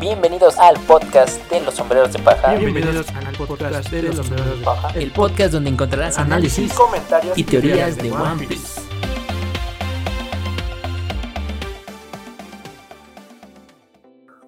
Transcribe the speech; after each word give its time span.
Bienvenidos 0.00 0.58
al 0.58 0.78
podcast 0.80 1.50
de 1.50 1.58
los 1.62 1.74
sombreros 1.74 2.12
de 2.12 2.18
paja. 2.18 2.54
Bienvenidos 2.54 3.06
al 3.14 3.34
podcast 3.34 3.90
de 3.90 4.02
los 4.02 4.16
sombreros 4.16 4.58
de 4.58 4.64
paja. 4.64 4.90
El 4.94 5.10
podcast 5.10 5.52
donde 5.54 5.70
encontrarás 5.70 6.18
análisis 6.18 6.70
comentarios 6.74 7.36
y 7.38 7.42
teorías 7.42 7.96
de 7.96 8.12
One 8.12 8.46
Piece. 8.46 8.82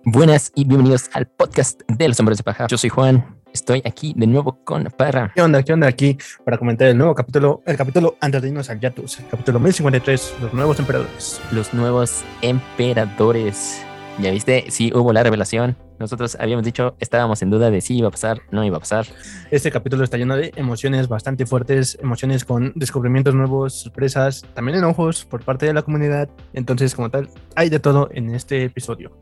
Buenas 0.05 0.53
y 0.55 0.67
bienvenidos 0.67 1.09
al 1.15 1.27
podcast 1.27 1.81
de 1.89 2.09
los 2.09 2.19
sombreros 2.19 2.37
de 2.39 2.45
paja. 2.45 2.67
Yo 2.67 2.77
soy 2.77 2.91
Juan. 2.91 3.39
Estoy 3.55 3.83
aquí 3.87 4.13
de 4.15 4.27
nuevo 4.27 4.63
con 4.65 4.85
Parra. 4.85 5.33
¿Qué 5.35 5.41
onda? 5.41 5.63
¿Qué 5.63 5.73
onda 5.73 5.89
aquí 5.89 6.19
para 6.45 6.59
comentar 6.59 6.89
el 6.89 6.99
nuevo 6.99 7.15
capítulo, 7.15 7.63
el 7.65 7.79
capítulo 7.79 8.19
antes 8.21 8.43
de 8.43 8.49
irnos 8.49 8.69
al 8.69 8.81
Yatus, 8.81 9.21
el 9.21 9.29
capítulo 9.29 9.59
1053, 9.61 10.35
los 10.43 10.53
nuevos 10.53 10.79
emperadores? 10.79 11.41
Los 11.53 11.73
nuevos 11.73 12.23
emperadores. 12.43 13.83
¿Ya 14.21 14.33
viste? 14.33 14.65
Sí, 14.71 14.91
hubo 14.93 15.13
la 15.13 15.23
revelación. 15.23 15.77
Nosotros 16.01 16.37
habíamos 16.41 16.65
dicho, 16.65 16.97
estábamos 16.99 17.41
en 17.43 17.51
duda 17.51 17.71
de 17.71 17.81
si 17.81 17.99
iba 17.99 18.09
a 18.09 18.11
pasar, 18.11 18.41
no 18.51 18.65
iba 18.65 18.77
a 18.77 18.81
pasar. 18.81 19.07
Este 19.53 19.71
capítulo 19.71 20.03
está 20.03 20.17
lleno 20.17 20.37
de 20.37 20.53
emociones 20.57 21.07
bastante 21.07 21.47
fuertes, 21.47 21.97
emociones 22.03 22.45
con 22.45 22.73
descubrimientos 22.75 23.37
nuevos, 23.37 23.75
sorpresas, 23.75 24.45
también 24.55 24.79
enojos 24.79 25.25
por 25.25 25.45
parte 25.45 25.67
de 25.67 25.73
la 25.73 25.83
comunidad. 25.83 26.29
Entonces, 26.53 26.97
como 26.97 27.11
tal, 27.11 27.29
hay 27.55 27.69
de 27.71 27.79
todo 27.79 28.11
en 28.13 28.35
este 28.35 28.65
episodio. 28.65 29.13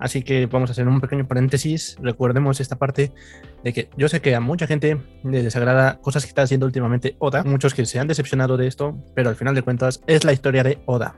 Así 0.00 0.22
que 0.22 0.46
vamos 0.46 0.70
a 0.70 0.72
hacer 0.72 0.88
un 0.88 1.00
pequeño 1.00 1.28
paréntesis. 1.28 1.96
Recordemos 2.00 2.58
esta 2.58 2.76
parte 2.76 3.12
de 3.62 3.72
que 3.72 3.90
yo 3.96 4.08
sé 4.08 4.20
que 4.20 4.34
a 4.34 4.40
mucha 4.40 4.66
gente 4.66 5.00
le 5.22 5.42
desagrada 5.42 6.00
cosas 6.00 6.24
que 6.24 6.28
está 6.28 6.42
haciendo 6.42 6.66
últimamente 6.66 7.16
Oda, 7.18 7.44
muchos 7.44 7.74
que 7.74 7.84
se 7.84 8.00
han 8.00 8.08
decepcionado 8.08 8.56
de 8.56 8.66
esto, 8.66 8.96
pero 9.14 9.28
al 9.28 9.36
final 9.36 9.54
de 9.54 9.62
cuentas 9.62 10.02
es 10.06 10.24
la 10.24 10.32
historia 10.32 10.64
de 10.64 10.78
Oda. 10.86 11.16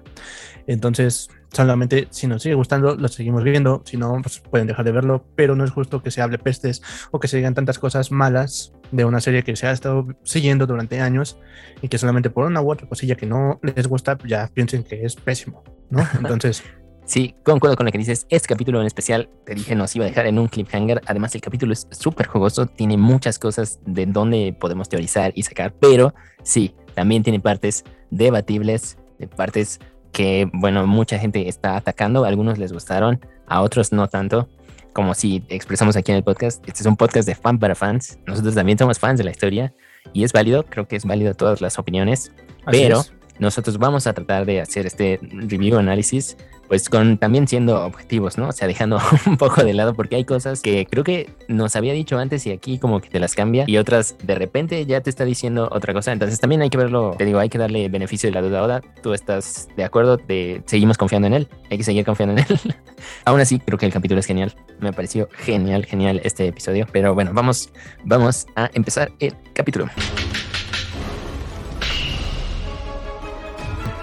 Entonces, 0.66 1.28
solamente 1.52 2.08
si 2.10 2.26
nos 2.26 2.42
sigue 2.42 2.56
gustando, 2.56 2.96
lo 2.96 3.08
seguimos 3.08 3.44
viendo, 3.44 3.82
si 3.84 3.96
no, 3.96 4.20
pues 4.20 4.40
pueden 4.40 4.66
dejar 4.66 4.84
de 4.84 4.92
verlo, 4.92 5.24
pero 5.36 5.54
no 5.54 5.64
es 5.64 5.70
justo 5.70 6.02
que 6.02 6.10
se 6.10 6.20
hable 6.20 6.38
pestes 6.38 6.82
o 7.12 7.20
que 7.20 7.28
se 7.28 7.36
digan 7.36 7.54
tantas 7.54 7.78
cosas 7.78 8.10
malas 8.10 8.72
de 8.90 9.04
una 9.04 9.20
serie 9.20 9.44
que 9.44 9.54
se 9.54 9.66
ha 9.66 9.72
estado 9.72 10.08
siguiendo 10.24 10.66
durante 10.66 11.00
años 11.00 11.38
y 11.82 11.88
que 11.88 11.98
solamente 11.98 12.30
por 12.30 12.46
una 12.46 12.60
u 12.60 12.70
otra 12.70 12.88
cosilla 12.88 13.14
que 13.14 13.26
no 13.26 13.60
les 13.62 13.86
gusta, 13.86 14.18
ya 14.26 14.50
piensen 14.52 14.82
que 14.82 15.04
es 15.04 15.14
pésimo, 15.16 15.62
¿no? 15.90 16.04
Entonces... 16.18 16.64
Sí, 17.04 17.34
concuerdo 17.42 17.76
con 17.76 17.86
lo 17.86 17.92
que 17.92 17.98
dices. 17.98 18.26
Este 18.30 18.48
capítulo 18.48 18.80
en 18.80 18.86
especial, 18.86 19.28
te 19.44 19.54
dije, 19.54 19.74
nos 19.74 19.94
iba 19.96 20.04
a 20.04 20.08
dejar 20.08 20.26
en 20.26 20.38
un 20.38 20.48
cliffhanger. 20.48 21.02
Además, 21.06 21.34
el 21.34 21.40
capítulo 21.40 21.72
es 21.72 21.86
súper 21.90 22.26
jugoso, 22.26 22.66
tiene 22.66 22.96
muchas 22.96 23.38
cosas 23.38 23.80
de 23.84 24.06
donde 24.06 24.56
podemos 24.58 24.88
teorizar 24.88 25.32
y 25.34 25.42
sacar, 25.42 25.74
pero 25.78 26.14
sí, 26.42 26.74
también 26.94 27.22
tiene 27.22 27.40
partes 27.40 27.84
debatibles, 28.10 28.96
partes 29.36 29.80
que, 30.12 30.48
bueno, 30.52 30.86
mucha 30.86 31.18
gente 31.18 31.48
está 31.48 31.76
atacando. 31.76 32.24
A 32.24 32.28
algunos 32.28 32.58
les 32.58 32.72
gustaron, 32.72 33.20
a 33.46 33.62
otros 33.62 33.92
no 33.92 34.08
tanto. 34.08 34.48
Como 34.92 35.14
si 35.14 35.42
expresamos 35.48 35.96
aquí 35.96 36.12
en 36.12 36.18
el 36.18 36.24
podcast, 36.24 36.62
este 36.68 36.80
es 36.80 36.86
un 36.86 36.96
podcast 36.96 37.26
de 37.26 37.34
fan 37.34 37.58
para 37.58 37.74
fans. 37.74 38.18
Nosotros 38.26 38.54
también 38.54 38.78
somos 38.78 38.98
fans 38.98 39.18
de 39.18 39.24
la 39.24 39.30
historia 39.30 39.72
y 40.12 40.22
es 40.24 40.32
válido, 40.32 40.64
creo 40.64 40.86
que 40.86 40.96
es 40.96 41.04
válido 41.04 41.34
todas 41.34 41.62
las 41.62 41.78
opiniones, 41.78 42.30
Así 42.66 42.82
pero 42.82 43.00
es. 43.00 43.12
nosotros 43.38 43.78
vamos 43.78 44.06
a 44.06 44.12
tratar 44.12 44.44
de 44.44 44.60
hacer 44.60 44.84
este 44.84 45.18
review 45.22 45.78
análisis, 45.78 46.36
pues 46.72 46.88
con 46.88 47.18
también 47.18 47.46
siendo 47.46 47.84
objetivos, 47.84 48.38
¿no? 48.38 48.48
O 48.48 48.52
sea, 48.52 48.66
dejando 48.66 48.98
un 49.26 49.36
poco 49.36 49.62
de 49.62 49.74
lado 49.74 49.92
porque 49.92 50.16
hay 50.16 50.24
cosas 50.24 50.62
que 50.62 50.86
creo 50.86 51.04
que 51.04 51.28
nos 51.46 51.76
había 51.76 51.92
dicho 51.92 52.16
antes 52.16 52.46
y 52.46 52.50
aquí 52.50 52.78
como 52.78 53.02
que 53.02 53.10
te 53.10 53.20
las 53.20 53.34
cambia 53.34 53.64
y 53.66 53.76
otras 53.76 54.16
de 54.22 54.34
repente 54.36 54.86
ya 54.86 55.02
te 55.02 55.10
está 55.10 55.26
diciendo 55.26 55.68
otra 55.70 55.92
cosa. 55.92 56.12
Entonces 56.12 56.40
también 56.40 56.62
hay 56.62 56.70
que 56.70 56.78
verlo, 56.78 57.14
te 57.18 57.26
digo, 57.26 57.40
hay 57.40 57.50
que 57.50 57.58
darle 57.58 57.90
beneficio 57.90 58.30
de 58.30 58.32
la 58.32 58.40
duda. 58.40 58.60
Ahora 58.60 58.80
tú 59.02 59.12
estás 59.12 59.68
de 59.76 59.84
acuerdo, 59.84 60.16
te 60.16 60.62
seguimos 60.64 60.96
confiando 60.96 61.28
en 61.28 61.34
él, 61.34 61.48
hay 61.70 61.76
que 61.76 61.84
seguir 61.84 62.06
confiando 62.06 62.40
en 62.40 62.46
él. 62.48 62.58
Aún 63.26 63.38
así, 63.38 63.58
creo 63.58 63.78
que 63.78 63.84
el 63.84 63.92
capítulo 63.92 64.20
es 64.20 64.24
genial. 64.24 64.56
Me 64.80 64.94
pareció 64.94 65.28
genial, 65.30 65.84
genial 65.84 66.22
este 66.24 66.46
episodio. 66.46 66.86
Pero 66.90 67.12
bueno, 67.12 67.32
vamos, 67.34 67.70
vamos 68.02 68.46
a 68.56 68.70
empezar 68.72 69.12
el 69.20 69.34
capítulo. 69.52 69.90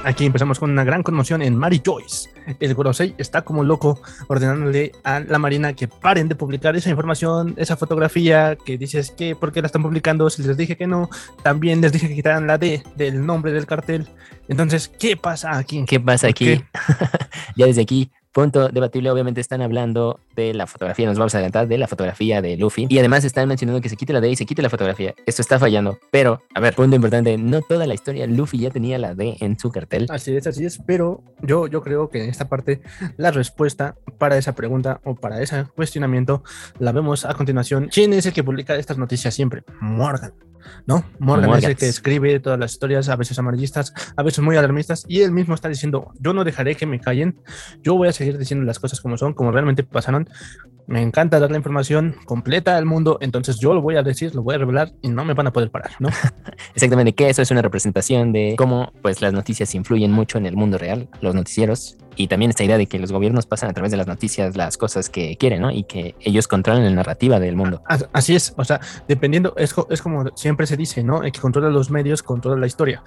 Aquí 0.06 0.26
empezamos 0.26 0.60
con 0.60 0.72
una 0.72 0.86
gran 0.86 1.04
conmoción 1.04 1.42
en 1.42 1.58
Mary 1.58 1.82
Joyce. 1.86 2.30
El 2.60 2.74
Gorosei 2.74 3.14
está 3.18 3.42
como 3.42 3.64
loco 3.64 4.02
ordenándole 4.28 4.94
a 5.04 5.20
la 5.20 5.38
Marina 5.40 5.74
que 5.74 5.88
paren 5.88 6.30
de 6.30 6.36
publicar 6.36 6.76
esa 6.76 6.90
información, 6.90 7.54
esa 7.58 7.76
fotografía 7.76 8.56
que 8.56 8.78
dices 8.78 9.12
que 9.12 9.36
por 9.36 9.52
qué 9.52 9.62
la 9.62 9.68
están 9.68 9.84
publicando, 9.84 10.30
si 10.30 10.42
les 10.44 10.56
dije 10.56 10.78
que 10.78 10.88
no, 10.88 11.10
también 11.44 11.82
les 11.82 11.92
dije 11.92 12.08
que 12.08 12.16
quitaran 12.16 12.48
la 12.48 12.58
D 12.58 12.82
del 12.96 13.26
nombre 13.26 13.52
del 13.52 13.66
cartel. 13.66 14.08
Entonces, 14.48 14.88
¿qué 14.88 15.18
pasa 15.18 15.58
aquí? 15.58 15.84
¿Qué 15.86 16.00
pasa 16.00 16.28
¿Por 16.28 16.32
aquí? 16.32 16.64
ya 17.58 17.66
desde 17.66 17.82
aquí, 17.82 18.10
punto 18.32 18.70
debatible, 18.70 19.10
obviamente 19.12 19.42
están 19.42 19.62
hablando 19.62 20.20
de 20.36 20.54
la 20.54 20.68
fotografía, 20.68 21.08
nos 21.08 21.18
vamos 21.18 21.34
a 21.36 21.40
adelantar 21.40 21.68
de 21.68 21.78
la 21.78 21.88
fotografía 21.88 22.42
de 22.42 22.58
Luffy. 22.58 22.88
Y 22.90 23.00
además 23.00 23.24
están 23.26 23.48
mencionando 23.48 23.82
que 23.82 23.90
se 23.90 23.96
quite 23.96 24.14
la 24.14 24.22
D 24.22 24.30
y 24.30 24.36
se 24.36 24.46
quite 24.46 24.62
la 24.62 24.70
fotografía. 24.70 25.16
Esto 25.26 25.42
está 25.42 25.60
fallando. 25.60 26.00
Pero, 26.12 26.42
a 26.54 26.60
ver, 26.60 26.76
punto 26.76 26.96
importante, 26.96 27.38
no 27.38 27.62
toda 27.62 27.88
la 27.88 27.94
historia, 27.94 28.28
Luffy 28.28 28.60
ya 28.60 28.70
tenía 28.70 28.98
la 28.98 29.16
D 29.16 29.38
en 29.40 29.58
su 29.60 29.72
cartel. 29.72 30.06
Así 30.10 30.36
es, 30.36 30.48
así 30.48 30.66
es, 30.66 30.80
pero 30.86 31.24
yo, 31.42 31.68
yo 31.68 31.82
creo 31.82 32.10
que 32.10 32.24
en 32.24 32.30
esta 32.30 32.48
parte 32.48 32.82
la 33.18 33.32
respuesta 33.32 33.96
para 34.18 34.38
esa 34.38 34.54
pregunta 34.56 35.02
o 35.04 35.16
para 35.16 35.42
ese 35.42 35.66
cuestionamiento 35.76 36.44
la 36.80 36.92
vemos 36.92 37.26
a 37.26 37.34
continuación. 37.34 37.90
¿Quién 37.92 38.14
es 38.14 38.26
el 38.26 38.34
que 38.34 38.44
publica 38.44 38.76
estas 38.76 38.98
noticias 38.98 39.34
siempre? 39.34 39.64
Morgan. 39.80 40.34
¿No? 40.86 41.06
Morgan, 41.20 41.58
es 41.58 41.64
el 41.64 41.76
que 41.76 41.88
escribe 41.88 42.40
todas 42.40 42.60
las 42.60 42.72
historias, 42.72 43.10
a 43.10 43.16
veces 43.16 43.38
amarillistas, 43.40 43.94
a 44.16 44.24
veces 44.24 44.44
muy 44.44 44.56
alarmistas, 44.56 45.06
y 45.08 45.22
él 45.22 45.32
mismo 45.32 45.56
está 45.56 45.70
diciendo, 45.70 46.12
yo 46.20 46.34
no 46.34 46.44
dejaré 46.44 46.76
que 46.76 46.86
me 46.86 47.00
callen, 47.00 47.42
yo 47.82 47.96
voy 47.96 48.08
a 48.08 48.14
seguir 48.14 48.38
diciendo 48.38 48.66
las 48.66 48.80
cosas 48.80 49.02
como 49.02 49.18
son, 49.18 49.34
como 49.34 49.52
realmente 49.52 49.84
pasaron. 49.84 50.30
Me 50.90 51.04
encanta 51.04 51.40
dar 51.40 51.52
la 51.52 51.58
información 51.58 52.16
completa 52.26 52.76
al 52.76 52.86
mundo, 52.86 53.20
entonces 53.22 53.60
yo 53.60 53.76
lo 53.76 53.82
voy 53.82 53.96
a 53.96 54.02
decir, 54.02 54.34
lo 54.34 54.42
voy 54.42 54.56
a 54.56 54.58
revelar 54.58 54.92
y 55.04 55.10
no 55.10 55.24
me 55.24 55.36
van 55.36 55.46
a 55.46 55.54
poder 55.54 55.70
parar, 55.70 55.92
¿no? 56.00 56.10
Exactamente, 56.74 57.14
que 57.14 57.30
eso 57.30 57.44
es 57.44 57.52
una 57.52 57.62
representación 57.62 58.34
de 58.34 58.56
cómo 58.58 58.92
pues 59.04 59.22
las 59.22 59.32
noticias 59.32 59.76
influyen 59.76 60.12
mucho 60.12 60.40
en 60.40 60.48
el 60.48 60.56
mundo 60.56 60.80
real, 60.80 61.08
los 61.22 61.36
noticieros, 61.36 61.96
y 62.16 62.28
también 62.28 62.50
esta 62.50 62.64
idea 62.64 62.80
de 62.80 62.88
que 62.88 62.98
los 62.98 63.12
gobiernos 63.12 63.46
pasan 63.46 63.70
a 63.70 63.74
través 63.74 63.92
de 63.92 63.98
las 63.98 64.08
noticias 64.08 64.58
las 64.58 64.78
cosas 64.78 65.10
que 65.10 65.38
quieren, 65.38 65.62
¿no? 65.62 65.70
Y 65.72 65.84
que 65.84 66.16
ellos 66.22 66.48
controlan 66.48 66.84
la 66.84 66.90
narrativa 66.92 67.40
del 67.40 67.56
mundo. 67.56 67.84
As- 67.86 68.10
Así 68.12 68.36
es, 68.36 68.56
o 68.58 68.66
sea, 68.66 68.82
dependiendo, 69.08 69.54
es, 69.58 69.76
es 69.92 70.02
como 70.02 70.26
siempre 70.36 70.66
se 70.66 70.76
dice, 70.76 71.04
¿no? 71.04 71.22
El 71.22 71.32
que 71.32 71.40
controla 71.40 71.70
los 71.70 71.92
medios 71.92 72.24
controla 72.24 72.60
la 72.60 72.66
historia. 72.68 73.04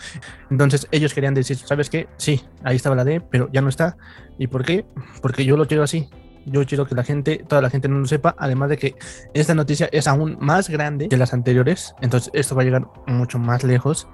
Entonces 0.50 0.86
ellos 0.92 1.12
querían 1.14 1.34
decir, 1.34 1.56
¿sabes 1.58 1.90
qué? 1.90 2.06
Sí, 2.16 2.42
ahí 2.62 2.76
estaba 2.76 2.94
la 2.94 3.04
D, 3.04 3.20
pero 3.20 3.50
ya 3.52 3.60
no 3.60 3.68
está. 3.68 3.96
¿Y 4.38 4.46
por 4.46 4.64
qué? 4.64 4.86
Porque 5.20 5.44
yo 5.44 5.56
lo 5.56 5.66
quiero 5.66 5.82
así. 5.82 6.08
Yo 6.46 6.64
quiero 6.66 6.86
que 6.86 6.94
la 6.94 7.04
gente, 7.04 7.44
toda 7.46 7.62
la 7.62 7.70
gente 7.70 7.88
no 7.88 7.98
lo 7.98 8.06
sepa, 8.06 8.34
además 8.38 8.68
de 8.68 8.78
que 8.78 8.94
esta 9.34 9.54
noticia 9.54 9.88
es 9.92 10.06
aún 10.08 10.36
más 10.40 10.68
grande 10.68 11.08
que 11.08 11.16
las 11.16 11.32
anteriores, 11.32 11.94
entonces 12.00 12.30
esto 12.34 12.54
va 12.54 12.62
a 12.62 12.64
llegar 12.64 12.86
mucho 13.06 13.38
más 13.38 13.64
lejos. 13.64 14.08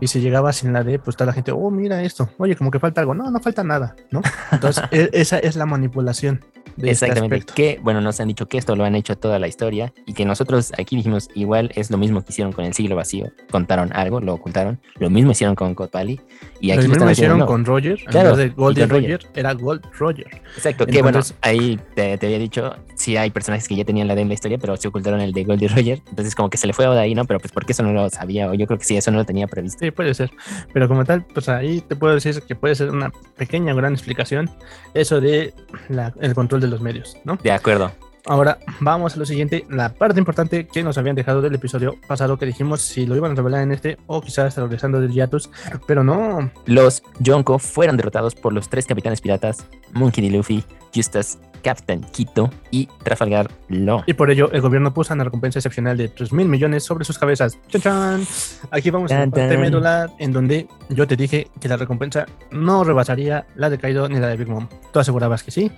Y 0.00 0.08
si 0.08 0.20
llegaba 0.20 0.52
sin 0.52 0.72
la 0.72 0.82
D, 0.82 0.98
pues 0.98 1.16
toda 1.16 1.26
la 1.26 1.32
gente, 1.32 1.52
oh, 1.52 1.70
mira 1.70 2.02
esto, 2.02 2.28
oye, 2.38 2.56
como 2.56 2.70
que 2.70 2.80
falta 2.80 3.00
algo. 3.00 3.14
No, 3.14 3.30
no 3.30 3.38
falta 3.38 3.62
nada, 3.62 3.94
¿no? 4.10 4.22
Entonces, 4.50 4.84
e- 4.90 5.10
esa 5.12 5.38
es 5.38 5.54
la 5.56 5.66
manipulación 5.66 6.44
de 6.76 6.90
este 6.90 7.06
Exactamente. 7.06 7.36
aspecto. 7.36 7.54
que, 7.54 7.78
bueno, 7.82 8.00
nos 8.00 8.20
han 8.20 8.28
dicho 8.28 8.46
que 8.46 8.58
esto 8.58 8.74
lo 8.76 8.84
han 8.84 8.94
hecho 8.94 9.16
toda 9.16 9.38
la 9.38 9.46
historia 9.48 9.92
y 10.06 10.12
que 10.14 10.24
nosotros 10.24 10.72
aquí 10.78 10.96
dijimos 10.96 11.28
igual 11.34 11.70
es 11.74 11.90
lo 11.90 11.98
mismo 11.98 12.22
que 12.22 12.32
hicieron 12.32 12.52
con 12.52 12.64
el 12.64 12.74
siglo 12.74 12.96
vacío. 12.96 13.30
Contaron 13.50 13.92
algo, 13.92 14.20
lo 14.20 14.34
ocultaron. 14.34 14.80
Lo 14.98 15.10
mismo 15.10 15.30
hicieron 15.32 15.54
con 15.54 15.74
Valley. 15.92 16.20
Y 16.60 16.70
aquí 16.70 16.82
Lo 16.84 16.88
mismo 16.90 17.10
hicieron 17.10 17.36
de 17.36 17.38
nuevo. 17.44 17.52
con 17.52 17.64
Roger, 17.64 17.98
en 18.00 18.06
Claro, 18.06 18.30
vez 18.30 18.38
de 18.38 18.54
con 18.54 18.74
Roger, 18.74 18.88
Roger. 18.88 19.20
era 19.34 19.52
Gold 19.52 19.84
Roger. 19.98 20.26
Exacto, 20.56 20.86
que 20.86 20.92
bueno, 21.02 21.08
Entonces- 21.18 21.36
ahí 21.42 21.78
te, 21.94 22.16
te 22.18 22.26
había 22.26 22.38
dicho, 22.38 22.74
sí 22.94 23.16
hay 23.16 23.30
personajes 23.30 23.68
que 23.68 23.76
ya 23.76 23.84
tenían 23.84 24.08
la 24.08 24.14
D 24.14 24.22
en 24.22 24.28
la 24.28 24.34
historia, 24.34 24.58
pero 24.58 24.76
se 24.76 24.88
ocultaron 24.88 25.20
el 25.20 25.32
de 25.32 25.44
Goldie 25.44 25.68
Roger. 25.68 26.00
Entonces 26.08 26.34
como 26.34 26.48
que 26.50 26.56
se 26.56 26.66
le 26.66 26.72
fue 26.72 26.86
a 26.86 26.90
Oda 26.90 27.00
ahí, 27.02 27.14
¿no? 27.14 27.24
Pero 27.26 27.38
pues 27.40 27.52
porque 27.52 27.72
eso 27.72 27.82
no 27.82 27.92
lo 27.92 28.08
sabía, 28.10 28.48
o 28.50 28.54
yo 28.54 28.66
creo 28.66 28.78
que 28.78 28.84
sí, 28.84 28.96
eso 28.96 29.10
no 29.10 29.18
lo 29.18 29.24
tenía 29.24 29.46
previsto. 29.46 29.78
Sí, 29.84 29.90
puede 29.90 30.14
ser. 30.14 30.30
Pero 30.72 30.88
como 30.88 31.04
tal, 31.04 31.24
pues 31.34 31.48
ahí 31.48 31.80
te 31.82 31.96
puedo 31.96 32.14
decir 32.14 32.42
que 32.42 32.54
puede 32.54 32.74
ser 32.74 32.90
una 32.90 33.12
pequeña 33.36 33.72
o 33.72 33.76
gran 33.76 33.92
explicación 33.92 34.50
eso 34.94 35.20
de 35.20 35.52
la- 35.88 36.12
el 36.20 36.34
control 36.34 36.60
de 36.60 36.63
los 36.68 36.80
medios, 36.80 37.16
¿no? 37.24 37.38
De 37.42 37.52
acuerdo. 37.52 37.92
Ahora 38.26 38.58
vamos 38.80 39.14
a 39.14 39.18
lo 39.18 39.26
siguiente, 39.26 39.66
la 39.68 39.90
parte 39.92 40.18
importante 40.18 40.66
que 40.66 40.82
nos 40.82 40.96
habían 40.96 41.14
dejado 41.14 41.42
del 41.42 41.54
episodio 41.54 41.96
pasado 42.08 42.38
que 42.38 42.46
dijimos 42.46 42.80
si 42.80 43.04
lo 43.04 43.16
iban 43.16 43.32
a 43.32 43.34
revelar 43.34 43.60
en 43.62 43.70
este 43.72 43.98
o 44.06 44.22
quizás 44.22 44.56
regresando 44.56 44.98
del 44.98 45.12
Yatus, 45.12 45.50
pero 45.86 46.02
no, 46.04 46.50
Los 46.64 47.02
Yonko 47.20 47.58
fueron 47.58 47.98
derrotados 47.98 48.34
por 48.34 48.54
los 48.54 48.70
tres 48.70 48.86
capitanes 48.86 49.20
piratas, 49.20 49.66
Monkey 49.92 50.26
D. 50.26 50.34
Luffy, 50.34 50.64
Justas, 50.94 51.38
Captain 51.62 52.00
Quito 52.00 52.48
y 52.70 52.86
Trafalgar 53.02 53.50
Law. 53.68 54.04
y 54.06 54.14
por 54.14 54.30
ello 54.30 54.50
el 54.52 54.62
gobierno 54.62 54.94
puso 54.94 55.12
una 55.12 55.24
recompensa 55.24 55.58
excepcional 55.58 55.98
de 55.98 56.08
3 56.08 56.32
mil 56.32 56.48
millones 56.48 56.82
sobre 56.82 57.04
sus 57.04 57.18
cabezas. 57.18 57.58
¡Chan, 57.68 57.82
chan! 57.82 58.26
Aquí 58.70 58.88
vamos 58.88 59.12
a 59.12 59.18
la 59.18 59.26
parte 59.30 59.58
medular 59.58 60.08
en 60.18 60.32
donde 60.32 60.66
yo 60.88 61.06
te 61.06 61.16
dije 61.16 61.48
que 61.60 61.68
la 61.68 61.76
recompensa 61.76 62.24
no 62.50 62.84
rebasaría 62.84 63.46
la 63.54 63.68
de 63.68 63.76
Kaido 63.76 64.08
ni 64.08 64.18
la 64.18 64.28
de 64.28 64.38
Big 64.38 64.48
Mom. 64.48 64.66
Tú 64.94 64.98
asegurabas 64.98 65.42
que 65.42 65.50
sí, 65.50 65.70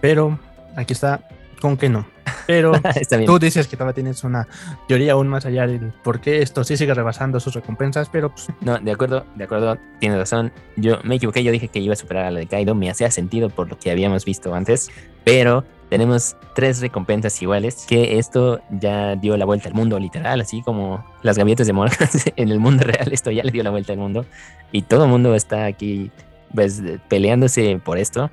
pero 0.00 0.38
aquí 0.76 0.92
está 0.92 1.28
con 1.60 1.76
que 1.76 1.88
no. 1.88 2.06
Pero 2.46 2.72
tú 3.26 3.38
dices 3.38 3.68
que 3.68 3.76
todavía 3.76 3.94
tienes 3.94 4.24
una 4.24 4.48
teoría 4.88 5.12
aún 5.12 5.28
más 5.28 5.46
allá 5.46 5.66
del 5.66 5.92
por 6.02 6.20
qué 6.20 6.42
esto 6.42 6.64
sí 6.64 6.76
sigue 6.76 6.94
rebasando 6.94 7.38
sus 7.38 7.54
recompensas, 7.54 8.08
pero 8.08 8.30
pues, 8.30 8.48
No, 8.60 8.78
de 8.78 8.90
acuerdo, 8.90 9.24
de 9.36 9.44
acuerdo, 9.44 9.78
tienes 10.00 10.18
razón. 10.18 10.52
Yo 10.76 10.98
me 11.04 11.16
equivoqué, 11.16 11.44
yo 11.44 11.52
dije 11.52 11.68
que 11.68 11.78
iba 11.78 11.92
a 11.92 11.96
superar 11.96 12.26
a 12.26 12.30
la 12.30 12.40
de 12.40 12.46
Kaido, 12.46 12.74
me 12.74 12.90
hacía 12.90 13.10
sentido 13.10 13.50
por 13.50 13.68
lo 13.68 13.78
que 13.78 13.90
habíamos 13.90 14.24
visto 14.24 14.54
antes, 14.54 14.90
pero 15.24 15.64
tenemos 15.90 16.36
tres 16.54 16.80
recompensas 16.80 17.40
iguales, 17.42 17.84
que 17.88 18.18
esto 18.18 18.60
ya 18.70 19.16
dio 19.16 19.36
la 19.36 19.44
vuelta 19.44 19.68
al 19.68 19.74
mundo 19.74 19.98
literal, 19.98 20.40
así 20.40 20.62
como 20.62 21.04
las 21.22 21.36
gaviotas 21.36 21.66
de 21.66 21.72
Morgan 21.72 22.08
en 22.36 22.48
el 22.48 22.60
mundo 22.60 22.84
real, 22.84 23.12
esto 23.12 23.30
ya 23.30 23.42
le 23.42 23.50
dio 23.50 23.62
la 23.62 23.70
vuelta 23.70 23.92
al 23.92 23.98
mundo 23.98 24.24
y 24.72 24.82
todo 24.82 25.04
el 25.04 25.10
mundo 25.10 25.34
está 25.34 25.66
aquí 25.66 26.10
pues, 26.54 26.82
peleándose 27.08 27.80
por 27.84 27.98
esto. 27.98 28.30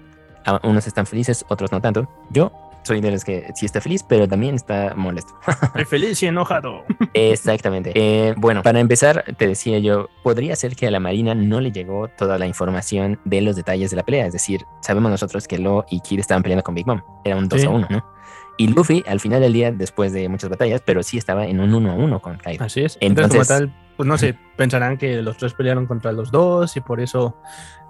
Unos 0.64 0.88
están 0.88 1.06
felices, 1.06 1.46
otros 1.50 1.72
no 1.72 1.82
tanto. 1.82 2.08
Yo 2.30 2.52
soy 2.84 3.02
de 3.02 3.12
los 3.12 3.26
que 3.26 3.52
sí 3.54 3.66
está 3.66 3.82
feliz, 3.82 4.02
pero 4.02 4.28
también 4.28 4.56
está 4.56 4.94
molesto. 4.96 5.34
feliz 5.90 6.24
y 6.24 6.28
enojado. 6.28 6.86
Exactamente. 7.14 7.92
Eh, 7.94 8.34
bueno, 8.38 8.64
para 8.64 8.80
empezar, 8.80 9.26
te 9.38 9.48
decía 9.48 9.80
yo, 9.80 10.10
podría 10.24 10.56
ser 10.56 10.76
que 10.76 10.88
a 10.88 10.92
la 10.92 11.02
Marina 11.02 11.36
no 11.36 11.60
le 11.60 11.72
llegó 11.72 12.08
toda 12.08 12.40
la 12.40 12.48
información 12.48 13.20
de 13.26 13.42
los 13.42 13.58
detalles 13.58 13.90
de 13.90 13.98
la 13.98 14.04
pelea. 14.04 14.26
Es 14.26 14.34
decir, 14.34 14.66
sabemos 14.82 15.12
nosotros 15.12 15.48
que 15.48 15.58
Lo 15.58 15.86
y 15.90 16.00
Kid 16.00 16.20
estaban 16.20 16.44
peleando 16.44 16.64
con 16.64 16.76
Big 16.76 16.88
Mom. 16.88 17.02
Era 17.26 17.36
un 17.36 17.50
2 17.50 17.64
a 17.66 17.70
1, 17.70 17.88
¿no? 17.90 18.06
Y 18.58 18.70
Luffy, 18.70 19.04
al 19.06 19.20
final 19.20 19.42
del 19.42 19.54
día, 19.54 19.72
después 19.72 20.14
de 20.14 20.28
muchas 20.30 20.50
batallas, 20.50 20.82
pero 20.84 21.04
sí 21.04 21.18
estaba 21.18 21.46
en 21.46 21.60
un 21.60 21.76
1 21.76 21.92
a 21.92 21.96
1 21.96 22.20
con 22.22 22.38
Kaido. 22.38 22.64
Así 22.64 22.82
es. 22.82 22.98
Entonces, 23.02 23.48
tal, 23.48 23.72
pues 23.98 24.08
no 24.08 24.18
sé, 24.18 24.38
pensarán 24.56 24.98
que 24.98 25.22
los 25.22 25.38
tres 25.38 25.54
pelearon 25.54 25.88
contra 25.88 26.12
los 26.12 26.32
dos 26.32 26.78
y 26.78 26.82
por 26.82 27.02
eso 27.02 27.36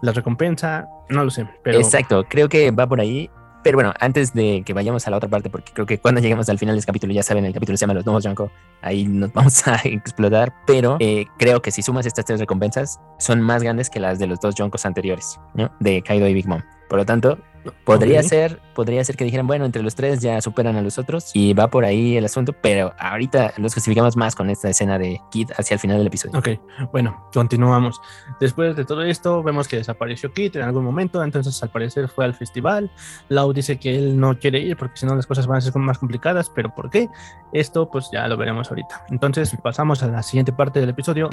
la 0.02 0.14
recompensa, 0.14 0.88
no 1.10 1.24
lo 1.26 1.30
sé. 1.30 1.48
Exacto, 1.66 2.26
creo 2.28 2.50
que 2.50 2.72
va 2.72 2.88
por 2.88 3.02
ahí. 3.02 3.30
Pero 3.64 3.76
bueno, 3.76 3.94
antes 4.00 4.34
de 4.34 4.64
que 4.66 4.72
vayamos 4.72 5.06
a 5.08 5.12
la 5.12 5.18
otra 5.18 5.28
parte, 5.28 5.50
porque 5.50 5.74
creo 5.74 5.86
que 5.86 6.00
cuando 6.00 6.22
lleguemos 6.22 6.48
al 6.48 6.58
final 6.58 6.76
del 6.76 6.86
capítulo, 6.86 7.12
ya 7.12 7.22
saben, 7.22 7.44
el 7.44 7.54
capítulo 7.54 7.76
se 7.76 7.82
llama 7.82 7.96
Los 7.96 8.06
Nuevos 8.06 8.24
Yonko, 8.24 8.50
ahí 8.82 9.06
nos 9.06 9.34
vamos 9.34 9.68
a 9.68 9.82
explotar, 9.84 10.54
pero 10.66 10.96
eh, 11.02 11.26
creo 11.38 11.62
que 11.62 11.72
si 11.72 11.82
sumas 11.82 12.06
estas 12.06 12.24
tres 12.24 12.40
recompensas, 12.40 13.02
son 13.20 13.42
más 13.42 13.64
grandes 13.64 13.90
que 13.90 14.00
las 14.00 14.20
de 14.20 14.28
los 14.28 14.40
dos 14.40 14.56
Yonkos 14.56 14.86
anteriores, 14.86 15.38
¿no? 15.54 15.70
De 15.82 16.02
Kaido 16.02 16.30
y 16.30 16.34
Big 16.34 16.48
Mom. 16.48 16.62
Por 16.88 17.00
lo 17.00 17.06
tanto, 17.06 17.40
Podría 17.84 18.24
ser, 18.24 18.60
podría 18.74 19.04
ser 19.04 19.16
que 19.16 19.24
dijeran, 19.24 19.48
bueno, 19.48 19.66
entre 19.66 19.84
los 19.84 19.96
tres 19.96 20.20
ya 20.20 20.42
superan 20.42 20.76
a 20.76 20.82
los 20.82 20.98
otros 20.98 21.32
y 21.34 21.54
va 21.54 21.68
por 21.70 21.86
ahí 21.86 22.18
el 22.18 22.26
asunto, 22.26 22.54
pero 22.54 22.94
ahorita 22.98 23.54
los 23.58 23.74
justificamos 23.74 24.16
más 24.18 24.36
con 24.36 24.50
esta 24.50 24.70
escena 24.70 25.00
de 25.00 25.22
Kid 25.32 25.52
hacia 25.58 25.76
el 25.76 25.80
final 25.80 25.98
del 25.98 26.08
episodio. 26.08 26.38
Ok, 26.40 26.50
bueno, 26.92 27.28
continuamos. 27.34 28.02
Después 28.40 28.76
de 28.76 28.86
todo 28.86 29.04
esto, 29.04 29.44
vemos 29.44 29.68
que 29.68 29.78
desapareció 29.78 30.32
Kid 30.34 30.58
en 30.58 30.64
algún 30.64 30.84
momento, 30.84 31.24
entonces 31.24 31.62
al 31.64 31.70
parecer 31.70 32.08
fue 32.08 32.26
al 32.26 32.34
festival. 32.34 32.92
Lau 33.30 33.54
dice 33.54 33.78
que 33.78 33.96
él 33.96 34.20
no 34.20 34.38
quiere 34.38 34.60
ir 34.60 34.78
porque 34.78 34.98
si 34.98 35.06
no 35.06 35.16
las 35.16 35.26
cosas 35.28 35.48
van 35.48 35.58
a 35.58 35.62
ser 35.62 35.76
más 35.76 35.98
complicadas, 35.98 36.50
pero 36.50 36.74
¿por 36.74 36.90
qué? 36.90 37.10
Esto 37.54 37.90
pues 37.90 38.10
ya 38.12 38.28
lo 38.28 38.38
veremos 38.38 38.70
ahorita. 38.70 39.06
Entonces 39.10 39.56
pasamos 39.62 40.04
a 40.04 40.08
la 40.08 40.24
siguiente 40.24 40.52
parte 40.52 40.80
del 40.80 40.90
episodio. 40.90 41.30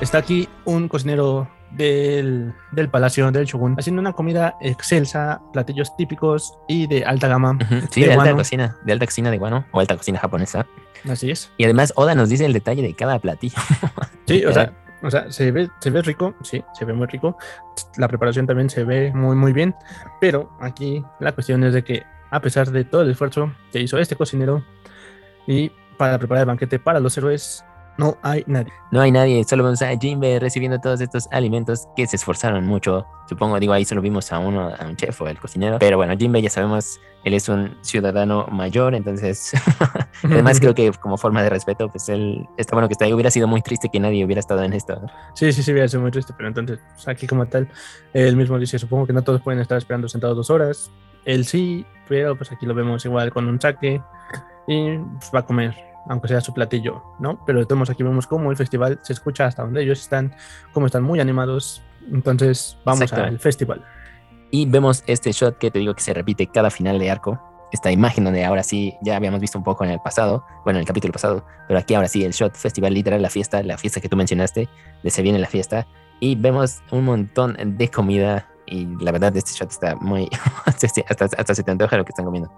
Está 0.00 0.18
aquí 0.18 0.48
un 0.64 0.88
cocinero 0.88 1.48
del, 1.76 2.52
del, 2.72 2.88
palacio 2.88 3.30
del 3.30 3.46
shogun, 3.46 3.76
haciendo 3.78 4.00
una 4.00 4.12
comida 4.12 4.56
excelsa, 4.60 5.40
platillos 5.52 5.96
típicos 5.96 6.58
y 6.68 6.86
de 6.86 7.04
alta 7.04 7.28
gama. 7.28 7.58
Sí, 7.90 8.02
de, 8.02 8.12
alta 8.12 8.34
cocina, 8.34 8.76
de 8.84 8.92
alta 8.92 9.06
cocina 9.06 9.30
de 9.30 9.38
guano 9.38 9.66
o 9.72 9.80
alta 9.80 9.96
cocina 9.96 10.18
japonesa. 10.18 10.66
Así 11.08 11.30
es. 11.30 11.52
Y 11.58 11.64
además 11.64 11.92
Oda 11.96 12.14
nos 12.14 12.28
dice 12.28 12.46
el 12.46 12.52
detalle 12.52 12.82
de 12.82 12.94
cada 12.94 13.18
platillo. 13.18 13.58
sí, 14.26 14.44
o 14.44 14.52
sea, 14.52 14.72
o 15.02 15.10
sea, 15.10 15.30
se 15.30 15.50
ve, 15.50 15.68
se 15.80 15.90
ve 15.90 16.02
rico, 16.02 16.34
sí, 16.42 16.64
se 16.72 16.84
ve 16.84 16.92
muy 16.92 17.06
rico. 17.06 17.36
La 17.96 18.08
preparación 18.08 18.46
también 18.46 18.70
se 18.70 18.84
ve 18.84 19.12
muy, 19.12 19.36
muy 19.36 19.52
bien. 19.52 19.74
Pero 20.20 20.50
aquí 20.60 21.04
la 21.20 21.32
cuestión 21.32 21.62
es 21.64 21.74
de 21.74 21.84
que, 21.84 22.04
a 22.30 22.40
pesar 22.40 22.70
de 22.70 22.84
todo 22.84 23.02
el 23.02 23.10
esfuerzo 23.10 23.52
que 23.70 23.80
hizo 23.80 23.98
este 23.98 24.16
cocinero 24.16 24.64
y 25.46 25.70
para 25.98 26.18
preparar 26.18 26.42
el 26.42 26.46
banquete 26.46 26.78
para 26.78 27.00
los 27.00 27.16
héroes, 27.18 27.64
no 27.96 28.16
hay 28.22 28.42
nadie. 28.46 28.72
No 28.90 29.00
hay 29.00 29.12
nadie, 29.12 29.44
solo 29.44 29.64
vemos 29.64 29.80
a 29.82 29.96
Jimbe 29.96 30.38
recibiendo 30.40 30.80
todos 30.80 31.00
estos 31.00 31.28
alimentos 31.30 31.86
que 31.96 32.06
se 32.06 32.16
esforzaron 32.16 32.66
mucho. 32.66 33.06
Supongo, 33.28 33.58
digo, 33.60 33.72
ahí 33.72 33.84
solo 33.84 34.00
vimos 34.00 34.32
a 34.32 34.38
uno, 34.38 34.72
a 34.76 34.84
un 34.84 34.96
chef 34.96 35.20
o 35.22 35.28
el 35.28 35.38
cocinero. 35.38 35.78
Pero 35.78 35.96
bueno, 35.96 36.16
Jimbe 36.16 36.42
ya 36.42 36.50
sabemos, 36.50 37.00
él 37.24 37.34
es 37.34 37.48
un 37.48 37.76
ciudadano 37.82 38.46
mayor, 38.50 38.94
entonces, 38.94 39.52
además 40.24 40.58
creo 40.58 40.74
que 40.74 40.90
como 40.92 41.16
forma 41.16 41.42
de 41.42 41.50
respeto, 41.50 41.88
pues 41.88 42.08
él 42.08 42.46
está 42.56 42.74
bueno 42.74 42.88
que 42.88 42.92
está 42.92 43.04
ahí. 43.04 43.12
Hubiera 43.12 43.30
sido 43.30 43.46
muy 43.46 43.62
triste 43.62 43.88
que 43.88 44.00
nadie 44.00 44.24
hubiera 44.24 44.40
estado 44.40 44.62
en 44.64 44.72
esto. 44.72 45.00
Sí, 45.34 45.52
sí, 45.52 45.62
sí, 45.62 45.72
hubiera 45.72 45.88
sido 45.88 46.02
muy 46.02 46.10
triste, 46.10 46.34
pero 46.36 46.48
entonces, 46.48 46.80
pues, 46.94 47.06
aquí 47.08 47.26
como 47.26 47.46
tal, 47.46 47.68
él 48.12 48.36
mismo 48.36 48.58
dice, 48.58 48.78
supongo 48.78 49.06
que 49.06 49.12
no 49.12 49.22
todos 49.22 49.40
pueden 49.40 49.60
estar 49.60 49.78
esperando 49.78 50.08
sentados 50.08 50.36
dos 50.36 50.50
horas. 50.50 50.90
Él 51.24 51.44
sí, 51.46 51.86
pero 52.08 52.36
pues 52.36 52.52
aquí 52.52 52.66
lo 52.66 52.74
vemos 52.74 53.04
igual 53.04 53.32
con 53.32 53.48
un 53.48 53.60
saque 53.60 54.02
y 54.66 54.98
pues, 54.98 55.30
va 55.34 55.40
a 55.40 55.46
comer 55.46 55.93
aunque 56.08 56.28
sea 56.28 56.40
su 56.40 56.52
platillo, 56.52 57.02
¿no? 57.18 57.44
Pero 57.46 57.60
estamos 57.60 57.90
aquí 57.90 58.02
vemos 58.02 58.26
cómo 58.26 58.50
el 58.50 58.56
festival 58.56 58.98
se 59.02 59.12
escucha 59.12 59.46
hasta 59.46 59.62
donde 59.62 59.82
ellos 59.82 60.00
están, 60.00 60.34
cómo 60.72 60.86
están 60.86 61.02
muy 61.02 61.20
animados. 61.20 61.82
Entonces, 62.10 62.76
vamos 62.84 63.12
al 63.12 63.38
festival. 63.38 63.84
Y 64.50 64.66
vemos 64.66 65.02
este 65.06 65.32
shot 65.32 65.58
que 65.58 65.70
te 65.70 65.78
digo 65.78 65.94
que 65.94 66.02
se 66.02 66.14
repite 66.14 66.46
cada 66.46 66.70
final 66.70 66.98
de 66.98 67.10
arco. 67.10 67.40
Esta 67.72 67.90
imagen 67.90 68.24
donde 68.24 68.44
ahora 68.44 68.62
sí 68.62 68.94
ya 69.02 69.16
habíamos 69.16 69.40
visto 69.40 69.58
un 69.58 69.64
poco 69.64 69.84
en 69.84 69.90
el 69.90 69.98
pasado, 69.98 70.44
bueno, 70.62 70.78
en 70.78 70.82
el 70.82 70.86
capítulo 70.86 71.12
pasado, 71.12 71.44
pero 71.66 71.80
aquí 71.80 71.94
ahora 71.94 72.06
sí 72.06 72.22
el 72.24 72.30
shot 72.30 72.54
festival 72.54 72.94
literal, 72.94 73.20
la 73.20 73.30
fiesta, 73.30 73.62
la 73.64 73.76
fiesta 73.76 74.00
que 74.00 74.08
tú 74.08 74.16
mencionaste, 74.16 74.68
de 75.02 75.10
se 75.10 75.22
viene 75.22 75.38
la 75.40 75.48
fiesta. 75.48 75.86
Y 76.20 76.36
vemos 76.36 76.82
un 76.92 77.04
montón 77.04 77.56
de 77.76 77.88
comida 77.90 78.48
y 78.66 78.86
la 79.02 79.10
verdad 79.10 79.36
este 79.36 79.52
shot 79.52 79.70
está 79.72 79.96
muy... 79.96 80.28
hasta, 80.66 81.24
hasta 81.24 81.54
se 81.54 81.62
te 81.64 81.70
antoja 81.70 81.96
lo 81.96 82.04
que 82.04 82.10
están 82.10 82.24
comiendo. 82.24 82.52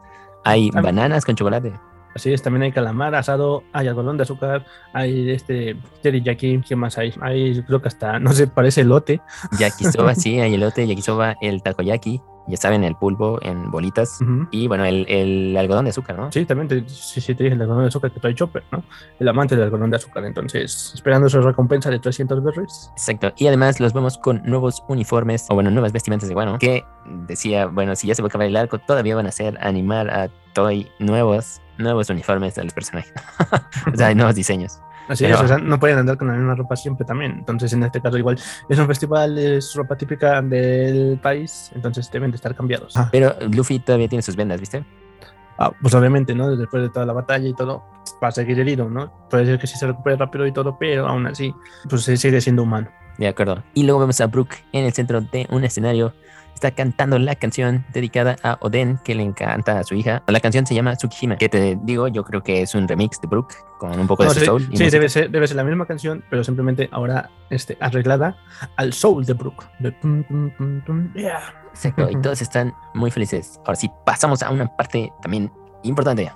Hay 0.45 0.71
bananas 0.71 1.25
con 1.25 1.35
chocolate. 1.35 1.73
Así 2.17 2.33
es, 2.33 2.41
también 2.41 2.63
hay 2.63 2.73
calamar 2.73 3.15
asado, 3.15 3.63
hay 3.75 3.89
algodón 3.89 4.17
de 4.17 4.23
azúcar, 4.23 4.65
hay 4.95 5.31
este 5.33 5.77
teriyaki, 6.03 6.63
¿qué 6.67 6.75
más 6.75 6.97
hay? 6.97 7.13
Hay, 7.21 7.63
creo 7.65 7.83
que 7.83 7.89
hasta, 7.89 8.19
no 8.19 8.33
sé, 8.33 8.47
parece 8.47 8.81
elote. 8.81 9.21
Yakisoba, 9.61 10.15
sí, 10.15 10.41
hay 10.41 10.55
elote, 10.55 10.87
yakisoba, 10.87 11.37
el 11.43 11.63
takoyaki, 11.63 12.23
ya 12.47 12.57
saben, 12.57 12.85
el 12.85 12.95
pulpo 12.95 13.39
en 13.43 13.71
bolitas 13.71 14.19
y 14.51 14.67
bueno, 14.67 14.87
el, 14.87 15.05
el, 15.11 15.55
algodón 15.59 15.85
de 15.85 15.91
azúcar, 15.91 16.17
¿no? 16.17 16.33
Sí, 16.33 16.47
también 16.47 16.69
te, 16.69 16.89
sí, 16.89 17.21
sí, 17.21 17.35
te 17.35 17.45
dije 17.45 17.55
el 17.55 17.61
algodón 17.61 17.83
de 17.83 17.89
azúcar 17.89 18.11
que 18.11 18.19
trae 18.19 18.35
Chopper, 18.35 18.63
¿no? 18.73 18.83
El 19.21 19.29
amante 19.29 19.55
del 19.55 19.65
algodón 19.65 19.91
de 19.91 19.97
azúcar, 19.97 20.25
entonces 20.25 20.93
esperando 20.95 21.29
su 21.29 21.43
recompensa 21.43 21.91
de 21.91 21.99
300 21.99 22.43
berries. 22.43 22.91
Exacto, 22.93 23.31
y 23.37 23.47
además 23.47 23.79
los 23.79 23.93
vemos 23.93 24.17
con 24.17 24.41
nuevos 24.45 24.83
uniformes 24.89 25.45
o 25.51 25.55
bueno, 25.55 25.71
nuevas 25.71 25.93
vestimentas 25.93 26.31
de 26.31 26.35
bueno, 26.35 26.59
que 26.59 26.83
decía, 27.27 27.67
bueno, 27.67 27.95
si 27.95 28.07
ya 28.07 28.15
se 28.15 28.23
va 28.23 28.29
a 28.29 28.31
acabar 28.31 28.47
el 28.47 28.57
arco, 28.57 28.79
todavía 28.79 29.17
van 29.17 29.27
a 29.27 29.29
hacer 29.29 29.59
animar 29.61 30.09
a 30.09 30.31
Toy 30.55 30.89
nuevos 30.99 31.61
nuevos 31.79 32.09
uniformes 32.11 32.55
de 32.55 32.65
los 32.65 32.73
personajes. 32.73 33.13
o 33.93 33.97
sea, 33.97 34.09
hay 34.09 34.15
nuevos 34.15 34.35
diseños. 34.35 34.81
Así 35.09 35.25
es, 35.25 35.41
o 35.41 35.47
sea, 35.47 35.59
no 35.59 35.79
pueden 35.79 35.99
andar 35.99 36.19
con 36.19 36.29
la 36.29 36.35
misma 36.35 36.57
ropa 36.57 36.75
siempre 36.75 37.07
también. 37.07 37.33
Entonces, 37.39 37.73
en 37.73 37.83
este 37.85 38.01
caso, 38.01 38.19
igual 38.19 38.39
es 38.69 38.79
un 38.79 38.87
festival, 38.87 39.39
es 39.39 39.73
ropa 39.75 39.97
típica 39.97 40.43
del 40.43 41.19
país, 41.23 41.71
entonces 41.75 42.11
deben 42.11 42.33
de 42.33 42.37
estar 42.37 42.55
cambiados. 42.57 42.95
Pero 43.13 43.35
Luffy 43.53 43.79
todavía 43.79 44.09
tiene 44.09 44.23
sus 44.23 44.35
vendas, 44.35 44.59
¿viste? 44.59 44.85
Ah, 45.59 45.73
pues 45.81 45.95
obviamente, 45.95 46.35
¿no? 46.35 46.55
Después 46.57 46.83
de 46.83 46.91
toda 46.91 47.07
la 47.07 47.13
batalla 47.13 47.49
y 47.49 47.55
todo, 47.55 47.85
va 48.23 48.29
a 48.29 48.33
seguir 48.33 48.59
herido, 48.59 48.91
¿no? 48.91 49.29
Puede 49.31 49.47
ser 49.47 49.59
que 49.59 49.67
sí 49.67 49.79
se 49.79 49.87
recupere 49.87 50.17
rápido 50.17 50.47
y 50.47 50.53
todo, 50.53 50.77
pero 50.79 51.07
aún 51.07 51.27
así, 51.27 51.55
pues 51.89 52.03
sigue 52.03 52.41
siendo 52.41 52.65
humano. 52.65 52.89
De 53.17 53.29
acuerdo. 53.29 53.63
Y 53.73 53.85
luego 53.85 54.01
vemos 54.01 54.21
a 54.21 54.27
Brooke 54.27 54.65
en 54.73 54.85
el 54.85 54.93
centro 54.93 55.21
de 55.21 55.47
un 55.51 55.65
escenario 55.65 56.13
está 56.57 56.71
cantando 56.71 57.19
la 57.19 57.35
canción 57.35 57.85
dedicada 57.93 58.37
a 58.43 58.57
Oden, 58.61 58.99
que 59.05 59.15
le 59.15 59.23
encanta 59.23 59.79
a 59.79 59.85
su 59.85 59.95
hija. 59.95 60.23
La 60.27 60.41
canción 60.41 60.67
se 60.67 60.75
llama 60.75 60.97
Tsukihime, 60.97 61.37
que 61.37 61.49
te 61.49 61.79
digo, 61.83 62.09
yo 62.09 62.25
creo 62.25 62.43
que 62.43 62.63
es 62.63 62.75
un 62.75 62.89
remix 62.89 63.21
de 63.21 63.29
Brooke 63.29 63.55
con 63.79 63.99
un 63.99 64.07
poco 64.07 64.25
de 64.25 64.45
soul. 64.45 64.67
sí, 64.75 64.91
debe 64.91 65.09
ser, 65.09 65.31
debe 65.31 65.47
ser 65.47 65.57
la 65.57 65.65
misma 65.65 65.87
canción, 65.87 66.25
pero 66.31 66.43
simplemente 66.43 66.89
ahora 66.93 67.31
este, 67.51 67.77
arreglada 67.81 68.37
al 68.77 68.93
soul 68.95 69.27
de 69.27 69.35
Brooke. 69.35 69.65
Exacto, 71.69 72.09
y 72.11 72.21
todos 72.23 72.41
están 72.41 72.73
muy 72.95 73.11
felices. 73.11 73.61
Ahora 73.67 73.77
sí, 73.77 73.91
pasamos 74.07 74.43
a 74.43 74.51
una 74.51 74.67
parte 74.77 75.13
también 75.21 75.53
importante. 75.83 76.33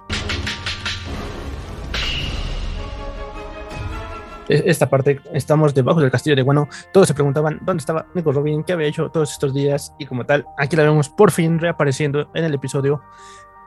Esta 4.50 4.88
parte, 4.88 5.20
estamos 5.32 5.74
debajo 5.74 6.00
del 6.00 6.10
castillo 6.10 6.36
de 6.36 6.42
Guano, 6.42 6.68
todos 6.92 7.08
se 7.08 7.14
preguntaban 7.14 7.60
dónde 7.62 7.80
estaba 7.80 8.06
Nico 8.14 8.32
Robin, 8.32 8.64
qué 8.64 8.72
había 8.72 8.88
hecho 8.88 9.10
todos 9.10 9.32
estos 9.32 9.54
días 9.54 9.94
y 9.98 10.06
como 10.06 10.26
tal, 10.26 10.44
aquí 10.58 10.76
la 10.76 10.82
vemos 10.82 11.08
por 11.08 11.30
fin 11.30 11.58
reapareciendo 11.58 12.30
en 12.34 12.44
el 12.44 12.54
episodio 12.54 13.00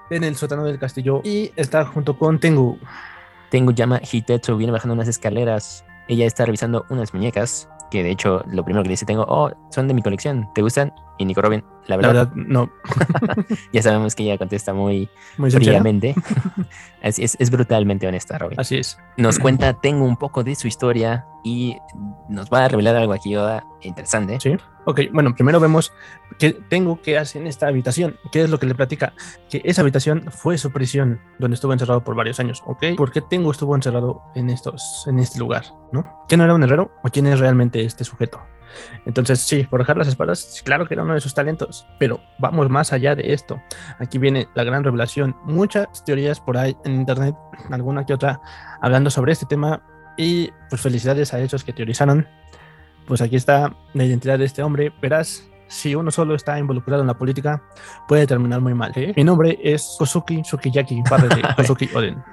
en 0.10 0.24
el 0.24 0.36
sótano 0.36 0.66
del 0.66 0.80
castillo 0.80 1.22
y 1.24 1.52
está 1.56 1.86
junto 1.86 2.18
con 2.18 2.40
Tengu. 2.40 2.78
Tengu 3.50 3.72
llama 3.72 4.02
Hitetsu, 4.02 4.58
viene 4.58 4.74
bajando 4.74 4.94
unas 4.94 5.08
escaleras, 5.08 5.86
ella 6.08 6.26
está 6.26 6.46
revisando 6.46 6.86
unas 6.90 7.14
muñecas 7.14 7.70
que 7.94 8.04
de 8.04 8.10
hecho 8.10 8.44
lo 8.48 8.66
primero 8.66 8.84
que 8.84 8.90
dice 8.90 9.06
tengo, 9.06 9.24
oh, 9.28 9.52
son 9.70 9.88
de 9.88 9.94
mi 9.94 10.02
colección, 10.02 10.50
¿te 10.56 10.64
gustan? 10.64 10.92
Y 11.18 11.26
Nico 11.26 11.42
Robin, 11.42 11.64
la 11.88 11.98
verdad, 11.98 12.32
no. 12.34 12.72
ya 13.74 13.82
sabemos 13.82 14.16
que 14.16 14.24
ella 14.24 14.38
contesta 14.38 14.74
muy, 14.74 15.10
muy 15.38 15.52
fríamente. 15.52 16.16
es, 17.02 17.20
es, 17.20 17.52
brutalmente 17.52 18.08
honesta, 18.08 18.38
Robin. 18.38 18.60
Así 18.60 18.78
es. 18.78 18.98
Nos 19.18 19.38
cuenta, 19.38 19.74
tengo 19.74 20.06
un 20.06 20.18
poco 20.18 20.44
de 20.44 20.56
su 20.56 20.68
historia 20.68 21.26
y 21.44 21.78
nos 22.30 22.50
va 22.50 22.66
a 22.66 22.68
revelar 22.68 22.96
algo 22.96 23.14
aquí, 23.14 23.32
Yoda, 23.32 23.66
interesante. 23.82 24.40
Sí. 24.40 24.56
Ok, 24.86 25.02
bueno, 25.12 25.34
primero 25.36 25.60
vemos 25.60 25.94
que 26.40 26.52
tengo 26.54 27.02
que 27.02 27.18
hacer 27.18 27.42
en 27.42 27.48
esta 27.48 27.68
habitación. 27.68 28.18
¿Qué 28.32 28.42
es 28.44 28.50
lo 28.50 28.60
que 28.60 28.66
le 28.66 28.76
platica? 28.76 29.14
Que 29.50 29.62
esa 29.64 29.82
habitación 29.82 30.26
fue 30.32 30.58
su 30.58 30.72
prisión, 30.72 31.22
donde 31.40 31.56
estuvo 31.56 31.74
encerrado 31.74 32.04
por 32.04 32.16
varios 32.16 32.40
años, 32.40 32.64
¿ok? 32.66 32.96
¿Por 32.98 33.12
qué 33.12 33.22
Tengo 33.22 33.52
estuvo 33.52 33.76
encerrado 33.76 34.22
en, 34.36 34.50
estos, 34.50 35.06
en 35.08 35.20
este 35.20 35.40
lugar, 35.40 35.66
no? 35.92 36.26
¿Quién 36.28 36.42
era 36.42 36.54
un 36.54 36.64
herrero 36.64 36.92
o 37.04 37.10
quién 37.10 37.28
es 37.28 37.40
realmente 37.40 37.84
este 37.84 38.04
sujeto? 38.04 38.42
Entonces, 39.06 39.40
sí, 39.40 39.64
forjar 39.64 39.98
las 39.98 40.08
espadas, 40.08 40.62
claro 40.64 40.88
que 40.88 40.94
era 40.94 41.04
uno 41.04 41.14
de 41.14 41.22
sus 41.22 41.34
talentos, 41.34 41.86
pero 42.00 42.20
vamos 42.40 42.70
más 42.70 42.94
allá 42.94 43.16
de 43.16 43.34
esto. 43.34 43.62
Aquí 44.00 44.18
viene 44.18 44.48
la 44.56 44.64
gran 44.64 44.84
revelación. 44.84 45.36
Muchas 45.44 46.04
teorías 46.06 46.40
por 46.40 46.58
ahí 46.58 46.76
en 46.86 46.96
internet, 46.96 47.36
alguna 47.72 48.06
que 48.06 48.14
otra, 48.14 48.42
hablando 48.82 49.10
sobre 49.10 49.32
este 49.32 49.46
tema. 49.46 49.82
Y 50.16 50.52
pues 50.70 50.82
felicidades 50.82 51.34
a 51.34 51.40
esos 51.40 51.64
que 51.64 51.74
teorizaron. 51.74 52.28
Pues 53.08 53.22
aquí 53.22 53.36
está 53.36 53.76
la 53.94 54.04
identidad 54.04 54.38
de 54.38 54.46
este 54.46 54.62
hombre. 54.62 54.94
Verás, 55.02 55.44
si 55.68 55.96
uno 55.96 56.12
solo 56.12 56.36
está 56.36 56.60
involucrado 56.60 57.02
en 57.02 57.08
la 57.08 57.18
política, 57.18 57.64
puede 58.08 58.28
terminar 58.28 58.62
muy 58.62 58.74
mal. 58.74 58.92
¿eh? 58.96 59.14
Mi 59.16 59.24
nombre 59.24 59.58
es 59.64 59.96
Kosuki 59.98 60.42
Tsukiyaki, 60.44 61.02
padre 61.10 61.36
de 61.36 61.42
Kosuki 61.56 61.90
Oden. 61.96 62.24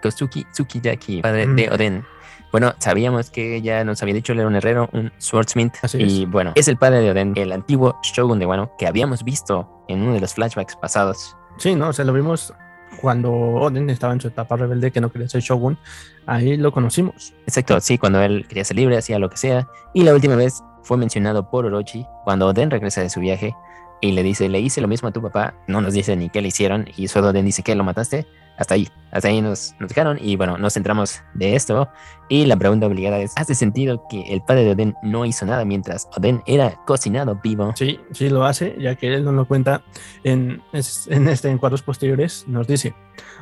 Kosuki 0.00 0.44
Tsukiyaki, 0.52 1.22
padre 1.22 1.46
de 1.46 1.68
Mm. 1.68 1.72
Oden. 1.72 2.04
Bueno, 2.52 2.74
sabíamos 2.78 3.30
que 3.30 3.62
ya 3.62 3.82
nos 3.82 4.02
había 4.02 4.14
dicho, 4.14 4.34
un 4.34 4.54
herrero, 4.54 4.90
un 4.92 5.10
swordsmith. 5.16 5.72
Así 5.80 5.98
y 5.98 6.22
es. 6.22 6.30
bueno, 6.30 6.52
es 6.54 6.68
el 6.68 6.76
padre 6.76 7.00
de 7.00 7.10
Oden, 7.10 7.32
el 7.36 7.50
antiguo 7.50 7.98
shogun 8.02 8.38
de 8.38 8.44
Wano, 8.44 8.72
que 8.78 8.86
habíamos 8.86 9.24
visto 9.24 9.84
en 9.88 10.02
uno 10.02 10.12
de 10.12 10.20
los 10.20 10.34
flashbacks 10.34 10.76
pasados. 10.76 11.34
Sí, 11.56 11.74
no, 11.74 11.88
o 11.88 11.92
sea, 11.94 12.04
lo 12.04 12.12
vimos 12.12 12.52
cuando 13.00 13.32
Oden 13.32 13.88
estaba 13.88 14.12
en 14.12 14.20
su 14.20 14.28
etapa 14.28 14.56
rebelde 14.56 14.90
que 14.90 15.00
no 15.00 15.10
quería 15.10 15.30
ser 15.30 15.40
shogun. 15.40 15.78
Ahí 16.26 16.58
lo 16.58 16.72
conocimos. 16.72 17.32
Exacto, 17.46 17.80
sí, 17.80 17.96
cuando 17.96 18.20
él 18.20 18.46
quería 18.46 18.64
ser 18.64 18.76
libre, 18.76 18.98
hacía 18.98 19.18
lo 19.18 19.30
que 19.30 19.38
sea. 19.38 19.66
Y 19.94 20.02
la 20.02 20.12
última 20.12 20.36
vez 20.36 20.62
fue 20.82 20.98
mencionado 20.98 21.48
por 21.50 21.64
Orochi 21.64 22.06
cuando 22.24 22.48
Oden 22.48 22.70
regresa 22.70 23.00
de 23.00 23.08
su 23.08 23.20
viaje 23.20 23.54
y 24.02 24.10
le 24.10 24.24
dice, 24.24 24.48
le 24.48 24.60
hice 24.60 24.80
lo 24.80 24.88
mismo 24.88 25.08
a 25.08 25.12
tu 25.12 25.22
papá. 25.22 25.54
No 25.68 25.80
nos 25.80 25.94
dice 25.94 26.16
ni 26.16 26.28
qué 26.28 26.42
le 26.42 26.48
hicieron. 26.48 26.86
Y 26.96 27.06
solo 27.06 27.28
Oden 27.28 27.46
dice 27.46 27.62
que 27.62 27.74
lo 27.76 27.84
mataste. 27.84 28.26
Hasta 28.58 28.74
ahí, 28.74 28.88
hasta 29.12 29.28
ahí 29.28 29.40
nos, 29.40 29.76
nos 29.78 29.88
dejaron. 29.88 30.18
Y 30.20 30.34
bueno, 30.34 30.58
nos 30.58 30.74
centramos 30.74 31.20
de 31.34 31.54
esto. 31.54 31.88
Y 32.28 32.44
la 32.46 32.56
pregunta 32.56 32.88
obligada 32.88 33.18
es, 33.18 33.32
¿hace 33.36 33.54
sentido 33.54 34.04
que 34.08 34.22
el 34.22 34.42
padre 34.42 34.64
de 34.64 34.72
Oden 34.72 34.94
no 35.04 35.24
hizo 35.24 35.46
nada 35.46 35.64
mientras 35.64 36.08
Oden 36.16 36.42
era 36.46 36.74
cocinado 36.84 37.40
vivo? 37.44 37.72
Sí, 37.76 38.00
sí 38.10 38.28
lo 38.28 38.44
hace, 38.44 38.76
ya 38.76 38.96
que 38.96 39.14
él 39.14 39.24
nos 39.24 39.34
lo 39.34 39.46
cuenta 39.46 39.82
en, 40.24 40.60
en, 40.72 41.28
este, 41.28 41.48
en 41.48 41.58
cuadros 41.58 41.82
posteriores. 41.82 42.44
Nos 42.48 42.66
dice, 42.66 42.96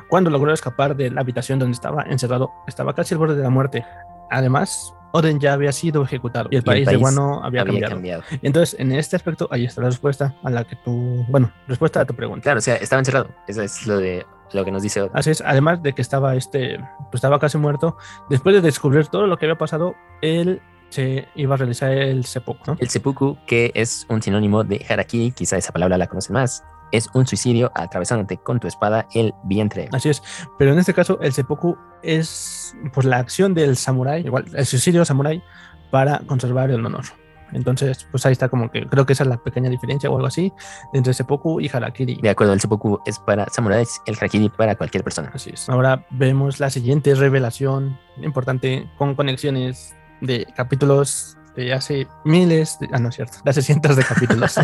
cuando 0.09 0.29
logró 0.29 0.53
escapar 0.53 0.95
de 0.95 1.09
la 1.09 1.21
habitación 1.21 1.57
donde 1.57 1.73
estaba 1.73 2.03
encerrado, 2.03 2.51
estaba 2.67 2.93
casi 2.93 3.15
al 3.15 3.17
borde 3.17 3.35
de 3.35 3.43
la 3.43 3.49
muerte. 3.49 3.83
Además, 4.29 4.93
Oden 5.13 5.39
ya 5.39 5.53
había 5.53 5.71
sido 5.71 6.03
ejecutado 6.03 6.49
y 6.51 6.55
el, 6.55 6.63
país, 6.63 6.87
Wano 6.99 7.43
había, 7.43 7.61
Había 7.61 7.87
cambiado. 7.89 7.93
cambiado. 7.95 8.23
Entonces, 8.41 8.79
en 8.79 8.91
este 8.91 9.15
aspecto, 9.15 9.47
ahí 9.51 9.65
está 9.65 9.81
la 9.81 9.87
respuesta 9.87 10.35
a 10.43 10.49
la 10.49 10.63
que 10.63 10.75
tú, 10.77 11.25
bueno, 11.29 11.51
respuesta 11.67 12.01
a 12.01 12.05
tu 12.05 12.13
pregunta. 12.15 12.43
Claro, 12.43 12.59
o 12.59 12.61
sea, 12.61 12.75
estaba 12.75 12.99
encerrado. 12.99 13.29
Eso 13.47 13.61
es 13.61 13.85
lo 13.87 13.97
de 13.97 14.25
lo 14.53 14.65
que 14.65 14.71
nos 14.71 14.83
dice 14.83 15.01
Oden. 15.01 15.11
Así 15.13 15.31
es, 15.31 15.41
además 15.41 15.81
de 15.81 15.93
que 15.93 16.01
estaba 16.01 16.35
este, 16.35 16.77
pues 16.77 17.15
estaba 17.15 17.39
casi 17.39 17.57
muerto, 17.57 17.97
después 18.29 18.55
de 18.55 18.61
descubrir 18.61 19.07
todo 19.07 19.27
lo 19.27 19.37
que 19.37 19.45
había 19.45 19.57
pasado, 19.57 19.95
él 20.21 20.61
se 20.89 21.27
iba 21.35 21.55
a 21.55 21.57
realizar 21.57 21.91
el 21.91 22.25
seppuku, 22.25 22.59
¿no? 22.67 22.77
El 22.79 22.89
seppuku, 22.89 23.37
que 23.47 23.71
es 23.75 24.05
un 24.09 24.21
sinónimo 24.21 24.63
de 24.63 24.85
harakiri, 24.89 25.31
quizá 25.31 25.57
esa 25.57 25.71
palabra 25.71 25.97
la 25.97 26.07
conocen 26.07 26.33
más, 26.33 26.63
es 26.91 27.09
un 27.13 27.27
suicidio 27.27 27.71
atravesándote 27.75 28.37
con 28.37 28.59
tu 28.59 28.67
espada 28.67 29.07
el 29.13 29.33
vientre. 29.43 29.89
Así 29.91 30.09
es, 30.09 30.21
pero 30.57 30.73
en 30.73 30.79
este 30.79 30.93
caso 30.93 31.19
el 31.21 31.33
seppuku 31.33 31.77
es 32.03 32.75
pues 32.93 33.05
la 33.05 33.17
acción 33.17 33.53
del 33.53 33.77
samurái, 33.77 34.25
igual 34.25 34.45
el 34.53 34.65
suicidio 34.65 35.05
samurái 35.05 35.43
para 35.91 36.19
conservar 36.19 36.71
el 36.71 36.85
honor. 36.85 37.05
Entonces, 37.53 38.07
pues 38.11 38.25
ahí 38.25 38.31
está 38.31 38.49
como 38.49 38.71
que 38.71 38.87
creo 38.87 39.05
que 39.05 39.13
esa 39.13 39.23
es 39.23 39.29
la 39.29 39.37
pequeña 39.37 39.69
diferencia 39.69 40.09
o 40.09 40.15
algo 40.15 40.27
así 40.27 40.53
entre 40.93 41.13
seppuku 41.13 41.59
y 41.59 41.69
harakiri. 41.71 42.19
De 42.21 42.29
acuerdo, 42.29 42.53
el 42.53 42.61
seppuku 42.61 42.99
es 43.05 43.19
para 43.19 43.47
samuráis, 43.49 44.01
el 44.05 44.15
harakiri 44.15 44.49
para 44.49 44.75
cualquier 44.75 45.03
persona. 45.03 45.31
Así 45.33 45.51
es. 45.53 45.67
Ahora 45.69 46.05
vemos 46.11 46.59
la 46.59 46.69
siguiente 46.69 47.13
revelación 47.15 47.99
importante 48.21 48.89
con 48.97 49.15
conexiones 49.15 49.95
de 50.21 50.47
capítulos 50.55 51.37
de 51.55 51.73
hace 51.73 52.07
miles, 52.23 52.77
de, 52.79 52.87
ah, 52.93 52.99
no 52.99 53.09
es 53.09 53.15
cierto, 53.15 53.37
de 53.43 53.49
hace 53.49 53.61
cientos 53.61 53.95
de 53.95 54.03
capítulos. 54.03 54.55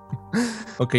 ok, 0.78 0.94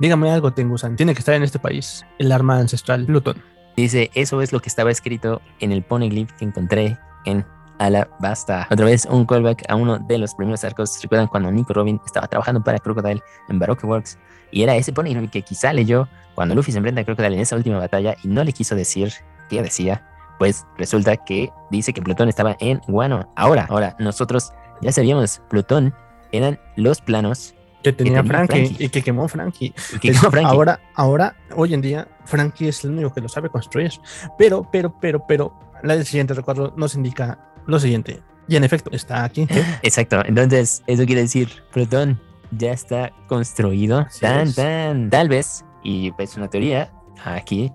dígame 0.00 0.30
algo, 0.30 0.52
Tengusan. 0.52 0.96
Tiene 0.96 1.14
que 1.14 1.20
estar 1.20 1.34
en 1.34 1.42
este 1.42 1.58
país 1.58 2.04
el 2.18 2.32
arma 2.32 2.58
ancestral 2.58 3.06
Plutón. 3.06 3.42
Dice, 3.76 4.10
eso 4.14 4.42
es 4.42 4.52
lo 4.52 4.60
que 4.60 4.68
estaba 4.68 4.90
escrito 4.90 5.40
en 5.60 5.72
el 5.72 5.82
poneglyph 5.82 6.32
que 6.32 6.44
encontré 6.44 6.98
en 7.24 7.46
Alabasta. 7.78 8.66
Otra 8.70 8.84
vez 8.84 9.06
un 9.06 9.24
callback 9.24 9.64
a 9.68 9.74
uno 9.74 9.98
de 9.98 10.18
los 10.18 10.34
primeros 10.34 10.62
arcos. 10.64 11.00
¿Recuerdan 11.02 11.28
cuando 11.28 11.50
Nico 11.50 11.72
Robin 11.72 12.00
estaba 12.04 12.26
trabajando 12.26 12.62
para 12.62 12.78
Crocodile 12.78 13.22
en 13.48 13.58
Baroque 13.58 13.86
Works? 13.86 14.18
Y 14.50 14.62
era 14.62 14.76
ese 14.76 14.92
poneglyph 14.92 15.30
que 15.30 15.42
quizá 15.42 15.72
leyó 15.72 16.08
cuando 16.34 16.54
Luffy 16.54 16.72
se 16.72 16.78
enfrenta 16.78 17.00
a 17.00 17.04
Crocodile 17.04 17.36
en 17.36 17.40
esa 17.40 17.56
última 17.56 17.78
batalla 17.78 18.16
y 18.22 18.28
no 18.28 18.44
le 18.44 18.52
quiso 18.52 18.74
decir 18.74 19.12
qué 19.48 19.62
decía. 19.62 20.06
Pues 20.38 20.66
resulta 20.76 21.16
que 21.16 21.50
dice 21.70 21.92
que 21.92 22.02
Plutón 22.02 22.28
estaba 22.28 22.56
en 22.60 22.80
Guano. 22.88 23.32
Ahora, 23.36 23.66
ahora, 23.70 23.96
nosotros 23.98 24.52
ya 24.82 24.92
sabíamos, 24.92 25.40
Plutón 25.48 25.94
eran 26.32 26.58
los 26.76 27.00
planos 27.00 27.54
Que 27.82 27.92
tenía, 27.92 28.22
tenía 28.22 28.24
Frankie, 28.24 28.66
Frankie. 28.66 28.84
y 28.84 28.88
que 28.88 29.02
quemó 29.02 29.28
Frankie. 29.28 29.74
que 30.00 30.12
quemó 30.12 30.30
Frankie. 30.30 30.46
Ahora, 30.50 30.80
ahora, 30.94 31.36
hoy 31.56 31.74
en 31.74 31.80
día, 31.80 32.08
Frankie 32.24 32.68
es 32.68 32.84
el 32.84 32.90
único 32.90 33.12
que 33.12 33.20
lo 33.20 33.28
sabe 33.28 33.48
construir. 33.48 33.92
Pero, 34.38 34.68
pero, 34.70 34.94
pero, 35.00 35.26
pero, 35.26 35.52
la 35.82 36.02
siguiente 36.04 36.34
recuadro 36.34 36.74
nos 36.76 36.94
indica 36.94 37.38
lo 37.66 37.78
siguiente. 37.80 38.20
Y 38.48 38.56
en 38.56 38.64
efecto, 38.64 38.90
está 38.92 39.24
aquí. 39.24 39.46
Exacto. 39.82 40.22
Entonces, 40.24 40.82
eso 40.86 41.06
quiere 41.06 41.22
decir, 41.22 41.48
Plutón 41.72 42.20
ya 42.50 42.72
está 42.72 43.12
construido. 43.28 44.00
Así 44.00 44.20
tan, 44.20 44.48
es. 44.48 44.54
tan. 44.56 45.10
Tal 45.10 45.28
vez, 45.28 45.64
y 45.82 46.12
es 46.18 46.36
una 46.36 46.48
teoría 46.48 46.92
aquí. 47.24 47.72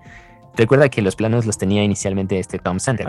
Recuerda 0.58 0.90
que 0.90 1.02
los 1.02 1.16
planos 1.16 1.46
los 1.46 1.58
tenía 1.58 1.84
inicialmente 1.84 2.40
este 2.40 2.60
Tom 2.60 2.80
Sand. 2.80 3.02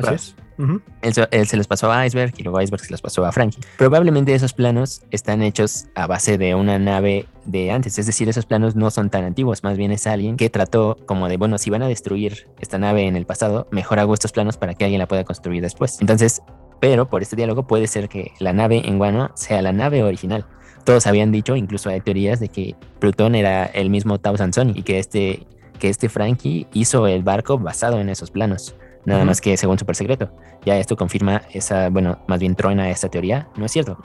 Él, 1.03 1.15
se- 1.15 1.29
él 1.31 1.47
se 1.47 1.57
los 1.57 1.67
pasó 1.67 1.93
a 1.93 2.07
Iceberg 2.07 2.33
y 2.39 2.43
luego 2.43 2.61
Iceberg 2.61 2.83
se 2.85 2.91
los 2.91 3.01
pasó 3.03 3.25
a 3.27 3.33
Frankie. 3.33 3.61
Probablemente 3.77 4.35
esos 4.35 4.53
planos 4.53 5.03
están 5.11 5.43
hechos 5.43 5.87
a 5.95 6.07
base 6.07 6.39
de 6.39 6.55
una 6.55 6.79
nave 6.79 7.27
de 7.45 7.71
antes, 7.71 7.99
es 7.99 8.07
decir, 8.07 8.29
esos 8.29 8.47
planos 8.47 8.75
no 8.75 8.91
son 8.91 9.09
tan 9.11 9.25
antiguos, 9.25 9.63
más 9.63 9.77
bien 9.77 9.93
es 9.93 10.07
alguien 10.07 10.37
que 10.37 10.51
trató 10.51 10.97
como 11.07 11.29
de, 11.29 11.37
bueno, 11.37 11.59
si 11.59 11.71
van 11.71 11.83
a 11.83 11.89
destruir 11.89 12.49
esta 12.61 12.79
nave 12.79 13.07
en 13.07 13.17
el 13.17 13.27
pasado, 13.27 13.69
mejor 13.71 13.99
hago 14.01 14.15
estos 14.15 14.33
planos 14.33 14.57
para 14.57 14.75
que 14.75 14.85
alguien 14.85 14.99
la 14.99 15.07
pueda 15.07 15.23
construir 15.25 15.63
después. 15.63 16.01
Entonces, 16.01 16.43
pero 16.81 17.09
por 17.09 17.23
este 17.23 17.37
diálogo 17.37 17.67
puede 17.67 17.87
ser 17.87 18.09
que 18.09 18.33
la 18.41 18.53
nave 18.53 18.83
en 18.89 18.99
Guano 18.99 19.31
sea 19.35 19.63
la 19.63 19.73
nave 19.73 20.03
original. 20.03 20.45
Todos 20.85 21.07
habían 21.07 21.33
dicho, 21.33 21.55
incluso 21.57 21.89
hay 21.91 22.01
teorías 22.01 22.39
de 22.41 22.49
que 22.49 22.75
Plutón 22.99 23.35
era 23.35 23.65
el 23.67 23.91
mismo 23.91 24.19
Tau 24.19 24.37
Sansoni 24.37 24.73
y 24.77 24.83
que 24.83 24.99
este, 24.99 25.47
que 25.79 25.89
este 25.89 26.09
Frankie 26.09 26.67
hizo 26.73 27.07
el 27.07 27.23
barco 27.23 27.59
basado 27.59 28.01
en 28.01 28.09
esos 28.09 28.31
planos. 28.31 28.75
Nada 29.05 29.25
más 29.25 29.41
que 29.41 29.57
según 29.57 29.79
super 29.79 29.95
secreto. 29.95 30.31
Ya 30.65 30.77
esto 30.79 30.97
confirma 30.97 31.43
esa, 31.53 31.91
bueno, 31.91 32.19
más 32.27 32.41
bien 32.41 32.57
truena 32.57 32.91
esta 32.91 33.09
teoría. 33.09 33.49
No 33.57 33.67
es 33.67 33.73
cierto. 33.73 33.99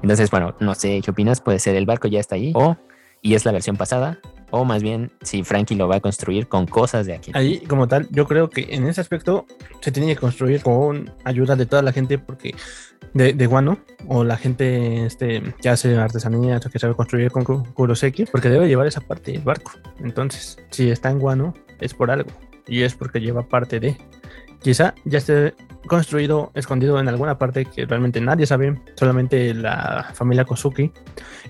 Entonces, 0.00 0.30
bueno, 0.30 0.54
no 0.60 0.74
sé 0.74 1.00
qué 1.04 1.10
opinas. 1.10 1.40
Puede 1.40 1.58
ser 1.58 1.74
el 1.74 1.86
barco 1.86 2.06
ya 2.06 2.20
está 2.20 2.36
ahí. 2.36 2.52
O, 2.54 2.76
y 3.20 3.34
es 3.34 3.44
la 3.44 3.50
versión 3.50 3.76
pasada. 3.76 4.20
O 4.50 4.64
más 4.64 4.82
bien, 4.82 5.10
si 5.22 5.42
Frankie 5.44 5.74
lo 5.76 5.88
va 5.88 5.96
a 5.96 6.00
construir 6.00 6.48
con 6.48 6.66
cosas 6.66 7.06
de 7.06 7.14
aquí. 7.14 7.30
Ahí, 7.34 7.60
como 7.60 7.86
tal, 7.86 8.08
yo 8.10 8.26
creo 8.26 8.48
que 8.48 8.66
en 8.70 8.86
ese 8.86 9.00
aspecto 9.00 9.46
se 9.80 9.92
tiene 9.92 10.08
que 10.14 10.16
construir 10.20 10.62
con 10.62 11.10
ayuda 11.24 11.54
de 11.54 11.66
toda 11.66 11.82
la 11.82 11.92
gente, 11.92 12.18
porque 12.18 12.54
de, 13.14 13.46
Guano, 13.46 13.78
o 14.06 14.24
la 14.24 14.36
gente 14.36 15.04
este, 15.06 15.42
que 15.60 15.68
hace 15.68 15.96
artesanías 15.96 16.64
o 16.64 16.70
que 16.70 16.78
sabe 16.78 16.94
construir 16.94 17.30
con 17.30 17.44
Ku- 17.44 17.62
Kuroseki, 17.74 18.26
porque 18.26 18.48
debe 18.48 18.68
llevar 18.68 18.86
esa 18.86 19.00
parte 19.00 19.32
del 19.32 19.42
barco. 19.42 19.72
Entonces, 20.00 20.58
si 20.70 20.90
está 20.90 21.10
en 21.10 21.18
Guano, 21.18 21.54
es 21.80 21.92
por 21.94 22.10
algo, 22.10 22.30
y 22.66 22.82
es 22.82 22.94
porque 22.94 23.20
lleva 23.20 23.42
parte 23.42 23.80
de. 23.80 23.96
Quizá 24.62 24.94
ya 25.04 25.18
esté 25.18 25.54
construido, 25.88 26.50
escondido 26.54 27.00
en 27.00 27.08
alguna 27.08 27.38
parte 27.38 27.64
que 27.64 27.86
realmente 27.86 28.20
nadie 28.20 28.46
sabe, 28.46 28.78
solamente 28.94 29.54
la 29.54 30.10
familia 30.14 30.44
Kosuki, 30.44 30.92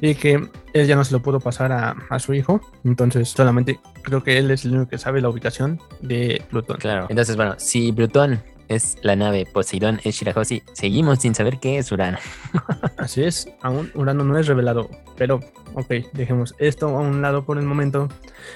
y 0.01 0.15
que 0.15 0.49
él 0.73 0.87
ya 0.87 0.97
no 0.97 1.05
se 1.05 1.13
lo 1.13 1.21
pudo 1.21 1.41
pasar 1.41 1.73
a, 1.73 1.97
a 2.09 2.19
su 2.19 2.33
hijo, 2.35 2.61
entonces 2.85 3.29
solamente 3.29 3.79
creo 4.03 4.23
que 4.23 4.39
él 4.39 4.51
es 4.51 4.65
el 4.65 4.73
único 4.75 4.91
que 4.91 4.99
sabe 4.99 5.21
la 5.21 5.29
ubicación 5.29 5.81
de 6.01 6.43
Plutón. 6.49 6.79
Claro. 6.79 7.07
Entonces, 7.11 7.37
bueno, 7.37 7.55
si 7.59 7.93
Plutón 7.93 8.43
es 8.69 8.99
la 9.03 9.17
nave, 9.17 9.47
Poseidón 9.53 10.01
es 10.05 10.15
Shirahoshi, 10.17 10.63
seguimos 10.75 11.21
sin 11.21 11.35
saber 11.35 11.59
qué 11.59 11.79
es 11.79 11.91
Urano. 11.91 12.19
Así 12.99 13.25
es, 13.25 13.49
aún 13.63 13.91
Urano 13.95 14.25
no 14.25 14.39
es 14.39 14.47
revelado, 14.47 14.89
pero 15.17 15.41
ok, 15.75 15.91
dejemos 16.13 16.55
esto 16.59 16.89
a 16.89 17.01
un 17.01 17.23
lado 17.23 17.45
por 17.45 17.59
el 17.59 17.65
momento 17.65 18.09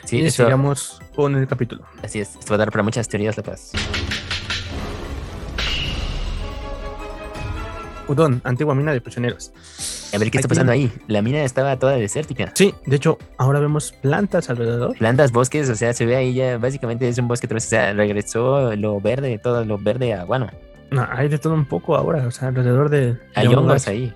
Sí, 0.05 0.21
y 0.21 0.31
sigamos 0.31 1.01
con 1.15 1.35
el 1.37 1.47
capítulo. 1.47 1.85
así 2.03 2.21
es. 2.21 2.37
Esto 2.37 2.51
va 2.51 2.55
a 2.57 2.59
dar 2.59 2.71
para 2.71 2.83
muchas 2.83 3.09
teorías 3.09 3.37
locas. 3.37 3.73
Udon, 8.13 8.41
antigua 8.45 8.75
mina 8.75 8.93
de 8.93 9.01
prisioneros. 9.01 9.53
A 10.15 10.19
ver 10.19 10.31
qué 10.31 10.39
está 10.39 10.47
Aquí- 10.47 10.49
pasando 10.49 10.73
ahí. 10.73 10.93
La 11.09 11.23
mina 11.23 11.43
estaba 11.45 11.79
toda 11.79 11.93
desértica. 11.97 12.53
Sí, 12.55 12.75
de 12.87 12.97
hecho, 12.97 13.19
ahora 13.39 13.59
vemos 13.61 13.93
plantas 13.93 14.51
alrededor. 14.51 14.97
Plantas, 14.99 15.33
bosques, 15.33 15.69
o 15.71 15.75
sea, 15.75 15.93
se 15.95 16.05
ve 16.07 16.17
ahí 16.17 16.35
ya, 16.35 16.59
básicamente 16.59 17.09
es 17.09 17.19
un 17.19 17.29
bosque 17.29 17.47
otra 17.47 17.55
vez, 17.55 17.67
o 17.67 17.69
sea, 17.71 17.93
regresó 17.95 18.75
lo 18.77 19.01
verde, 19.01 19.39
todo 19.39 19.65
lo 19.65 19.79
verde 19.79 20.13
a 20.15 20.25
guano. 20.25 20.51
No, 20.93 21.09
hay 21.11 21.29
de 21.29 21.39
todo 21.39 21.55
un 21.55 21.65
poco 21.65 21.97
ahora, 21.97 22.27
o 22.27 22.31
sea, 22.31 22.49
alrededor 22.49 22.91
de... 22.91 23.15
de 23.15 23.19
Hay 23.35 23.47
hongos. 23.47 23.61
hongos 23.63 23.89
ahí. 23.89 24.13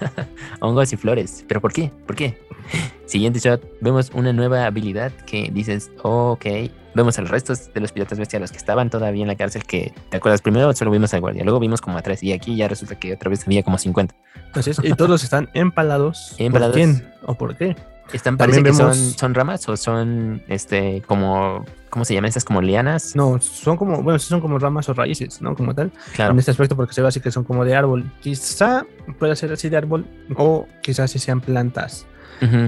hongos 0.60 0.92
y 0.92 0.96
flores. 0.96 1.44
¿Pero 1.48 1.60
por 1.60 1.72
qué? 1.72 1.90
¿Por 2.06 2.14
qué? 2.14 2.38
Siguiente 3.06 3.40
shot, 3.40 3.62
vemos 3.80 4.10
una 4.14 4.32
nueva 4.32 4.64
habilidad 4.64 5.12
que 5.26 5.50
dices, 5.52 5.90
ok, 6.02 6.46
vemos 6.94 7.18
a 7.18 7.22
los 7.22 7.30
restos 7.30 7.72
de 7.74 7.80
los 7.80 7.92
piratas 7.92 8.18
bestia, 8.18 8.38
los 8.38 8.52
que 8.52 8.58
estaban 8.58 8.88
todavía 8.88 9.22
en 9.22 9.28
la 9.28 9.36
cárcel, 9.36 9.64
que, 9.64 9.92
¿te 10.10 10.16
acuerdas? 10.16 10.42
Primero 10.42 10.72
solo 10.74 10.90
vimos 10.90 11.12
al 11.12 11.20
guardia, 11.20 11.42
luego 11.44 11.58
vimos 11.58 11.80
como 11.80 11.98
a 11.98 12.02
tres, 12.02 12.22
y 12.22 12.32
aquí 12.32 12.56
ya 12.56 12.68
resulta 12.68 12.94
que 12.98 13.12
otra 13.12 13.28
vez 13.28 13.44
había 13.46 13.62
como 13.62 13.78
50. 13.78 14.14
Así 14.54 14.70
es, 14.70 14.80
y 14.82 14.94
todos 14.94 15.24
están 15.24 15.48
empalados. 15.54 16.34
Empalados. 16.38 16.76
¿Por 16.76 16.84
quién 16.84 17.12
o 17.24 17.34
por 17.34 17.56
qué? 17.56 17.76
Están, 18.12 18.36
parece 18.36 18.62
que 18.62 18.70
vemos- 18.70 18.96
son, 18.96 19.18
son 19.18 19.34
ramas 19.34 19.68
o 19.68 19.76
son, 19.76 20.42
este, 20.48 21.02
como, 21.06 21.64
¿cómo 21.88 22.04
se 22.04 22.14
llaman 22.14 22.28
estas? 22.28 22.44
Como 22.44 22.60
lianas. 22.60 23.16
No, 23.16 23.40
son 23.40 23.76
como, 23.76 24.02
bueno, 24.02 24.18
son 24.18 24.40
como 24.40 24.58
ramas 24.58 24.88
o 24.88 24.94
raíces, 24.94 25.40
¿no? 25.40 25.54
Como 25.54 25.74
tal. 25.74 25.90
Claro. 26.14 26.32
En 26.32 26.38
este 26.38 26.50
aspecto, 26.50 26.76
porque 26.76 26.92
se 26.92 27.00
ve 27.02 27.08
así 27.08 27.20
que 27.20 27.30
son 27.30 27.44
como 27.44 27.64
de 27.64 27.74
árbol. 27.74 28.04
Quizá 28.20 28.84
pueda 29.18 29.34
ser 29.36 29.52
así 29.52 29.68
de 29.68 29.76
árbol, 29.78 30.04
o 30.36 30.66
quizás 30.82 31.10
sí 31.10 31.18
sean 31.18 31.40
plantas, 31.40 32.06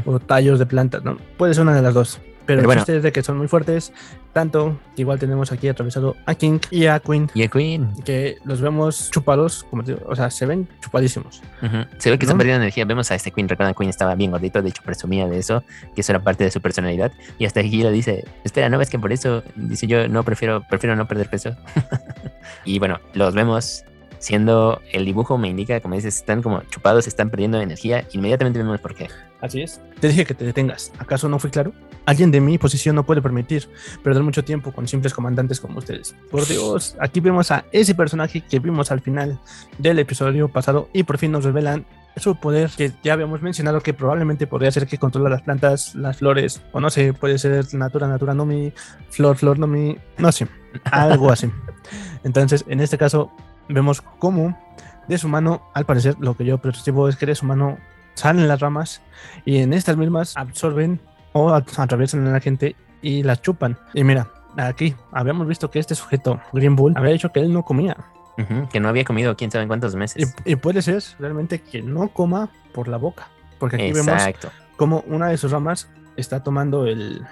o 0.06 0.18
tallos 0.20 0.58
de 0.58 0.66
plantas, 0.66 1.02
¿no? 1.04 1.16
Puede 1.36 1.52
ser 1.54 1.62
una 1.64 1.74
de 1.74 1.82
las 1.82 1.92
dos. 1.94 2.20
Pero, 2.46 2.60
Pero 2.62 2.82
bueno. 2.84 2.84
de 3.02 3.12
que 3.12 3.22
son 3.22 3.38
muy 3.38 3.48
fuertes, 3.48 3.92
tanto 4.32 4.78
que 4.94 5.02
igual 5.02 5.18
tenemos 5.18 5.50
aquí 5.50 5.66
atravesado 5.68 6.14
a 6.26 6.34
King 6.34 6.58
y 6.70 6.86
a 6.86 7.00
Queen, 7.00 7.30
Y 7.34 7.42
a 7.42 7.48
Queen. 7.48 7.90
que 8.04 8.36
los 8.44 8.60
vemos 8.60 9.10
chupados, 9.10 9.64
como 9.70 9.82
te 9.82 9.94
digo, 9.94 10.04
o 10.06 10.14
sea, 10.14 10.30
se 10.30 10.44
ven 10.44 10.68
chupadísimos. 10.82 11.40
Ujú. 11.62 11.76
Se 11.98 12.10
ve 12.10 12.18
que 12.18 12.26
¿No? 12.26 12.28
están 12.30 12.38
perdiendo 12.38 12.62
energía. 12.62 12.84
Vemos 12.84 13.10
a 13.10 13.14
este 13.14 13.30
Queen. 13.30 13.48
Recuerdan, 13.48 13.74
Queen 13.74 13.88
estaba 13.90 14.14
bien 14.14 14.30
gordito. 14.30 14.60
De 14.60 14.68
hecho, 14.68 14.82
presumía 14.84 15.26
de 15.26 15.38
eso, 15.38 15.64
que 15.94 16.02
eso 16.02 16.12
era 16.12 16.22
parte 16.22 16.44
de 16.44 16.50
su 16.50 16.60
personalidad. 16.60 17.12
Y 17.38 17.46
hasta 17.46 17.60
aquí 17.60 17.82
lo 17.82 17.90
dice: 17.90 18.24
Espera, 18.44 18.68
¿no 18.68 18.78
ves 18.78 18.90
que 18.90 18.98
por 18.98 19.12
eso? 19.12 19.42
Dice 19.56 19.86
yo, 19.86 20.06
no 20.08 20.22
prefiero, 20.22 20.62
prefiero 20.68 20.96
no 20.96 21.08
perder 21.08 21.28
peso. 21.30 21.56
y 22.64 22.78
bueno, 22.78 23.00
los 23.14 23.34
vemos 23.34 23.84
siendo 24.24 24.80
el 24.90 25.04
dibujo 25.04 25.36
me 25.36 25.48
indica, 25.48 25.80
como 25.80 25.96
dices, 25.96 26.16
están 26.16 26.40
como 26.40 26.62
chupados, 26.70 27.06
están 27.06 27.28
perdiendo 27.28 27.60
energía. 27.60 28.08
Inmediatamente 28.12 28.58
vemos 28.58 28.80
por 28.80 28.94
qué. 28.94 29.10
Así 29.42 29.60
es. 29.60 29.82
Te 30.00 30.08
dije 30.08 30.24
que 30.24 30.32
te 30.32 30.46
detengas. 30.46 30.92
¿Acaso 30.98 31.28
no 31.28 31.38
fui 31.38 31.50
claro? 31.50 31.74
Alguien 32.06 32.30
de 32.30 32.40
mi 32.40 32.56
posición 32.56 32.96
no 32.96 33.04
puede 33.04 33.20
permitir 33.20 33.68
perder 34.02 34.22
mucho 34.22 34.42
tiempo 34.42 34.72
con 34.72 34.88
simples 34.88 35.12
comandantes 35.12 35.60
como 35.60 35.78
ustedes. 35.78 36.14
Por 36.30 36.46
Dios, 36.46 36.96
aquí 37.00 37.20
vemos 37.20 37.50
a 37.50 37.66
ese 37.70 37.94
personaje 37.94 38.40
que 38.40 38.60
vimos 38.60 38.90
al 38.90 39.02
final 39.02 39.38
del 39.76 39.98
episodio 39.98 40.48
pasado 40.48 40.88
y 40.94 41.02
por 41.02 41.18
fin 41.18 41.30
nos 41.30 41.44
revelan 41.44 41.84
su 42.16 42.34
poder 42.36 42.70
que 42.70 42.92
ya 43.02 43.12
habíamos 43.12 43.42
mencionado 43.42 43.82
que 43.82 43.92
probablemente 43.92 44.46
podría 44.46 44.70
ser 44.70 44.86
que 44.86 44.96
controla 44.96 45.28
las 45.28 45.42
plantas, 45.42 45.94
las 45.96 46.16
flores, 46.16 46.62
o 46.72 46.80
no 46.80 46.88
sé, 46.88 47.12
puede 47.12 47.36
ser 47.36 47.74
natura, 47.74 48.08
natura 48.08 48.32
no 48.32 48.46
mi, 48.46 48.72
flor, 49.10 49.36
flor 49.36 49.58
no 49.58 49.66
mi, 49.66 49.98
no 50.16 50.32
sé, 50.32 50.48
algo 50.84 51.30
así. 51.30 51.50
Entonces, 52.24 52.64
en 52.68 52.80
este 52.80 52.96
caso, 52.96 53.30
vemos 53.68 54.00
cómo 54.00 54.56
de 55.08 55.18
su 55.18 55.28
mano, 55.28 55.62
al 55.74 55.84
parecer, 55.84 56.16
lo 56.18 56.36
que 56.36 56.44
yo 56.44 56.58
percibo 56.58 57.08
es 57.08 57.16
que 57.16 57.26
de 57.26 57.34
su 57.34 57.44
mano 57.46 57.78
salen 58.14 58.48
las 58.48 58.60
ramas 58.60 59.02
y 59.44 59.58
en 59.58 59.72
estas 59.72 59.96
mismas 59.96 60.36
absorben 60.36 61.00
o 61.32 61.52
at- 61.52 61.78
atraviesan 61.78 62.26
a 62.26 62.32
la 62.32 62.40
gente 62.40 62.76
y 63.02 63.22
las 63.22 63.42
chupan. 63.42 63.76
Y 63.92 64.02
mira, 64.04 64.28
aquí 64.56 64.94
habíamos 65.12 65.46
visto 65.46 65.70
que 65.70 65.78
este 65.78 65.94
sujeto, 65.94 66.40
Green 66.52 66.74
Bull, 66.76 66.94
había 66.96 67.12
dicho 67.12 67.30
que 67.32 67.40
él 67.40 67.52
no 67.52 67.64
comía. 67.64 67.96
Que 68.72 68.80
no 68.80 68.88
había 68.88 69.04
comido 69.04 69.36
quién 69.36 69.50
sabe 69.50 69.62
en 69.62 69.68
cuántos 69.68 69.94
meses. 69.94 70.34
Y, 70.44 70.52
y 70.52 70.56
puede 70.56 70.82
ser 70.82 71.02
realmente 71.20 71.60
que 71.60 71.82
no 71.82 72.08
coma 72.08 72.48
por 72.72 72.88
la 72.88 72.96
boca. 72.96 73.28
Porque 73.60 73.76
aquí 73.76 73.92
vemos 73.92 74.22
como 74.76 75.04
una 75.06 75.28
de 75.28 75.36
sus 75.38 75.52
ramas 75.52 75.88
está 76.16 76.42
tomando 76.42 76.86
el, 76.86 77.22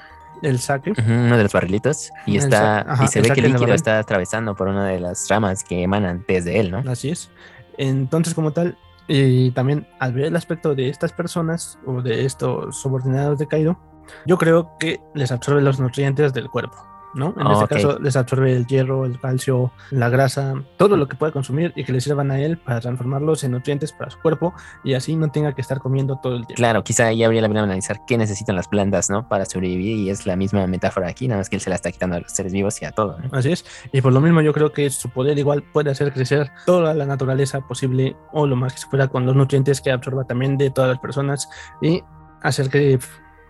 el 0.43 0.59
saque. 0.59 0.93
Uno 1.07 1.37
de 1.37 1.43
los 1.43 1.53
barrilitos. 1.53 2.11
Y 2.27 2.37
El 2.37 2.45
está. 2.45 2.81
ajá, 2.81 3.05
y 3.05 3.09
se 3.09 3.21
ve 3.21 3.31
que 3.31 3.41
el 3.41 3.53
líquido 3.53 3.75
está 3.75 3.99
atravesando 3.99 4.55
por 4.55 4.69
una 4.69 4.87
de 4.87 5.01
las 5.01 5.29
ramas 5.29 5.65
que 5.65 5.83
emanan 5.83 6.25
desde 6.27 6.61
él, 6.61 6.71
¿no? 6.71 6.83
Así 6.91 7.11
es. 7.11 7.31
Entonces, 7.79 8.35
como 8.35 8.53
tal, 8.53 8.77
y 9.09 9.51
también 9.53 9.87
al 9.99 10.13
ver 10.13 10.27
el 10.27 10.37
aspecto 10.37 10.75
de 10.75 10.89
estas 10.89 11.13
personas 11.13 11.79
o 11.87 12.03
de 12.03 12.25
estos 12.25 12.77
subordinados 12.81 13.39
de 13.39 13.47
Kaido, 13.47 13.79
yo 14.27 14.37
creo 14.37 14.77
que 14.79 15.01
les 15.15 15.33
absorbe 15.33 15.63
los 15.63 15.81
nutrientes 15.81 16.33
del 16.33 16.49
cuerpo. 16.51 16.92
¿No? 17.15 17.35
En 17.39 17.47
este 17.51 17.65
Ok. 17.65 17.71
caso 17.71 17.99
les 17.99 18.17
absorbe 18.17 18.57
el 18.57 18.67
hierro, 18.67 19.05
el 19.05 19.21
calcio, 19.21 19.73
la 19.91 20.09
grasa, 20.09 20.55
todo 20.77 20.97
lo 20.97 21.09
que 21.09 21.17
puede 21.17 21.33
consumir 21.33 21.73
y 21.77 21.85
que 21.85 21.93
le 21.93 22.01
sirvan 22.01 22.31
a 22.31 22.41
él 22.41 22.59
para 22.59 22.81
transformarlos 22.81 23.45
en 23.45 23.53
nutrientes 23.53 23.93
para 23.93 24.11
su 24.11 24.19
cuerpo 24.21 24.55
y 24.85 24.95
así 24.95 25.17
no 25.17 25.31
tenga 25.31 25.55
que 25.55 25.61
estar 25.61 25.79
comiendo 25.79 26.19
todo 26.23 26.35
el 26.37 26.47
tiempo. 26.47 26.55
Claro, 26.57 26.85
quizá 26.85 27.07
ahí 27.07 27.23
habría 27.23 27.43
la 27.43 27.49
pena 27.49 27.63
analizar 27.63 28.01
qué 28.07 28.17
necesitan 28.19 28.57
las 28.57 28.69
plantas, 28.69 29.11
¿no? 29.11 29.29
Para 29.29 29.45
sobrevivir 29.45 29.99
y 29.99 30.11
es 30.11 30.27
la 30.27 30.37
misma 30.37 30.67
metáfora 30.67 31.09
aquí, 31.09 31.29
nada 31.29 31.41
más 31.41 31.49
que 31.51 31.57
él 31.57 31.63
se 31.63 31.71
la 31.71 31.77
está 31.77 31.91
quitando 31.91 32.17
a 32.17 32.21
los 32.21 32.33
seres 32.33 32.53
vivos 32.53 32.81
y 32.83 32.85
a 32.85 32.93
todo. 32.93 33.19
¿no? 33.19 33.37
Así 33.37 33.53
es. 33.53 33.65
Y 33.93 34.01
por 34.01 34.13
lo 34.13 34.21
mismo 34.21 34.41
yo 34.41 34.53
creo 34.53 34.73
que 34.73 34.89
su 34.91 35.11
poder 35.11 35.39
igual 35.39 35.63
puede 35.63 35.91
hacer 35.91 36.13
crecer 36.13 36.51
toda 36.67 36.95
la 36.95 37.07
naturaleza 37.07 37.61
posible 37.61 38.17
o 38.33 38.47
lo 38.47 38.57
más 38.57 38.73
que 38.75 38.81
se 38.81 38.87
pueda 38.89 39.09
con 39.09 39.27
los 39.27 39.37
nutrientes 39.37 39.81
que 39.81 39.91
absorba 39.91 40.25
también 40.25 40.57
de 40.57 40.71
todas 40.71 40.91
las 40.91 40.99
personas 40.99 41.49
y 41.81 42.03
hacer 42.43 42.69
que 42.71 42.99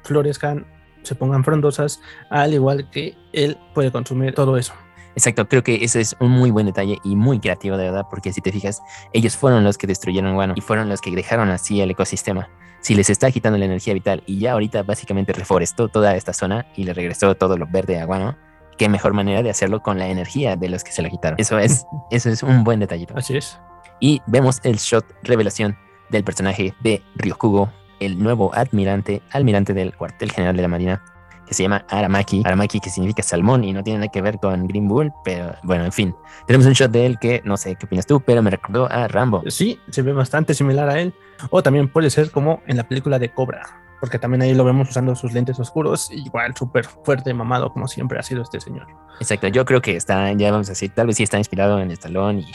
florezcan, 0.02 0.66
se 1.02 1.14
pongan 1.14 1.44
frondosas, 1.44 2.00
al 2.30 2.54
igual 2.54 2.88
que 2.90 3.16
él 3.32 3.58
puede 3.74 3.90
consumir 3.92 4.34
todo 4.34 4.56
eso. 4.56 4.72
Exacto, 5.14 5.46
creo 5.46 5.62
que 5.62 5.84
ese 5.84 6.00
es 6.00 6.16
un 6.20 6.30
muy 6.30 6.50
buen 6.50 6.66
detalle 6.66 6.98
y 7.04 7.16
muy 7.16 7.38
creativo 7.38 7.76
de 7.76 7.84
verdad, 7.84 8.06
porque 8.08 8.32
si 8.32 8.40
te 8.40 8.50
fijas, 8.50 8.82
ellos 9.12 9.36
fueron 9.36 9.62
los 9.62 9.76
que 9.76 9.86
destruyeron 9.86 10.34
Guano 10.34 10.54
y 10.56 10.60
fueron 10.60 10.88
los 10.88 11.00
que 11.00 11.10
dejaron 11.10 11.50
así 11.50 11.80
el 11.80 11.90
ecosistema. 11.90 12.48
Si 12.80 12.94
les 12.94 13.10
está 13.10 13.30
quitando 13.30 13.58
la 13.58 13.66
energía 13.66 13.94
vital 13.94 14.22
y 14.26 14.40
ya 14.40 14.52
ahorita 14.52 14.82
básicamente 14.82 15.32
reforestó 15.32 15.88
toda 15.88 16.16
esta 16.16 16.32
zona 16.32 16.66
y 16.76 16.84
le 16.84 16.94
regresó 16.94 17.34
todo 17.36 17.56
lo 17.56 17.66
verde 17.66 18.00
a 18.00 18.06
Guano, 18.06 18.36
qué 18.78 18.88
mejor 18.88 19.12
manera 19.12 19.42
de 19.42 19.50
hacerlo 19.50 19.82
con 19.82 19.98
la 19.98 20.08
energía 20.08 20.56
de 20.56 20.68
los 20.68 20.82
que 20.82 20.92
se 20.92 21.02
la 21.02 21.10
quitaron. 21.10 21.38
Eso 21.38 21.58
es, 21.58 21.86
eso 22.10 22.30
es 22.30 22.42
un 22.42 22.64
buen 22.64 22.80
detallito. 22.80 23.14
Así 23.16 23.36
es. 23.36 23.58
Y 24.00 24.20
vemos 24.26 24.60
el 24.64 24.78
shot 24.78 25.04
revelación 25.22 25.76
del 26.10 26.24
personaje 26.24 26.74
de 26.82 27.02
Ryokugo, 27.14 27.72
el 28.04 28.18
nuevo 28.22 28.54
admirante, 28.54 29.22
almirante 29.30 29.74
del 29.74 29.94
cuartel 29.94 30.32
general 30.32 30.56
de 30.56 30.62
la 30.62 30.68
Marina, 30.68 31.02
que 31.46 31.54
se 31.54 31.62
llama 31.62 31.84
Aramaki. 31.88 32.42
Aramaki 32.44 32.80
que 32.80 32.90
significa 32.90 33.22
salmón 33.22 33.64
y 33.64 33.72
no 33.72 33.82
tiene 33.82 34.00
nada 34.00 34.10
que 34.10 34.22
ver 34.22 34.38
con 34.38 34.66
Green 34.66 34.88
Bull, 34.88 35.12
pero 35.24 35.54
bueno, 35.62 35.84
en 35.84 35.92
fin. 35.92 36.14
Tenemos 36.46 36.66
un 36.66 36.72
shot 36.72 36.90
de 36.90 37.06
él 37.06 37.18
que 37.18 37.42
no 37.44 37.56
sé 37.56 37.76
qué 37.76 37.86
opinas 37.86 38.06
tú, 38.06 38.20
pero 38.20 38.42
me 38.42 38.50
recordó 38.50 38.90
a 38.90 39.08
Rambo. 39.08 39.42
Sí, 39.48 39.78
se 39.90 40.02
ve 40.02 40.12
bastante 40.12 40.54
similar 40.54 40.88
a 40.88 41.00
él. 41.00 41.14
O 41.50 41.62
también 41.62 41.88
puede 41.88 42.10
ser 42.10 42.30
como 42.30 42.62
en 42.66 42.76
la 42.76 42.88
película 42.88 43.18
de 43.18 43.30
Cobra. 43.30 43.62
Porque 44.00 44.18
también 44.18 44.42
ahí 44.42 44.54
lo 44.54 44.64
vemos 44.64 44.90
usando 44.90 45.14
sus 45.14 45.32
lentes 45.32 45.60
oscuros. 45.60 46.10
Igual 46.10 46.56
súper 46.56 46.84
fuerte, 46.84 47.32
mamado, 47.34 47.72
como 47.72 47.86
siempre 47.86 48.18
ha 48.18 48.22
sido 48.22 48.42
este 48.42 48.60
señor. 48.60 48.86
Exacto, 49.20 49.46
yo 49.48 49.64
creo 49.64 49.80
que 49.80 49.94
está, 49.94 50.32
ya 50.32 50.50
vamos 50.50 50.68
a 50.68 50.72
decir, 50.72 50.90
tal 50.92 51.06
vez 51.06 51.16
sí 51.16 51.22
está 51.22 51.38
inspirado 51.38 51.78
en 51.78 51.90
Stallone 51.92 52.40
y, 52.40 52.52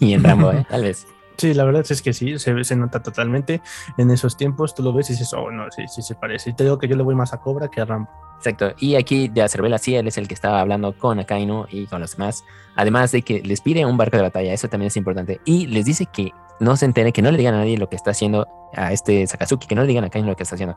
y 0.06 0.14
en 0.14 0.24
Rambo, 0.24 0.52
¿eh? 0.52 0.66
tal 0.70 0.82
vez. 0.82 1.06
Sí, 1.42 1.54
la 1.54 1.64
verdad 1.64 1.84
es 1.88 2.00
que 2.02 2.12
sí, 2.12 2.38
se, 2.38 2.62
se 2.62 2.76
nota 2.76 3.02
totalmente 3.02 3.60
en 3.98 4.12
esos 4.12 4.36
tiempos. 4.36 4.76
Tú 4.76 4.84
lo 4.84 4.92
ves 4.92 5.10
y 5.10 5.14
dices, 5.14 5.34
oh, 5.34 5.50
no, 5.50 5.68
sí, 5.72 5.82
sí 5.88 6.00
se 6.00 6.14
parece. 6.14 6.50
Y 6.50 6.52
te 6.52 6.62
digo 6.62 6.78
que 6.78 6.86
yo 6.86 6.94
le 6.94 7.02
voy 7.02 7.16
más 7.16 7.32
a 7.34 7.40
Cobra 7.40 7.66
que 7.66 7.80
a 7.80 7.84
Rambo. 7.84 8.08
Exacto. 8.36 8.72
Y 8.78 8.94
aquí 8.94 9.28
ya 9.34 9.48
se 9.48 9.56
revela, 9.56 9.78
sí, 9.78 9.96
él 9.96 10.06
es 10.06 10.16
el 10.18 10.28
que 10.28 10.34
estaba 10.34 10.60
hablando 10.60 10.96
con 10.96 11.18
Akainu 11.18 11.66
y 11.68 11.86
con 11.86 12.00
los 12.00 12.16
demás. 12.16 12.44
Además 12.76 13.10
de 13.10 13.22
que 13.22 13.42
les 13.42 13.60
pide 13.60 13.84
un 13.84 13.96
barco 13.96 14.18
de 14.18 14.22
batalla, 14.22 14.52
eso 14.52 14.68
también 14.68 14.86
es 14.86 14.96
importante. 14.96 15.40
Y 15.44 15.66
les 15.66 15.84
dice 15.84 16.06
que 16.06 16.30
no 16.60 16.76
se 16.76 16.84
entere, 16.84 17.10
que 17.10 17.22
no 17.22 17.32
le 17.32 17.38
digan 17.38 17.54
a 17.54 17.58
nadie 17.58 17.76
lo 17.76 17.88
que 17.88 17.96
está 17.96 18.12
haciendo 18.12 18.46
a 18.76 18.92
este 18.92 19.26
Sakazuki, 19.26 19.66
que 19.66 19.74
no 19.74 19.80
le 19.80 19.88
digan 19.88 20.04
a 20.04 20.06
Akainu 20.06 20.28
lo 20.28 20.36
que 20.36 20.44
está 20.44 20.54
haciendo. 20.54 20.76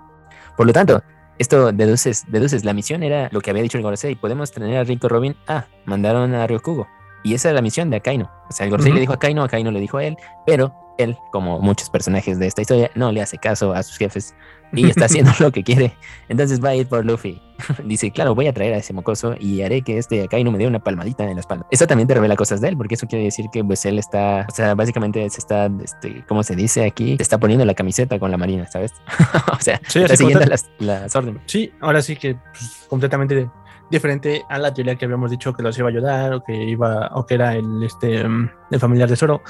Por 0.57 0.65
lo 0.65 0.73
tanto, 0.73 1.03
esto 1.37 1.71
deduces, 1.73 2.23
deduces, 2.27 2.65
la 2.65 2.73
misión 2.73 3.03
era 3.03 3.29
lo 3.31 3.39
que 3.39 3.51
había 3.51 3.61
dicho 3.61 3.77
el 3.77 3.83
Gorosei, 3.83 4.15
podemos 4.15 4.51
tener 4.51 4.75
a 4.79 4.83
Rico 4.83 5.09
Robin, 5.09 5.35
ah, 5.47 5.65
mandaron 5.85 6.33
a 6.33 6.47
Ryokugo. 6.47 6.87
Y 7.25 7.33
esa 7.33 7.49
es 7.49 7.55
la 7.55 7.61
misión 7.63 7.89
de 7.89 7.97
Akainu. 7.97 8.25
O 8.25 8.51
sea, 8.51 8.65
el 8.65 8.69
Gorosei 8.69 8.93
le 8.93 8.99
dijo 8.99 9.11
a 9.11 9.15
Akainu, 9.15 9.41
Akainu 9.41 9.71
le 9.71 9.79
dijo 9.79 9.97
a 9.97 10.05
él, 10.05 10.15
pero 10.45 10.71
él, 10.99 11.17
como 11.31 11.59
muchos 11.59 11.89
personajes 11.89 12.37
de 12.37 12.45
esta 12.45 12.61
historia, 12.61 12.91
no 12.93 13.11
le 13.11 13.19
hace 13.19 13.39
caso 13.39 13.73
a 13.73 13.81
sus 13.81 13.97
jefes 13.97 14.35
y 14.71 14.85
está 14.89 15.05
haciendo 15.05 15.31
lo 15.39 15.51
que 15.51 15.63
quiere. 15.63 15.97
Entonces 16.29 16.63
va 16.63 16.69
a 16.69 16.75
ir 16.75 16.87
por 16.87 17.03
Luffy. 17.03 17.41
Dice, 17.83 18.11
claro, 18.11 18.35
voy 18.35 18.45
a 18.45 18.53
traer 18.53 18.75
a 18.75 18.77
ese 18.77 18.93
mocoso 18.93 19.33
y 19.39 19.63
haré 19.63 19.81
que 19.81 19.97
este 19.97 20.21
Akainu 20.21 20.51
me 20.51 20.59
dé 20.59 20.67
una 20.67 20.83
palmadita 20.83 21.23
en 21.23 21.33
la 21.33 21.39
espalda. 21.39 21.65
Eso 21.71 21.87
también 21.87 22.07
te 22.07 22.13
revela 22.13 22.35
cosas 22.35 22.61
de 22.61 22.67
él, 22.69 22.77
porque 22.77 22.93
eso 22.93 23.07
quiere 23.07 23.25
decir 23.25 23.47
que 23.51 23.63
pues 23.63 23.83
él 23.85 23.97
está, 23.97 24.45
o 24.47 24.53
sea, 24.53 24.75
básicamente 24.75 25.27
se 25.31 25.39
está, 25.39 25.67
este, 25.83 26.23
¿cómo 26.27 26.43
se 26.43 26.55
dice 26.55 26.85
aquí? 26.85 27.17
Se 27.17 27.23
está 27.23 27.39
poniendo 27.39 27.65
la 27.65 27.73
camiseta 27.73 28.19
con 28.19 28.29
la 28.29 28.37
marina, 28.37 28.67
¿sabes? 28.67 28.93
o 29.51 29.59
sea, 29.59 29.81
Sí, 29.87 29.99
está 29.99 30.15
siguiendo 30.15 30.45
las 30.77 31.15
órdenes. 31.15 31.41
Sí, 31.47 31.73
ahora 31.81 32.03
sí 32.03 32.15
que 32.15 32.35
pues, 32.35 32.85
completamente 32.87 33.49
diferente 33.89 34.43
a 34.49 34.57
la 34.57 34.73
teoría 34.73 34.95
que 34.95 35.05
habíamos 35.05 35.29
dicho 35.31 35.53
que 35.53 35.61
los 35.63 35.77
iba 35.77 35.87
a 35.87 35.91
ayudar 35.91 36.33
o 36.33 36.43
que 36.43 36.55
iba 36.55 37.09
o 37.13 37.25
que 37.25 37.35
era 37.35 37.53
el 37.55 37.83
este 37.83 38.27
mm, 38.27 38.49
el 38.71 38.79
familiar 38.79 39.09
de 39.09 39.15
Zoro. 39.15 39.41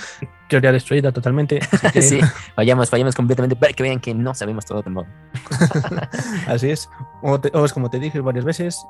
Teoría 0.49 0.71
destruida 0.71 1.11
totalmente. 1.11 1.59
que- 1.93 2.01
sí, 2.01 2.19
fallamos, 2.55 2.89
fallamos 2.89 3.15
completamente 3.15 3.55
para 3.55 3.73
que 3.73 3.83
vean 3.83 3.99
que 3.99 4.13
no 4.13 4.33
sabemos 4.33 4.65
todo 4.65 4.81
del 4.81 4.93
modo. 4.93 5.07
Así 6.47 6.69
es. 6.69 6.89
O, 7.21 7.39
te- 7.39 7.51
o 7.53 7.65
es 7.65 7.73
como 7.73 7.89
te 7.89 7.99
dije 7.99 8.19
varias 8.19 8.45
veces. 8.45 8.85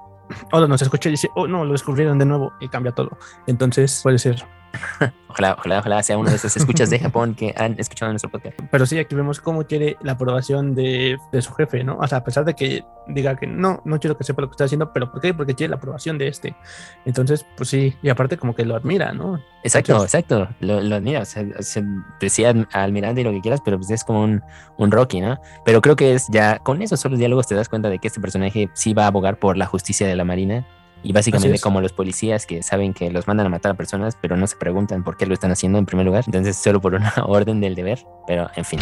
O 0.51 0.67
nos 0.67 0.81
escuché 0.81 1.09
y 1.09 1.11
dice, 1.11 1.29
oh 1.35 1.47
no, 1.47 1.63
lo 1.65 1.73
descubrieron 1.73 2.17
de 2.17 2.25
nuevo 2.25 2.51
y 2.59 2.67
cambia 2.67 2.91
todo. 2.91 3.15
Entonces 3.47 3.99
puede 4.03 4.17
ser. 4.17 4.43
Ojalá, 5.35 5.55
ojalá, 5.59 5.79
ojalá 5.79 6.01
sea 6.01 6.17
uno 6.17 6.29
de 6.29 6.37
esos 6.37 6.55
escuchas 6.55 6.89
de 6.89 6.97
Japón 7.01 7.35
que 7.35 7.53
han 7.57 7.77
escuchado 7.77 8.09
nuestro 8.09 8.31
podcast. 8.31 8.57
Pero 8.71 8.85
sí, 8.85 8.97
aquí 8.97 9.15
vemos 9.15 9.41
cómo 9.41 9.65
quiere 9.65 9.97
la 10.01 10.13
aprobación 10.13 10.75
de, 10.75 11.17
de, 11.33 11.41
su 11.41 11.53
jefe, 11.53 11.83
¿no? 11.83 11.97
O 11.97 12.07
sea, 12.07 12.19
a 12.19 12.23
pesar 12.23 12.45
de 12.45 12.53
que 12.53 12.85
diga 13.07 13.35
que 13.35 13.45
no, 13.45 13.81
no 13.83 13.99
quiero 13.99 14.17
que 14.17 14.23
sepa 14.23 14.43
lo 14.43 14.47
que 14.47 14.53
está 14.53 14.63
haciendo, 14.63 14.93
pero 14.93 15.11
¿por 15.11 15.19
qué? 15.19 15.33
Porque 15.33 15.53
quiere 15.53 15.71
la 15.71 15.75
aprobación 15.75 16.17
de 16.17 16.29
este. 16.29 16.55
Entonces, 17.03 17.45
pues 17.57 17.67
sí, 17.67 17.93
y 18.01 18.07
aparte 18.07 18.37
como 18.37 18.55
que 18.55 18.63
lo 18.63 18.77
admira, 18.77 19.11
¿no? 19.11 19.41
Exacto, 19.61 19.91
Entonces, 19.91 20.13
exacto, 20.13 20.47
lo, 20.61 20.79
lo, 20.79 20.95
admira. 20.95 21.19
O 21.19 21.25
sea, 21.25 21.43
se 21.59 21.83
decía 22.21 22.53
almirante 22.71 23.19
y 23.19 23.23
lo 23.25 23.31
que 23.31 23.41
quieras, 23.41 23.59
pero 23.65 23.77
pues 23.77 23.89
es 23.89 24.05
como 24.05 24.23
un, 24.23 24.41
un 24.77 24.91
Rocky, 24.91 25.19
¿no? 25.19 25.37
Pero 25.65 25.81
creo 25.81 25.97
que 25.97 26.13
es 26.13 26.27
ya, 26.31 26.59
con 26.59 26.81
esos 26.81 27.01
solos 27.01 27.19
diálogos 27.19 27.45
te 27.45 27.55
das 27.55 27.67
cuenta 27.67 27.89
de 27.89 27.99
que 27.99 28.07
este 28.07 28.21
personaje 28.21 28.69
sí 28.73 28.93
va 28.93 29.03
a 29.03 29.07
abogar 29.07 29.37
por 29.37 29.57
la 29.57 29.65
justicia 29.65 30.07
de 30.07 30.15
la 30.15 30.23
Marina 30.23 30.65
y 31.05 31.13
básicamente 31.13 31.59
como 31.59 31.81
los 31.81 31.93
policías 31.93 32.45
que 32.47 32.63
saben 32.63 32.93
que 32.93 33.11
los 33.11 33.27
mandan 33.27 33.45
a 33.45 33.49
matar 33.49 33.71
a 33.71 33.75
personas, 33.75 34.17
pero 34.19 34.35
no 34.35 34.47
se 34.47 34.55
preguntan 34.55 35.03
por 35.03 35.17
qué 35.17 35.27
lo 35.27 35.35
están 35.35 35.51
haciendo 35.51 35.77
en 35.77 35.85
primer 35.85 36.05
lugar. 36.05 36.23
Entonces 36.25 36.57
solo 36.57 36.81
por 36.81 36.95
una 36.95 37.13
orden 37.25 37.61
del 37.61 37.75
deber, 37.75 37.99
pero 38.25 38.49
en 38.55 38.65
fin. 38.65 38.79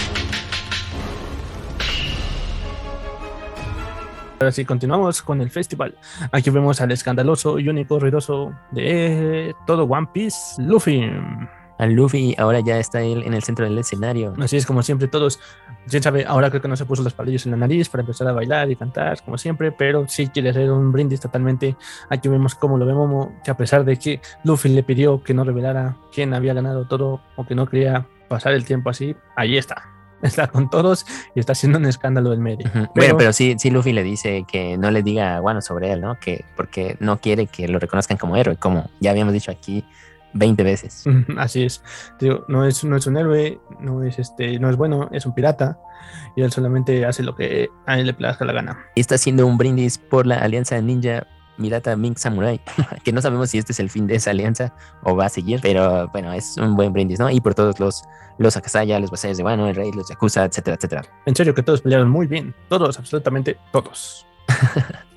Ahora 4.39 4.51
sí, 4.51 4.65
continuamos 4.65 5.21
con 5.21 5.41
el 5.41 5.49
festival. 5.49 5.95
Aquí 6.31 6.49
vemos 6.49 6.79
al 6.81 6.91
escandaloso 6.91 7.59
y 7.59 7.69
único 7.69 7.99
ruidoso 7.99 8.53
de 8.71 9.53
todo 9.65 9.83
One 9.83 10.07
Piece, 10.13 10.61
Luffy 10.61 11.09
a 11.83 11.87
Luffy, 11.87 12.35
ahora 12.37 12.61
ya 12.61 12.79
está 12.79 13.01
él 13.01 13.23
en 13.23 13.33
el 13.33 13.43
centro 13.43 13.65
del 13.65 13.77
escenario. 13.77 14.33
Así 14.39 14.57
es, 14.57 14.65
como 14.65 14.81
siempre, 14.83 15.07
todos, 15.07 15.39
quién 15.87 16.01
sabe, 16.01 16.25
ahora 16.25 16.49
creo 16.49 16.61
que 16.61 16.67
no 16.67 16.75
se 16.75 16.85
puso 16.85 17.03
los 17.03 17.13
palillos 17.13 17.45
en 17.45 17.51
la 17.51 17.57
nariz 17.57 17.89
para 17.89 18.01
empezar 18.01 18.27
a 18.27 18.31
bailar 18.31 18.71
y 18.71 18.75
cantar, 18.75 19.21
como 19.23 19.37
siempre, 19.37 19.71
pero 19.71 20.07
sí 20.07 20.27
quiere 20.27 20.49
hacer 20.49 20.71
un 20.71 20.91
brindis 20.91 21.19
totalmente. 21.19 21.75
Aquí 22.09 22.29
vemos 22.29 22.55
cómo 22.55 22.77
lo 22.77 22.85
vemos, 22.85 23.27
que 23.43 23.51
a 23.51 23.57
pesar 23.57 23.83
de 23.83 23.97
que 23.97 24.21
Luffy 24.43 24.69
le 24.69 24.83
pidió 24.83 25.21
que 25.23 25.33
no 25.33 25.43
revelara 25.43 25.97
quién 26.13 26.33
había 26.33 26.53
ganado 26.53 26.87
todo 26.87 27.21
o 27.35 27.45
que 27.45 27.55
no 27.55 27.67
quería 27.67 28.07
pasar 28.27 28.53
el 28.53 28.65
tiempo 28.65 28.89
así, 28.89 29.15
ahí 29.35 29.57
está. 29.57 29.89
Está 30.23 30.47
con 30.47 30.69
todos 30.69 31.05
y 31.35 31.41
está 31.41 31.51
haciendo 31.51 31.79
un 31.79 31.85
escándalo 31.85 32.29
del 32.29 32.39
medio. 32.39 32.69
pero, 32.71 32.89
bueno, 32.95 33.17
pero 33.17 33.33
sí, 33.33 33.55
sí, 33.57 33.69
Luffy 33.69 33.91
le 33.91 34.03
dice 34.03 34.45
que 34.47 34.77
no 34.77 34.89
le 34.89 35.03
diga 35.03 35.41
bueno 35.41 35.61
sobre 35.61 35.91
él, 35.91 35.99
¿no? 35.99 36.17
Que 36.17 36.45
porque 36.55 36.95
no 37.01 37.19
quiere 37.19 37.47
que 37.47 37.67
lo 37.67 37.77
reconozcan 37.77 38.15
como 38.15 38.37
héroe, 38.37 38.55
como 38.55 38.89
ya 39.01 39.11
habíamos 39.11 39.33
dicho 39.33 39.51
aquí 39.51 39.83
20 40.33 40.63
veces. 40.63 41.03
Así 41.37 41.63
es. 41.63 41.83
Digo, 42.19 42.45
no 42.47 42.65
es, 42.65 42.83
no 42.83 42.95
es 42.95 43.07
un 43.07 43.17
héroe, 43.17 43.59
no 43.79 44.03
es 44.03 44.19
este, 44.19 44.59
no 44.59 44.69
es 44.69 44.75
bueno, 44.75 45.09
es 45.11 45.25
un 45.25 45.33
pirata. 45.33 45.79
Y 46.35 46.41
él 46.41 46.51
solamente 46.51 47.05
hace 47.05 47.23
lo 47.23 47.35
que 47.35 47.69
a 47.85 47.99
él 47.99 48.07
le 48.07 48.13
plazca 48.13 48.45
la 48.45 48.53
gana. 48.53 48.85
Y 48.95 49.01
está 49.01 49.15
haciendo 49.15 49.47
un 49.47 49.57
brindis 49.57 49.97
por 49.97 50.25
la 50.25 50.37
alianza 50.37 50.79
ninja 50.81 51.25
Mirata 51.57 51.95
Mink 51.95 52.17
Samurai, 52.17 52.59
que 53.03 53.11
no 53.11 53.21
sabemos 53.21 53.49
si 53.49 53.57
este 53.57 53.73
es 53.73 53.79
el 53.79 53.89
fin 53.89 54.07
de 54.07 54.15
esa 54.15 54.31
alianza 54.31 54.73
o 55.03 55.15
va 55.15 55.25
a 55.25 55.29
seguir, 55.29 55.59
pero 55.61 56.07
bueno, 56.09 56.33
es 56.33 56.57
un 56.57 56.75
buen 56.75 56.91
brindis, 56.93 57.19
¿no? 57.19 57.29
Y 57.29 57.41
por 57.41 57.53
todos 57.53 57.79
los, 57.79 58.03
los 58.37 58.57
Akasaya, 58.57 58.99
los 58.99 59.11
vasallos 59.11 59.37
de 59.37 59.43
Wano, 59.43 59.67
el 59.67 59.75
rey, 59.75 59.91
los 59.91 60.09
Yakuza, 60.09 60.45
etcétera, 60.45 60.75
etcétera. 60.75 61.03
En 61.25 61.35
serio 61.35 61.53
que 61.53 61.63
todos 61.63 61.81
pelearon 61.81 62.09
muy 62.09 62.27
bien, 62.27 62.55
todos, 62.69 62.97
absolutamente 62.97 63.57
todos. 63.71 64.25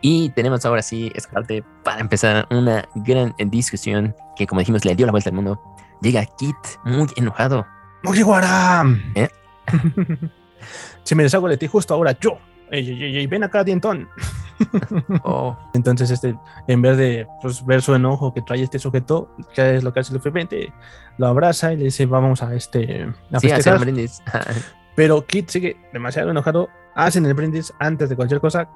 Y 0.00 0.30
tenemos 0.30 0.64
ahora 0.64 0.82
sí, 0.82 1.12
parte 1.32 1.64
para 1.84 2.00
empezar 2.00 2.46
una 2.50 2.88
gran 2.94 3.34
discusión 3.46 4.14
que, 4.36 4.46
como 4.46 4.60
dijimos, 4.60 4.84
le 4.84 4.94
dio 4.94 5.06
la 5.06 5.12
vuelta 5.12 5.30
al 5.30 5.36
mundo. 5.36 5.60
Llega 6.00 6.24
Kit 6.24 6.56
muy 6.84 7.08
enojado. 7.16 7.66
¡Mugiwara! 8.04 8.84
¿Eh? 9.16 9.28
si 11.02 11.14
me 11.14 11.24
deshago 11.24 11.48
de 11.48 11.56
ti 11.56 11.66
justo 11.66 11.94
ahora, 11.94 12.16
yo. 12.18 12.38
Ey, 12.70 12.88
ey, 12.88 13.16
ey, 13.16 13.26
ven 13.26 13.42
acá, 13.42 13.64
dientón. 13.64 14.08
oh. 15.24 15.56
Entonces, 15.74 16.10
este, 16.10 16.36
en 16.68 16.82
vez 16.82 16.96
de 16.96 17.26
pues, 17.42 17.64
ver 17.64 17.82
su 17.82 17.94
enojo 17.94 18.32
que 18.32 18.42
trae 18.42 18.62
este 18.62 18.78
sujeto, 18.78 19.34
¿qué 19.54 19.76
es 19.76 19.84
lo 19.84 19.92
que 19.92 20.00
hace 20.00 20.14
el 20.14 20.30
Vente? 20.30 20.72
Lo 21.16 21.26
abraza 21.26 21.72
y 21.72 21.76
le 21.76 21.84
dice, 21.84 22.06
vamos 22.06 22.42
a 22.42 22.54
este. 22.54 23.08
A 23.32 23.40
sí, 23.40 23.48
brindis. 23.80 24.22
Pero 24.96 25.24
Kit 25.26 25.48
sigue 25.48 25.76
demasiado 25.92 26.30
enojado. 26.30 26.68
Hacen 26.94 27.24
el 27.26 27.34
brindis 27.34 27.72
antes 27.78 28.08
de 28.08 28.16
cualquier 28.16 28.40
cosa. 28.40 28.68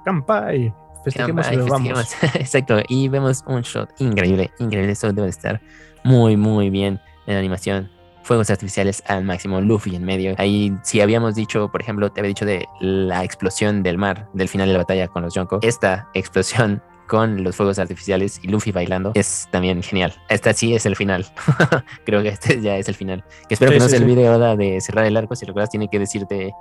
y 0.55 0.73
Festejemos 1.05 1.51
y 1.53 1.57
vamos. 1.57 2.15
Exacto, 2.35 2.81
y 2.88 3.09
vemos 3.09 3.45
un 3.47 3.62
shot 3.62 3.91
increíble, 3.99 4.51
increíble. 4.59 4.93
Esto 4.93 5.12
debe 5.12 5.29
estar 5.29 5.61
muy, 6.05 6.37
muy 6.37 6.71
bien 6.71 7.01
en 7.27 7.37
animación. 7.37 7.91
Fuegos 8.23 8.51
artificiales 8.51 9.03
al 9.09 9.25
máximo, 9.25 9.61
Luffy 9.61 9.97
en 9.97 10.05
medio. 10.05 10.35
Ahí, 10.38 10.73
si 10.85 11.01
habíamos 11.01 11.35
dicho, 11.35 11.71
por 11.73 11.83
ejemplo, 11.83 12.12
te 12.12 12.21
había 12.21 12.29
dicho 12.29 12.47
de 12.47 12.67
la 12.81 13.25
explosión 13.25 13.83
del 13.83 13.99
mar 13.99 14.29
del 14.33 14.49
final 14.49 14.69
de 14.69 14.75
la 14.75 14.79
batalla 14.79 15.09
con 15.09 15.23
los 15.23 15.35
Yonko. 15.35 15.59
Esta 15.62 16.09
explosión 16.15 16.81
con 17.09 17.43
los 17.45 17.57
fuegos 17.57 17.79
artificiales 17.79 18.41
y 18.43 18.49
Luffy 18.49 18.73
bailando 18.73 19.12
es 19.15 19.49
también 19.51 19.83
genial. 19.83 20.15
Esta 20.29 20.55
sí 20.55 20.75
es 20.75 20.87
el 20.87 20.97
final. 20.97 21.27
Creo 22.07 22.23
que 22.23 22.29
este 22.29 22.61
ya 22.61 22.77
es 22.77 22.88
el 22.88 22.95
final. 22.95 23.25
Que 23.49 23.55
espero 23.55 23.73
que 23.73 23.81
no 23.81 23.88
se 23.88 23.99
olvide 23.99 24.27
ahora 24.29 24.57
de 24.57 24.81
cerrar 24.81 25.05
el 25.05 25.17
arco. 25.17 25.37
Si 25.37 25.45
recuerdas, 25.45 25.69
tiene 25.69 25.88
que 25.88 25.99
decirte 25.99 26.53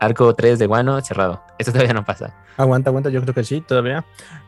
Arco 0.00 0.34
3 0.34 0.58
de 0.58 0.66
Guano 0.66 1.00
cerrado. 1.00 1.42
Esto 1.58 1.72
todavía 1.72 1.94
no 1.94 2.04
pasa. 2.04 2.34
Aguanta, 2.56 2.90
aguanta, 2.90 3.10
yo 3.10 3.20
creo 3.22 3.34
que 3.34 3.44
sí, 3.44 3.60
todavía. 3.60 4.04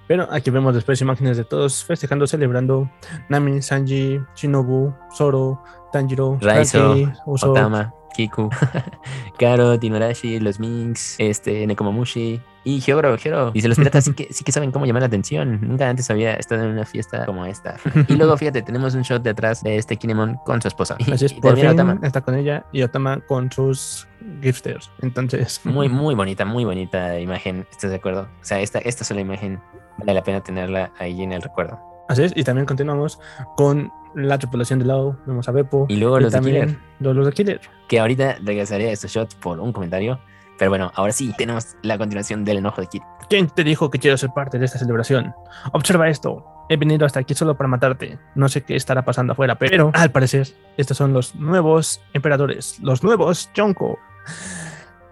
Pero 0.07 0.29
aquí 0.31 0.51
vemos 0.51 0.75
después 0.75 1.01
imágenes 1.01 1.37
de 1.37 1.45
todos 1.45 1.85
festejando, 1.85 2.27
celebrando. 2.27 2.91
Nami, 3.29 3.63
Sanji, 3.63 4.21
Shinobu, 4.35 4.93
Zoro, 5.17 5.63
Tanjiro, 5.93 6.39
Raizo, 6.41 6.97
Otama, 7.27 7.95
Kiku, 8.15 8.51
Karo, 9.39 9.79
Tinorashi, 9.79 10.41
los 10.41 10.59
Minks, 10.59 11.17
este, 11.19 11.67
Nekomamushi, 11.67 12.41
y 12.65 12.81
Hyogoro, 12.81 13.17
Hyogoro. 13.17 13.51
Dice, 13.53 13.69
los 13.69 13.79
piratas 13.79 14.05
sí 14.05 14.13
que, 14.15 14.29
sí 14.31 14.45
que 14.45 14.53
saben 14.53 14.71
cómo 14.71 14.87
llamar 14.87 15.03
la 15.03 15.07
atención. 15.07 15.61
Nunca 15.63 15.89
antes 15.89 16.11
había 16.11 16.35
estado 16.35 16.65
en 16.65 16.71
una 16.71 16.85
fiesta 16.85 17.25
como 17.27 17.47
esta. 17.47 17.77
y 18.09 18.15
luego, 18.15 18.37
fíjate, 18.39 18.63
tenemos 18.63 18.95
un 18.95 19.03
shot 19.03 19.23
de 19.23 19.31
atrás 19.31 19.63
de 19.63 19.77
este 19.77 19.97
Kinemon 19.97 20.37
con 20.45 20.61
su 20.61 20.69
esposa. 20.69 20.97
Así 21.13 21.27
es, 21.27 21.33
por 21.33 21.57
fin 21.57 21.69
Otama. 21.69 21.99
está 22.03 22.21
con 22.21 22.35
ella 22.35 22.65
y 22.73 22.83
Otama 22.83 23.21
con 23.21 23.51
sus 23.51 24.07
gifters. 24.43 24.91
Entonces... 25.03 25.61
Muy, 25.71 25.89
muy 25.89 26.15
bonita, 26.15 26.45
muy 26.45 26.65
bonita 26.65 27.19
imagen. 27.21 27.67
¿Estás 27.71 27.91
de 27.91 27.97
acuerdo? 27.97 28.23
O 28.23 28.45
sea, 28.45 28.61
esta, 28.61 28.81
esta 28.81 29.05
sola 29.05 29.21
imagen 29.21 29.61
vale 29.99 30.15
la 30.15 30.23
pena 30.23 30.43
tenerla 30.43 30.93
ahí 30.99 31.23
en 31.23 31.33
el 31.33 31.43
recuerdo. 31.43 31.79
Así 32.09 32.25
es, 32.25 32.33
y 32.35 32.43
también 32.43 32.67
continuamos 32.67 33.21
con 33.57 33.93
la 34.15 34.39
tripulación 34.39 34.81
de 34.81 34.87
lado, 34.87 35.17
vemos 35.27 35.49
a 35.49 35.53
Beppo. 35.53 35.87
Y 35.89 35.97
luego 35.97 36.19
los 36.19 36.33
de 36.33 36.41
Killer. 36.41 36.77
Los, 36.99 37.15
los 37.15 37.27
de 37.27 37.33
Killer. 37.33 37.61
Que 37.89 38.01
ahorita 38.01 38.39
regresaría 38.43 38.89
a 38.89 38.93
estos 38.93 39.13
shots 39.13 39.37
por 39.37 39.61
un 39.61 39.73
comentario 39.73 40.19
pero 40.61 40.73
bueno, 40.73 40.93
ahora 40.95 41.11
sí, 41.11 41.33
tenemos 41.39 41.75
la 41.81 41.97
continuación 41.97 42.45
del 42.45 42.59
enojo 42.59 42.83
de 42.83 42.87
Kid. 42.87 43.01
¿Quién 43.31 43.49
te 43.49 43.65
dijo 43.65 43.91
que 43.91 43.99
quiero 43.99 44.19
ser 44.19 44.29
parte 44.29 44.59
de 44.59 44.67
esta 44.67 44.79
celebración? 44.79 45.35
Observa 45.73 46.11
esto. 46.11 46.45
He 46.69 46.77
venido 46.77 47.07
hasta 47.07 47.19
aquí 47.19 47.33
solo 47.33 47.57
para 47.57 47.67
matarte. 47.67 48.19
No 48.35 48.47
sé 48.51 48.63
qué 48.63 48.77
estará 48.77 49.03
pasando 49.03 49.33
afuera, 49.33 49.55
pero 49.59 49.91
al 49.95 50.13
parecer, 50.13 50.49
estos 50.77 50.99
son 50.99 51.15
los 51.15 51.35
nuevos 51.35 52.03
emperadores, 52.13 52.79
los 52.83 53.03
nuevos 53.03 53.49
Jonko. 53.57 53.99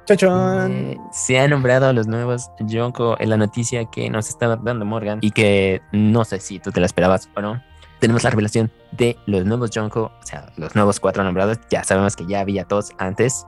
¡Chachón! 0.05 0.71
Eh, 0.71 0.99
se 1.13 1.41
ha 1.41 1.49
nombrado 1.49 1.87
a 1.87 1.95
los 1.95 2.07
nuevos 2.07 2.51
Jonko 2.71 3.17
en 3.19 3.31
la 3.31 3.39
noticia 3.39 3.87
que 3.87 4.11
nos 4.11 4.29
estaba 4.29 4.57
dando 4.57 4.85
Morgan 4.85 5.21
y 5.23 5.31
que 5.31 5.81
no 5.93 6.27
sé 6.27 6.41
si 6.41 6.59
tú 6.59 6.73
te 6.73 6.81
la 6.81 6.87
esperabas 6.87 7.31
o 7.35 7.41
no. 7.41 7.63
Tenemos 8.01 8.23
la 8.23 8.29
revelación 8.29 8.71
de 8.93 9.17
los 9.25 9.47
nuevos 9.47 9.71
Jonko, 9.75 10.13
o 10.21 10.27
sea, 10.27 10.53
los 10.59 10.75
nuevos 10.75 11.01
cuatro 11.01 11.25
nombrados. 11.25 11.59
Ya 11.71 11.85
sabemos 11.85 12.17
que 12.17 12.27
ya 12.27 12.41
había 12.41 12.65
todos 12.65 12.93
antes, 12.99 13.47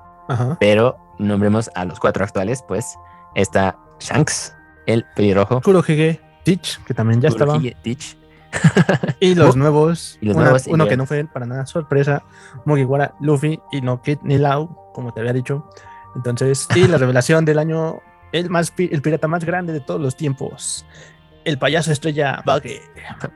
pero 0.59 0.97
nombremos 1.19 1.71
a 1.75 1.85
los 1.85 2.01
cuatro 2.01 2.25
actuales, 2.25 2.65
pues 2.67 2.97
está 3.35 3.77
Shanks, 4.01 4.55
el 4.87 5.05
pelirrojo. 5.15 5.61
Kurohige, 5.61 6.21
Teach, 6.45 6.83
que 6.85 6.95
también 6.95 7.21
ya 7.21 7.31
Kurohige, 7.31 7.69
estaba. 7.69 7.83
Teach. 7.83 8.17
y 9.21 9.35
los 9.35 9.57
nuevos, 9.57 10.19
y 10.21 10.27
los 10.27 10.37
nuevos 10.37 10.67
uno 10.67 10.87
que 10.89 10.97
no 10.97 11.07
fue 11.07 11.25
para 11.25 11.47
nada 11.47 11.67
sorpresa, 11.67 12.25
Mugiwara, 12.65 13.15
Luffy 13.21 13.61
y 13.71 13.81
no 13.81 14.03
Kid 14.03 14.19
ni 14.23 14.39
Lau, 14.39 14.93
como 14.93 15.13
te 15.13 15.21
había 15.21 15.33
dicho. 15.33 15.69
Entonces, 16.17 16.67
y 16.75 16.89
la 16.89 16.99
revelación 16.99 17.45
del 17.45 17.59
año, 17.59 18.01
el, 18.33 18.51
más, 18.51 18.73
el 18.77 19.03
pirata 19.03 19.29
más 19.29 19.45
grande 19.45 19.73
de 19.73 19.81
todos 19.81 20.01
los 20.01 20.17
tiempos, 20.17 20.85
el 21.45 21.59
payaso 21.59 21.93
estrella 21.93 22.43
Buggy. 22.45 22.81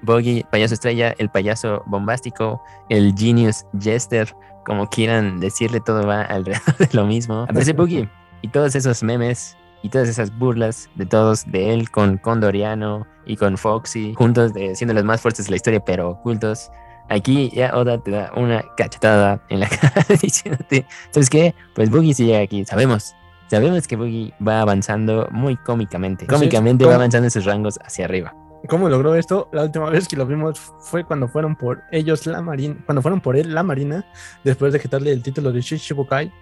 Buggy, 0.03 0.45
payaso 0.51 0.75
estrella, 0.75 1.15
el 1.19 1.31
payaso 1.31 1.83
bombástico, 1.87 2.63
el 2.89 3.15
genius 3.17 3.65
jester, 3.79 4.35
como 4.65 4.89
quieran 4.89 5.41
decirle, 5.41 5.81
todo 5.81 6.07
va 6.07 6.23
alrededor 6.23 6.77
de 6.79 6.89
lo 6.93 7.07
mismo. 7.07 7.43
Aparece 7.43 7.73
Boogie 7.73 8.09
y 8.43 8.49
todos 8.49 8.75
esos 8.75 9.03
memes 9.03 9.57
y 9.83 9.89
todas 9.91 10.09
esas 10.09 10.37
burlas 10.37 10.89
de 10.95 11.07
todos, 11.07 11.45
de 11.51 11.75
él 11.75 11.91
con 11.91 12.19
Condoriano 12.19 13.07
y 13.27 13.37
con 13.37 13.59
Foxy, 13.59 14.15
juntos 14.15 14.55
de, 14.55 14.75
siendo 14.75 14.95
los 14.95 15.05
más 15.05 15.21
fuertes 15.21 15.47
de 15.47 15.51
la 15.51 15.57
historia, 15.57 15.81
pero 15.85 16.11
ocultos. 16.11 16.71
Aquí 17.11 17.51
ya 17.55 17.77
Oda 17.77 17.99
te 17.99 18.11
da 18.11 18.33
una 18.35 18.65
cachetada 18.79 19.43
en 19.51 19.61
la 19.61 19.69
cara 19.81 20.05
diciéndote, 20.23 20.87
¿sabes 21.11 21.29
qué? 21.29 21.55
Pues 21.75 21.91
Boogie 21.91 22.15
sí 22.15 22.25
llega 22.27 22.41
aquí, 22.41 22.65
sabemos. 22.65 23.15
Sabemos 23.49 23.87
que 23.87 23.97
Boogie 23.97 24.33
va 24.47 24.63
avanzando 24.63 25.29
muy 25.31 25.57
cómicamente. 25.57 26.27
Cómicamente 26.27 26.87
va 26.87 26.95
avanzando 26.95 27.27
en 27.27 27.31
sus 27.31 27.45
rangos 27.45 27.79
hacia 27.85 28.07
arriba. 28.07 28.35
¿Cómo 28.69 28.89
logró 28.89 29.15
esto? 29.15 29.49
La 29.53 29.65
última 29.65 29.91
vez 29.91 30.09
que 30.09 30.17
lo 30.17 30.27
vimos 30.27 30.59
fue 30.79 31.05
cuando 31.05 31.29
fueron 31.29 31.55
por 31.55 31.83
ellos 31.93 32.27
la 32.27 32.41
marina, 32.41 32.77
cuando 32.87 33.03
fueron 33.03 33.21
por 33.21 33.37
él 33.37 33.55
la 33.55 33.63
marina, 33.63 34.07
después 34.43 34.73
de 34.73 34.81
quitarle 34.81 35.13
el 35.13 35.23
título 35.23 35.53
de 35.53 35.61
Shishibukai, 35.61 36.33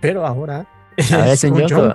pero 0.00 0.26
ahora, 0.26 0.66
es 0.96 1.44
un 1.44 1.66
Yonko. 1.66 1.94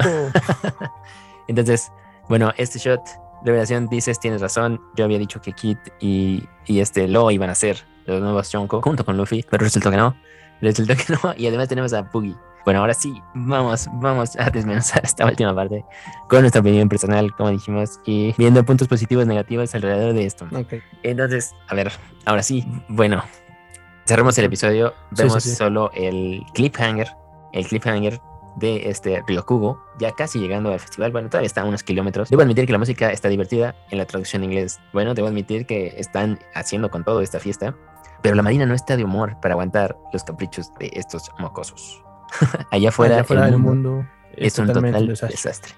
Entonces, 1.48 1.92
bueno, 2.30 2.54
este 2.58 2.80
shot, 2.80 3.02
revelación, 3.44 3.90
dices, 3.90 4.20
tienes 4.20 4.40
razón, 4.40 4.80
yo 4.96 5.04
había 5.04 5.20
dicho 5.20 5.42
que 5.42 5.52
Kit 5.52 5.80
y, 6.00 6.48
y 6.66 6.80
este 6.80 7.08
Lo 7.08 7.30
iban 7.30 7.50
a 7.50 7.56
ser 7.56 7.78
los 8.06 8.22
nuevos 8.22 8.50
Yonko 8.52 8.82
junto 8.82 9.04
con 9.04 9.18
Luffy, 9.18 9.46
pero 9.50 9.64
resultó 9.66 9.92
que 9.92 9.98
no. 9.98 10.16
Resultó 10.62 10.96
que 10.96 11.14
no. 11.14 11.34
Y 11.36 11.48
además 11.48 11.68
tenemos 11.68 11.94
a 11.94 12.04
Boogie. 12.04 12.36
Bueno, 12.66 12.80
ahora 12.80 12.94
sí, 12.94 13.22
vamos, 13.34 13.90
vamos 13.94 14.38
a 14.38 14.50
desmenuzar 14.50 15.02
esta 15.04 15.26
última 15.26 15.54
parte 15.54 15.84
con 16.30 16.42
nuestra 16.42 16.62
opinión 16.62 16.88
personal, 16.88 17.34
como 17.36 17.50
dijimos, 17.50 18.00
y 18.06 18.34
viendo 18.38 18.64
puntos 18.64 18.88
positivos 18.88 19.26
y 19.26 19.28
negativos 19.28 19.76
alrededor 19.76 20.14
de 20.14 20.26
esto. 20.26 20.46
Ok. 20.56 20.76
Entonces, 21.04 21.54
a 21.68 21.76
ver, 21.76 21.92
ahora 22.26 22.42
sí, 22.42 22.66
bueno, 22.88 23.24
cerramos 24.06 24.38
el 24.38 24.46
episodio, 24.46 24.94
Sí, 25.14 25.24
vemos 25.24 25.44
sí, 25.44 25.50
sí. 25.50 25.56
solo 25.56 25.92
el 25.94 26.42
cliffhanger, 26.54 27.10
el 27.52 27.68
cliffhanger 27.68 28.22
de 28.56 28.90
este 28.90 29.24
Ryokugo, 29.28 29.84
ya 30.00 30.12
casi 30.12 30.40
llegando 30.40 30.72
al 30.72 30.80
festival, 30.80 31.12
bueno, 31.12 31.30
todavía 31.30 31.48
está 31.48 31.62
a 31.62 31.66
unos 31.66 31.84
kilómetros. 31.84 32.30
Debo 32.30 32.44
admitir 32.44 32.66
que 32.66 32.72
la 32.72 32.78
música 32.78 33.12
está 33.12 33.28
divertida 33.28 33.76
en 33.90 33.98
la 33.98 34.06
traducción 34.06 34.44
en 34.44 34.52
inglés. 34.52 34.80
Bueno, 34.94 35.14
debo 35.14 35.28
admitir 35.28 35.66
que 35.66 35.96
están 35.98 36.40
haciendo 36.54 36.90
con 36.92 37.04
todo 37.04 37.22
esta 37.22 37.40
fiesta, 37.40 37.76
pero 38.22 38.36
la 38.36 38.44
marina 38.44 38.66
no 38.66 38.74
está 38.74 38.96
de 38.96 39.04
humor 39.04 39.38
para 39.42 39.54
aguantar 39.54 39.98
los 40.14 40.24
caprichos 40.24 40.74
de 40.76 40.92
estos 40.94 41.30
mocosos. 41.40 42.04
Allá 42.72 42.90
afuera, 42.90 43.16
Allá 43.16 43.24
fuera 43.24 43.46
el 43.46 43.52
del 43.52 43.60
mundo 43.60 43.92
mundo 43.92 44.10
es 44.36 44.58
un 44.60 44.68
total 44.68 45.08
desastre. 45.08 45.30
desastre. 45.30 45.74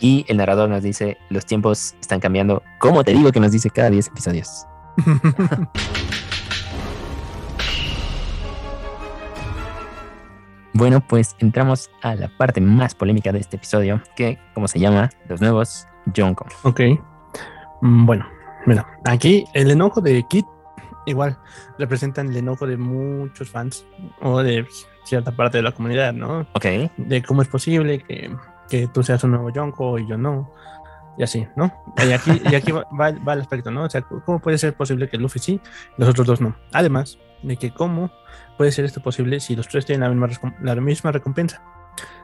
Y 0.00 0.24
el 0.28 0.36
narrador 0.38 0.68
nos 0.68 0.82
dice, 0.82 1.16
los 1.30 1.46
tiempos 1.46 1.94
están 2.00 2.20
cambiando. 2.20 2.62
¿Cómo 2.78 3.04
te 3.04 3.12
digo 3.12 3.30
que 3.32 3.40
nos 3.40 3.52
dice 3.52 3.70
cada 3.70 3.90
10 3.90 4.08
episodios? 4.08 4.66
Bueno, 10.72 11.00
pues 11.06 11.36
entramos 11.38 11.90
a 12.02 12.16
la 12.16 12.28
parte 12.36 12.60
más 12.60 12.94
polémica 12.94 13.30
de 13.30 13.38
este 13.38 13.56
episodio, 13.56 14.02
que, 14.16 14.38
como 14.54 14.66
se 14.66 14.80
llama, 14.80 15.08
los 15.28 15.40
nuevos 15.40 15.86
Jonko. 16.14 16.46
ok. 16.64 16.80
Mm, 17.80 18.06
Bueno, 18.06 18.26
mira, 18.66 18.84
aquí 19.04 19.44
el 19.54 19.70
enojo 19.70 20.00
de 20.00 20.24
Kit 20.28 20.46
igual 21.06 21.38
representan 21.78 22.28
el 22.30 22.36
enojo 22.38 22.66
de 22.66 22.76
muchos 22.76 23.50
fans 23.50 23.86
o 24.20 24.42
de 24.42 24.66
cierta 25.04 25.32
parte 25.32 25.58
de 25.58 25.62
la 25.62 25.72
comunidad, 25.72 26.12
¿no? 26.12 26.46
Ok, 26.54 26.64
De 26.96 27.22
cómo 27.22 27.42
es 27.42 27.48
posible 27.48 28.00
que, 28.00 28.34
que 28.68 28.88
tú 28.88 29.02
seas 29.02 29.22
un 29.24 29.32
nuevo 29.32 29.50
Yonko 29.50 29.98
y 29.98 30.06
yo 30.06 30.16
no. 30.16 30.50
Y 31.16 31.22
así, 31.22 31.46
¿no? 31.54 31.72
Y 32.04 32.10
aquí, 32.12 32.42
y 32.50 32.54
aquí 32.56 32.72
va, 32.72 32.86
va- 32.90 33.12
va 33.12 33.34
el 33.34 33.40
aspecto, 33.40 33.70
¿no? 33.70 33.84
O 33.84 33.90
sea, 33.90 34.02
¿cómo 34.02 34.40
puede 34.40 34.58
ser 34.58 34.74
posible 34.74 35.08
que 35.08 35.16
Luffy 35.16 35.38
sí 35.38 35.60
y 35.96 36.00
los 36.00 36.08
otros 36.08 36.26
dos 36.26 36.40
no? 36.40 36.56
Además 36.72 37.18
de 37.42 37.56
que 37.56 37.72
cómo 37.72 38.10
puede 38.58 38.72
ser 38.72 38.84
esto 38.84 39.00
posible 39.00 39.38
si 39.38 39.54
los 39.54 39.68
tres 39.68 39.86
tienen 39.86 40.08
la 40.08 40.26
misma, 40.26 40.54
la 40.60 40.74
misma 40.76 41.12
recompensa. 41.12 41.62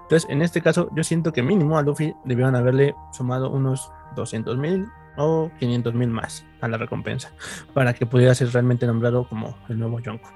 Entonces, 0.03 0.29
en 0.29 0.43
este 0.43 0.61
caso, 0.61 0.88
yo 0.97 1.05
siento 1.05 1.33
que 1.33 1.40
mínimo 1.43 1.79
a 1.79 1.83
Luffy 1.83 2.14
debieron 2.25 2.57
haberle 2.57 2.97
sumado 3.12 3.51
unos 3.51 3.93
200 4.16 4.57
mil 4.59 4.88
o 5.16 5.53
500 5.61 5.95
mil 5.95 6.09
más 6.09 6.45
a 6.61 6.66
la 6.66 6.77
recompensa 6.77 7.31
para 7.75 7.95
que 7.95 8.07
pudiera 8.07 8.35
ser 8.35 8.51
realmente 8.51 8.87
nombrado 8.88 9.29
como 9.29 9.57
el 9.69 9.79
nuevo 9.79 10.01
Yonko. 10.01 10.29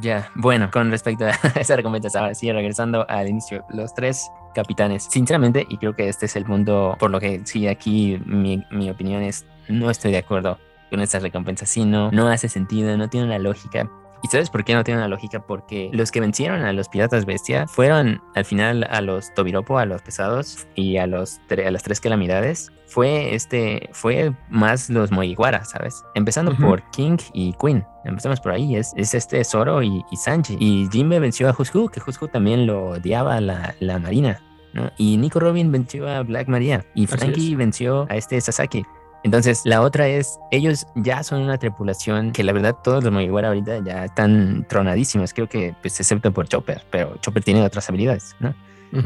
Ya. 0.00 0.30
Bueno, 0.34 0.70
con 0.70 0.90
respecto 0.90 1.26
a 1.26 1.30
esa 1.60 1.76
recompensa, 1.76 2.18
ahora 2.18 2.34
sí, 2.34 2.50
regresando 2.50 3.08
al 3.08 3.28
inicio, 3.28 3.64
los 3.70 3.94
tres 3.94 4.30
capitanes, 4.54 5.04
sinceramente, 5.04 5.66
y 5.68 5.78
creo 5.78 5.94
que 5.96 6.08
este 6.08 6.26
es 6.26 6.36
el 6.36 6.44
punto 6.44 6.96
por 6.98 7.10
lo 7.10 7.20
que 7.20 7.40
sí, 7.44 7.66
aquí 7.68 8.20
mi, 8.26 8.64
mi 8.70 8.90
opinión 8.90 9.22
es, 9.22 9.46
no 9.68 9.90
estoy 9.90 10.12
de 10.12 10.18
acuerdo 10.18 10.58
con 10.90 11.00
estas 11.00 11.22
recompensas, 11.22 11.70
sino 11.70 12.10
no 12.10 12.28
hace 12.28 12.48
sentido, 12.48 12.96
no 12.98 13.08
tiene 13.08 13.26
una 13.26 13.38
lógica. 13.38 13.88
¿Y 14.22 14.28
sabes 14.28 14.50
por 14.50 14.64
qué 14.64 14.74
no 14.74 14.84
tiene 14.84 14.98
una 14.98 15.08
lógica? 15.08 15.40
Porque 15.40 15.90
los 15.92 16.10
que 16.12 16.20
vencieron 16.20 16.62
a 16.62 16.72
los 16.72 16.88
piratas 16.88 17.24
bestia 17.24 17.66
fueron 17.66 18.22
al 18.34 18.44
final 18.44 18.86
a 18.88 19.00
los 19.00 19.34
Tobiropo, 19.34 19.78
a 19.78 19.86
los 19.86 20.00
pesados 20.02 20.66
y 20.74 20.96
a, 20.96 21.06
los 21.06 21.40
a 21.50 21.70
las 21.70 21.82
tres 21.82 22.00
calamidades. 22.00 22.70
Fue 22.86 23.34
este, 23.34 23.88
fue 23.92 24.32
más 24.50 24.90
los 24.90 25.10
Moiguara, 25.10 25.64
¿sabes? 25.64 26.04
Empezando 26.14 26.54
por 26.56 26.82
King 26.90 27.16
y 27.32 27.54
Queen. 27.54 27.84
Empezamos 28.04 28.40
por 28.40 28.52
ahí, 28.52 28.76
es, 28.76 28.92
es 28.96 29.14
este 29.14 29.42
Zoro 29.44 29.82
y, 29.82 30.04
y 30.10 30.16
Sanji. 30.16 30.56
Y 30.60 30.88
Jinbe 30.92 31.18
venció 31.18 31.48
a 31.48 31.54
Hushu, 31.58 31.88
que 31.88 32.00
Hushu 32.00 32.28
también 32.28 32.66
lo 32.66 32.90
odiaba 32.90 33.40
la, 33.40 33.74
la 33.80 33.98
marina. 33.98 34.40
¿no? 34.72 34.90
Y 34.98 35.16
Nico 35.16 35.40
Robin 35.40 35.72
venció 35.72 36.08
a 36.08 36.22
Black 36.22 36.48
Maria. 36.48 36.84
Y 36.94 37.06
Frankie 37.06 37.54
venció 37.54 38.06
a 38.10 38.16
este 38.16 38.40
Sasaki. 38.40 38.84
Entonces, 39.24 39.62
la 39.64 39.80
otra 39.82 40.08
es, 40.08 40.38
ellos 40.50 40.86
ya 40.96 41.22
son 41.22 41.42
una 41.42 41.56
tripulación 41.58 42.32
que 42.32 42.42
la 42.42 42.52
verdad 42.52 42.76
todos 42.82 43.04
los 43.04 43.12
Mugiwara 43.12 43.48
ahorita 43.48 43.78
ya 43.84 44.04
están 44.04 44.66
tronadísimos, 44.68 45.32
creo 45.32 45.48
que 45.48 45.74
pues 45.80 45.98
excepto 46.00 46.32
por 46.32 46.48
Chopper, 46.48 46.82
pero 46.90 47.16
Chopper 47.20 47.42
tiene 47.44 47.62
otras 47.62 47.88
habilidades, 47.88 48.34
¿no? 48.40 48.54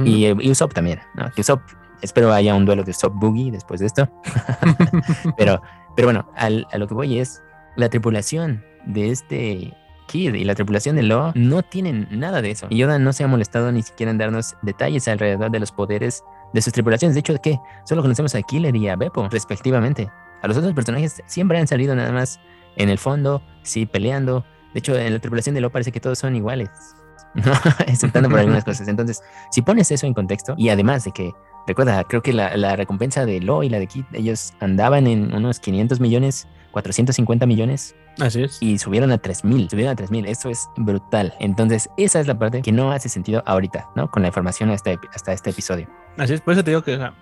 Y, 0.04 0.24
eh, 0.24 0.34
y 0.40 0.50
Usopp 0.50 0.72
también, 0.74 1.00
¿no? 1.14 1.30
Que 1.32 1.42
Usopp, 1.42 1.60
espero 2.02 2.32
haya 2.32 2.54
un 2.54 2.64
duelo 2.64 2.82
de 2.82 2.90
Usopp 2.92 3.14
Boogie 3.14 3.50
después 3.52 3.78
de 3.80 3.86
esto, 3.86 4.08
pero, 5.36 5.60
pero 5.94 6.06
bueno, 6.08 6.28
al- 6.36 6.66
a 6.72 6.78
lo 6.78 6.86
que 6.88 6.94
voy 6.94 7.18
es, 7.18 7.42
la 7.76 7.88
tripulación 7.88 8.64
de 8.86 9.10
este 9.10 9.74
Kid 10.06 10.34
y 10.34 10.44
la 10.44 10.54
tripulación 10.54 10.96
de 10.96 11.02
Law 11.02 11.32
no 11.34 11.62
tienen 11.62 12.06
nada 12.10 12.40
de 12.40 12.52
eso. 12.52 12.66
Y 12.70 12.78
Yoda 12.78 12.98
no 12.98 13.12
se 13.12 13.24
ha 13.24 13.26
molestado 13.26 13.70
ni 13.72 13.82
siquiera 13.82 14.10
en 14.12 14.18
darnos 14.18 14.56
detalles 14.62 15.08
alrededor 15.08 15.50
de 15.50 15.58
los 15.60 15.72
poderes 15.72 16.22
de 16.56 16.62
sus 16.62 16.72
tripulaciones. 16.72 17.14
De 17.14 17.20
hecho, 17.20 17.36
¿qué? 17.40 17.60
Solo 17.84 18.02
conocemos 18.02 18.34
a 18.34 18.42
Killer 18.42 18.74
y 18.74 18.88
a 18.88 18.96
Beppo, 18.96 19.28
respectivamente. 19.28 20.10
A 20.42 20.48
los 20.48 20.56
otros 20.56 20.72
personajes 20.72 21.22
siempre 21.26 21.58
han 21.58 21.66
salido 21.66 21.94
nada 21.94 22.10
más 22.12 22.40
en 22.76 22.88
el 22.88 22.98
fondo, 22.98 23.42
sí, 23.62 23.86
peleando. 23.86 24.44
De 24.72 24.80
hecho, 24.80 24.96
en 24.96 25.12
la 25.12 25.18
tripulación 25.18 25.54
de 25.54 25.60
Law 25.60 25.70
parece 25.70 25.92
que 25.92 26.00
todos 26.00 26.18
son 26.18 26.34
iguales. 26.34 26.70
¿no? 27.34 27.52
Exceptando 27.86 28.30
por 28.30 28.38
algunas 28.38 28.64
cosas. 28.64 28.88
Entonces, 28.88 29.22
si 29.50 29.60
pones 29.62 29.90
eso 29.90 30.06
en 30.06 30.14
contexto, 30.14 30.54
y 30.56 30.70
además 30.70 31.04
de 31.04 31.12
que, 31.12 31.32
recuerda, 31.66 32.02
creo 32.04 32.22
que 32.22 32.32
la, 32.32 32.56
la 32.56 32.74
recompensa 32.74 33.26
de 33.26 33.40
Law 33.40 33.62
y 33.62 33.68
la 33.68 33.78
de 33.78 33.86
Kid, 33.86 34.04
ellos 34.14 34.54
andaban 34.60 35.06
en 35.06 35.34
unos 35.34 35.60
500 35.60 36.00
millones, 36.00 36.48
450 36.72 37.44
millones, 37.44 37.94
Así 38.18 38.44
es. 38.44 38.56
y 38.60 38.78
subieron 38.78 39.12
a 39.12 39.18
3000, 39.18 39.68
subieron 39.68 39.92
a 39.92 39.96
3000, 39.96 40.26
eso 40.26 40.48
es 40.48 40.68
brutal. 40.78 41.34
Entonces, 41.38 41.90
esa 41.98 42.18
es 42.18 42.26
la 42.26 42.38
parte 42.38 42.62
que 42.62 42.72
no 42.72 42.92
hace 42.92 43.10
sentido 43.10 43.42
ahorita, 43.44 43.90
¿no? 43.94 44.10
Con 44.10 44.22
la 44.22 44.28
información 44.28 44.70
hasta, 44.70 44.98
hasta 45.14 45.32
este 45.34 45.50
episodio. 45.50 45.86
Así 46.16 46.34
es, 46.34 46.40
por 46.40 46.52
eso 46.54 46.64
te 46.64 46.70
digo 46.70 46.82
que, 46.82 46.94
o 46.94 46.98
sea, 46.98 47.14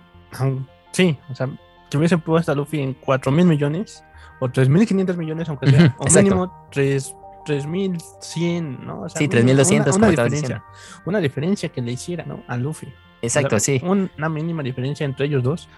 sí, 0.91 1.17
o 1.29 1.35
sea, 1.35 1.49
que 1.89 1.97
hubiesen 1.97 2.21
puesto 2.21 2.51
a 2.51 2.55
Luffy 2.55 2.79
en 2.81 2.93
4 2.93 3.31
mil 3.31 3.45
millones 3.45 4.03
o 4.39 4.47
3.500 4.47 5.15
millones, 5.17 5.49
aunque 5.49 5.69
sea, 5.69 5.95
o 5.99 6.03
exacto. 6.03 6.21
mínimo 6.23 6.67
3 6.71 7.15
3.100, 7.45 8.79
¿no? 8.79 9.01
O 9.01 9.09
sea, 9.09 9.19
Sí, 9.19 9.25
una- 9.25 9.31
3200, 9.31 9.95
una, 9.97 10.07
una 10.07 10.09
diferencia, 10.11 10.63
una 11.05 11.19
diferencia 11.19 11.69
que 11.69 11.81
le 11.81 11.91
hiciera, 11.91 12.25
¿no? 12.25 12.43
A 12.47 12.57
Luffy. 12.57 12.91
Exacto, 13.21 13.55
O 13.55 13.59
sea, 13.59 13.79
sí. 13.79 13.85
un- 13.85 14.09
Una 14.17 14.29
mínima 14.29 14.63
diferencia 14.63 15.05
entre 15.05 15.27
ellos 15.27 15.43
dos. 15.43 15.69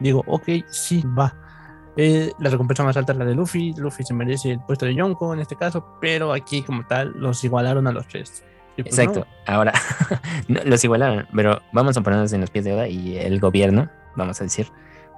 Digo, 0.00 0.22
ok, 0.26 0.44
sí, 0.68 1.02
va. 1.18 1.34
Eh, 1.96 2.32
la 2.38 2.50
recompensa 2.50 2.84
más 2.84 2.96
alta 2.96 3.12
es 3.12 3.18
la 3.18 3.24
de 3.24 3.34
Luffy. 3.34 3.74
Luffy 3.76 4.04
se 4.04 4.14
merece 4.14 4.52
el 4.52 4.60
puesto 4.60 4.86
de 4.86 4.94
Yonko 4.94 5.34
en 5.34 5.40
este 5.40 5.56
caso, 5.56 5.98
pero 6.00 6.32
aquí, 6.32 6.62
como 6.62 6.86
tal, 6.86 7.12
los 7.16 7.42
igualaron 7.42 7.86
a 7.88 7.92
los 7.92 8.06
tres. 8.06 8.44
Pues, 8.82 8.98
Exacto. 8.98 9.26
Ahora, 9.46 9.72
no, 10.48 10.60
los 10.64 10.82
igualaron, 10.84 11.26
pero 11.34 11.60
vamos 11.72 11.96
a 11.96 12.00
ponernos 12.02 12.32
en 12.32 12.40
los 12.40 12.50
pies 12.50 12.64
de 12.64 12.74
Oda 12.74 12.88
y 12.88 13.16
el 13.18 13.40
gobierno, 13.40 13.88
vamos 14.16 14.40
a 14.40 14.44
decir, 14.44 14.68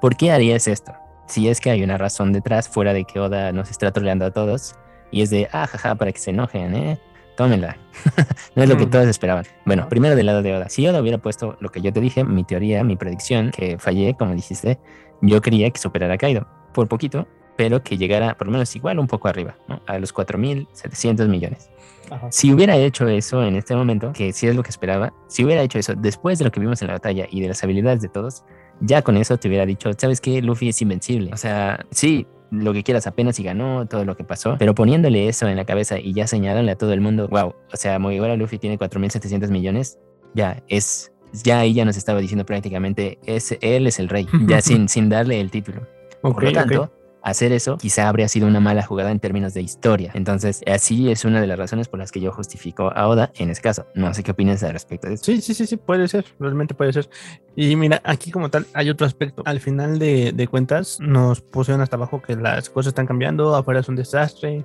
¿por 0.01 0.17
qué 0.17 0.33
harías 0.33 0.67
esto? 0.69 0.93
Si 1.27 1.49
es 1.49 1.61
que 1.61 1.71
hay 1.71 1.83
una 1.83 1.99
razón 1.99 2.33
detrás, 2.33 2.69
fuera 2.69 2.93
de 2.93 3.05
que 3.05 3.21
Oda 3.21 3.53
nos 3.53 3.71
está 3.71 3.91
troleando 3.93 4.25
a 4.25 4.31
todos, 4.31 4.75
y 5.11 5.23
es 5.23 5.31
de, 5.31 5.49
ah, 5.53 5.67
jaja, 5.67 5.95
para 5.95 6.11
que 6.13 6.19
se 6.19 6.31
enojen, 6.31 6.75
¿eh? 6.75 6.99
Tómenla. 7.37 7.77
no 8.55 8.63
es 8.63 8.69
lo 8.69 8.77
que 8.77 8.87
Mm. 8.87 8.91
todos 8.91 9.07
esperaban. 9.07 9.45
Bueno, 9.65 9.83
No. 9.85 9.89
primero 9.89 10.15
del 10.17 10.27
lado 10.27 10.43
de 10.43 10.55
Oda. 10.55 10.69
Si 10.69 10.87
Oda 10.87 11.01
hubiera 11.01 11.19
puesto 11.19 11.57
lo 11.61 11.69
que 11.71 11.81
yo 11.81 11.93
te 11.93 12.01
dije, 12.01 12.25
mi 12.25 12.45
teoría, 12.45 12.83
mi 12.85 12.97
predicción, 12.97 13.51
que 13.51 13.79
fallé, 13.79 14.15
como 14.15 14.35
dijiste, 14.35 14.79
yo 15.23 15.41
quería 15.41 15.71
que 15.71 15.79
superara 15.81 16.15
a 16.15 16.19
Kaido, 16.19 16.47
por 16.75 16.89
poquito, 16.89 17.27
pero 17.57 17.83
que 17.83 17.97
llegara 17.99 18.37
por 18.37 18.47
lo 18.47 18.53
menos 18.53 18.75
igual 18.77 18.99
un 18.99 19.07
poco 19.07 19.29
arriba, 19.29 19.57
¿no? 19.69 19.81
A 19.87 19.99
los 19.99 20.13
4.700 20.15 21.29
millones. 21.29 21.71
Ajá. 22.11 22.29
Si 22.31 22.53
hubiera 22.53 22.77
hecho 22.77 23.09
eso 23.09 23.43
en 23.45 23.57
este 23.57 23.75
momento, 23.75 24.13
que 24.13 24.33
sí 24.33 24.47
es 24.47 24.55
lo 24.55 24.63
que 24.63 24.71
esperaba, 24.71 25.13
si 25.29 25.45
hubiera 25.45 25.63
hecho 25.63 25.79
eso 25.79 25.95
después 25.95 26.39
de 26.39 26.45
lo 26.45 26.51
que 26.51 26.61
vimos 26.61 26.83
en 26.83 26.89
la 26.89 26.95
batalla 26.95 27.27
y 27.31 27.41
de 27.41 27.49
las 27.49 27.63
habilidades 27.63 28.01
de 28.03 28.09
todos, 28.09 28.45
ya 28.81 29.03
con 29.03 29.17
eso 29.17 29.37
te 29.37 29.49
hubiera 29.49 29.67
dicho, 29.67 29.91
¿sabes 29.97 30.21
qué? 30.21 30.43
Luffy 30.43 30.69
es 30.71 30.83
invencible. 30.83 31.31
O 31.33 31.37
sea, 31.37 31.85
sí, 31.91 32.27
lo 32.51 32.73
que 32.73 32.83
quieras 32.83 33.07
apenas 33.07 33.39
y 33.39 33.43
ganó 33.43 33.87
todo 33.87 34.05
lo 34.05 34.17
que 34.17 34.25
pasó, 34.25 34.57
pero 34.59 34.75
poniéndole 34.75 35.29
eso 35.29 35.49
en 35.49 35.57
la 35.57 35.65
cabeza 35.65 35.99
y 35.99 36.13
ya 36.13 36.27
señalándole 36.27 36.73
a 36.73 36.77
todo 36.77 36.93
el 36.93 37.01
mundo, 37.01 37.29
wow, 37.29 37.55
o 37.73 37.77
sea, 37.77 37.99
Mugiwara 37.99 38.37
Luffy 38.37 38.59
tiene 38.59 38.79
4.700 38.79 39.49
millones, 39.51 39.99
ya 40.35 40.63
es, 40.69 41.13
ya 41.45 41.61
ahí 41.61 41.75
ya 41.75 41.85
nos 41.85 41.97
estaba 41.97 42.21
diciendo 42.21 42.45
prácticamente, 42.45 43.19
es, 43.25 43.57
él 43.61 43.87
es 43.87 43.99
el 43.99 44.09
rey, 44.09 44.27
ya 44.47 44.61
sin, 44.63 44.89
sin 44.89 45.09
darle 45.09 45.41
el 45.41 45.51
título. 45.51 45.83
Ok, 46.23 46.35
Por 46.35 46.45
lo 46.45 46.53
tanto, 46.53 46.93
hacer 47.23 47.53
eso 47.53 47.77
quizá 47.79 48.09
habría 48.09 48.29
sido 48.29 48.47
una 48.47 48.61
mala 48.61 48.83
jugada 48.83 49.11
en 49.11 49.21
términos 49.21 49.55
de 49.55 49.63
historia. 49.63 50.11
Entonces, 50.15 50.63
así 50.67 51.11
es 51.11 51.25
una 51.25 51.41
de 51.41 51.47
las 51.47 51.59
razones 51.59 51.89
por 51.89 51.99
las 51.99 52.13
que 52.13 52.21
yo 52.21 52.33
justifico 52.33 52.93
a 52.95 53.09
Oda 53.09 53.33
en 53.37 53.51
ese 53.51 53.63
caso. 53.63 53.87
No 53.95 54.13
sé 54.15 54.23
qué 54.23 54.33
opinas 54.33 54.63
al 54.63 54.73
respecto 54.73 55.09
de 55.09 55.15
eso. 55.15 55.25
Sí, 55.25 55.41
sí, 55.41 55.55
sí, 55.55 55.67
sí, 55.67 55.77
puede 55.77 56.09
ser, 56.09 56.25
realmente 56.39 56.75
puede 56.75 56.93
ser. 56.93 57.09
Y 57.57 57.77
mira, 57.77 58.01
aquí 58.05 58.31
como 58.31 58.49
tal 58.49 58.67
hay 58.75 58.91
otro 58.91 59.07
aspecto. 59.07 59.43
Al 59.45 59.61
final 59.61 59.99
de, 59.99 60.33
de 60.33 60.49
cuentas 60.49 60.99
nos 61.01 61.41
pusieron 61.41 61.81
hasta 61.81 61.97
abajo 61.97 62.23
que 62.23 62.37
las 62.37 62.71
cosas 62.71 62.91
están 62.91 63.07
cambiando, 63.07 63.55
afuera 63.55 63.81
es 63.81 63.89
un 63.89 63.97
desastre, 63.97 64.65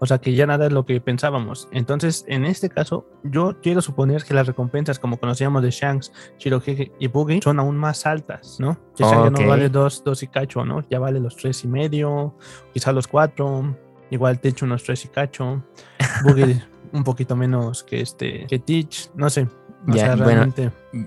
o 0.00 0.06
sea 0.06 0.18
que 0.18 0.34
ya 0.34 0.46
nada 0.46 0.66
es 0.66 0.72
lo 0.72 0.84
que 0.86 1.00
pensábamos. 1.00 1.68
Entonces, 1.72 2.24
en 2.26 2.44
este 2.44 2.68
caso, 2.68 3.06
yo 3.22 3.56
quiero 3.62 3.80
suponer 3.82 4.24
que 4.24 4.34
las 4.34 4.46
recompensas 4.46 4.98
como 4.98 5.18
conocíamos 5.20 5.62
de 5.62 5.70
Shanks, 5.70 6.10
Shirohige 6.38 6.90
y 6.98 7.06
Boogie 7.06 7.40
son 7.42 7.60
aún 7.60 7.76
más 7.76 8.06
altas, 8.06 8.56
¿no? 8.58 8.78
Que 8.96 9.04
Shanks 9.04 9.24
ya 9.38 9.42
no 9.44 9.48
vale 9.48 9.68
dos, 9.68 10.02
dos 10.02 10.22
y 10.22 10.26
cacho, 10.26 10.64
¿no? 10.64 10.82
Ya 10.90 10.98
vale 10.98 11.20
los 11.20 11.36
tres 11.36 11.62
y 11.64 11.68
medio, 11.68 12.34
quizá 12.72 12.92
los 12.92 13.06
cuatro. 13.06 13.76
igual 14.10 14.40
Teach 14.40 14.62
unos 14.62 14.82
tres 14.82 15.04
y 15.04 15.08
cacho, 15.08 15.62
Boogie 16.24 16.60
un 16.92 17.04
poquito 17.04 17.36
menos 17.36 17.84
que 17.84 18.00
este 18.00 18.46
que 18.48 18.58
Teach, 18.58 19.10
no 19.14 19.30
sé. 19.30 19.46
O 19.86 19.92
Ya, 19.94 20.16
sea, 20.16 20.24
bueno. 20.24 20.52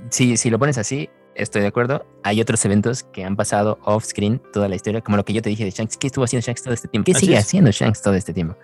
Si, 0.10 0.38
si 0.38 0.50
lo 0.50 0.58
pones 0.58 0.78
así, 0.78 1.10
estoy 1.36 1.62
de 1.64 1.68
acuerdo. 1.68 2.06
Hay 2.24 2.40
otros 2.42 2.64
eventos 2.66 3.04
que 3.04 3.24
han 3.26 3.36
pasado 3.36 3.78
off-screen 3.84 4.42
toda 4.54 4.68
la 4.70 4.76
historia, 4.76 5.02
como 5.02 5.18
lo 5.18 5.26
que 5.26 5.34
yo 5.34 5.42
te 5.42 5.50
dije 5.50 5.64
de 5.66 5.72
Shanks. 5.72 5.98
¿Qué 5.98 6.08
estuvo 6.08 6.24
haciendo 6.26 6.46
Shanks 6.46 6.64
todo 6.64 6.74
este 6.74 6.88
tiempo? 6.88 7.06
¿Qué 7.06 7.12
Así 7.12 7.26
sigue 7.26 7.38
es. 7.38 7.46
haciendo 7.46 7.72
Shanks 7.72 8.02
todo 8.02 8.14
este 8.14 8.34
tiempo? 8.34 8.56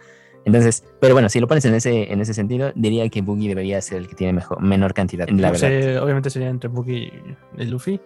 Entonces, 0.46 0.84
pero 1.00 1.14
bueno, 1.14 1.30
si 1.30 1.40
lo 1.40 1.48
pones 1.48 1.66
en 1.66 1.76
ese, 1.76 2.12
en 2.12 2.22
ese 2.22 2.34
sentido, 2.34 2.72
diría 2.76 3.08
que 3.10 3.22
Boogie 3.22 3.50
debería 3.50 3.82
ser 3.82 4.00
el 4.00 4.08
que 4.08 4.16
tiene 4.16 4.34
mejor, 4.34 4.62
menor 4.62 4.94
cantidad, 4.94 5.28
la 5.30 5.52
verdad. 5.52 6.04
obviamente 6.04 6.30
sería 6.30 6.50
entre 6.50 6.70
Boogie 6.70 7.12
y 7.58 7.66
Luffy. 7.66 8.00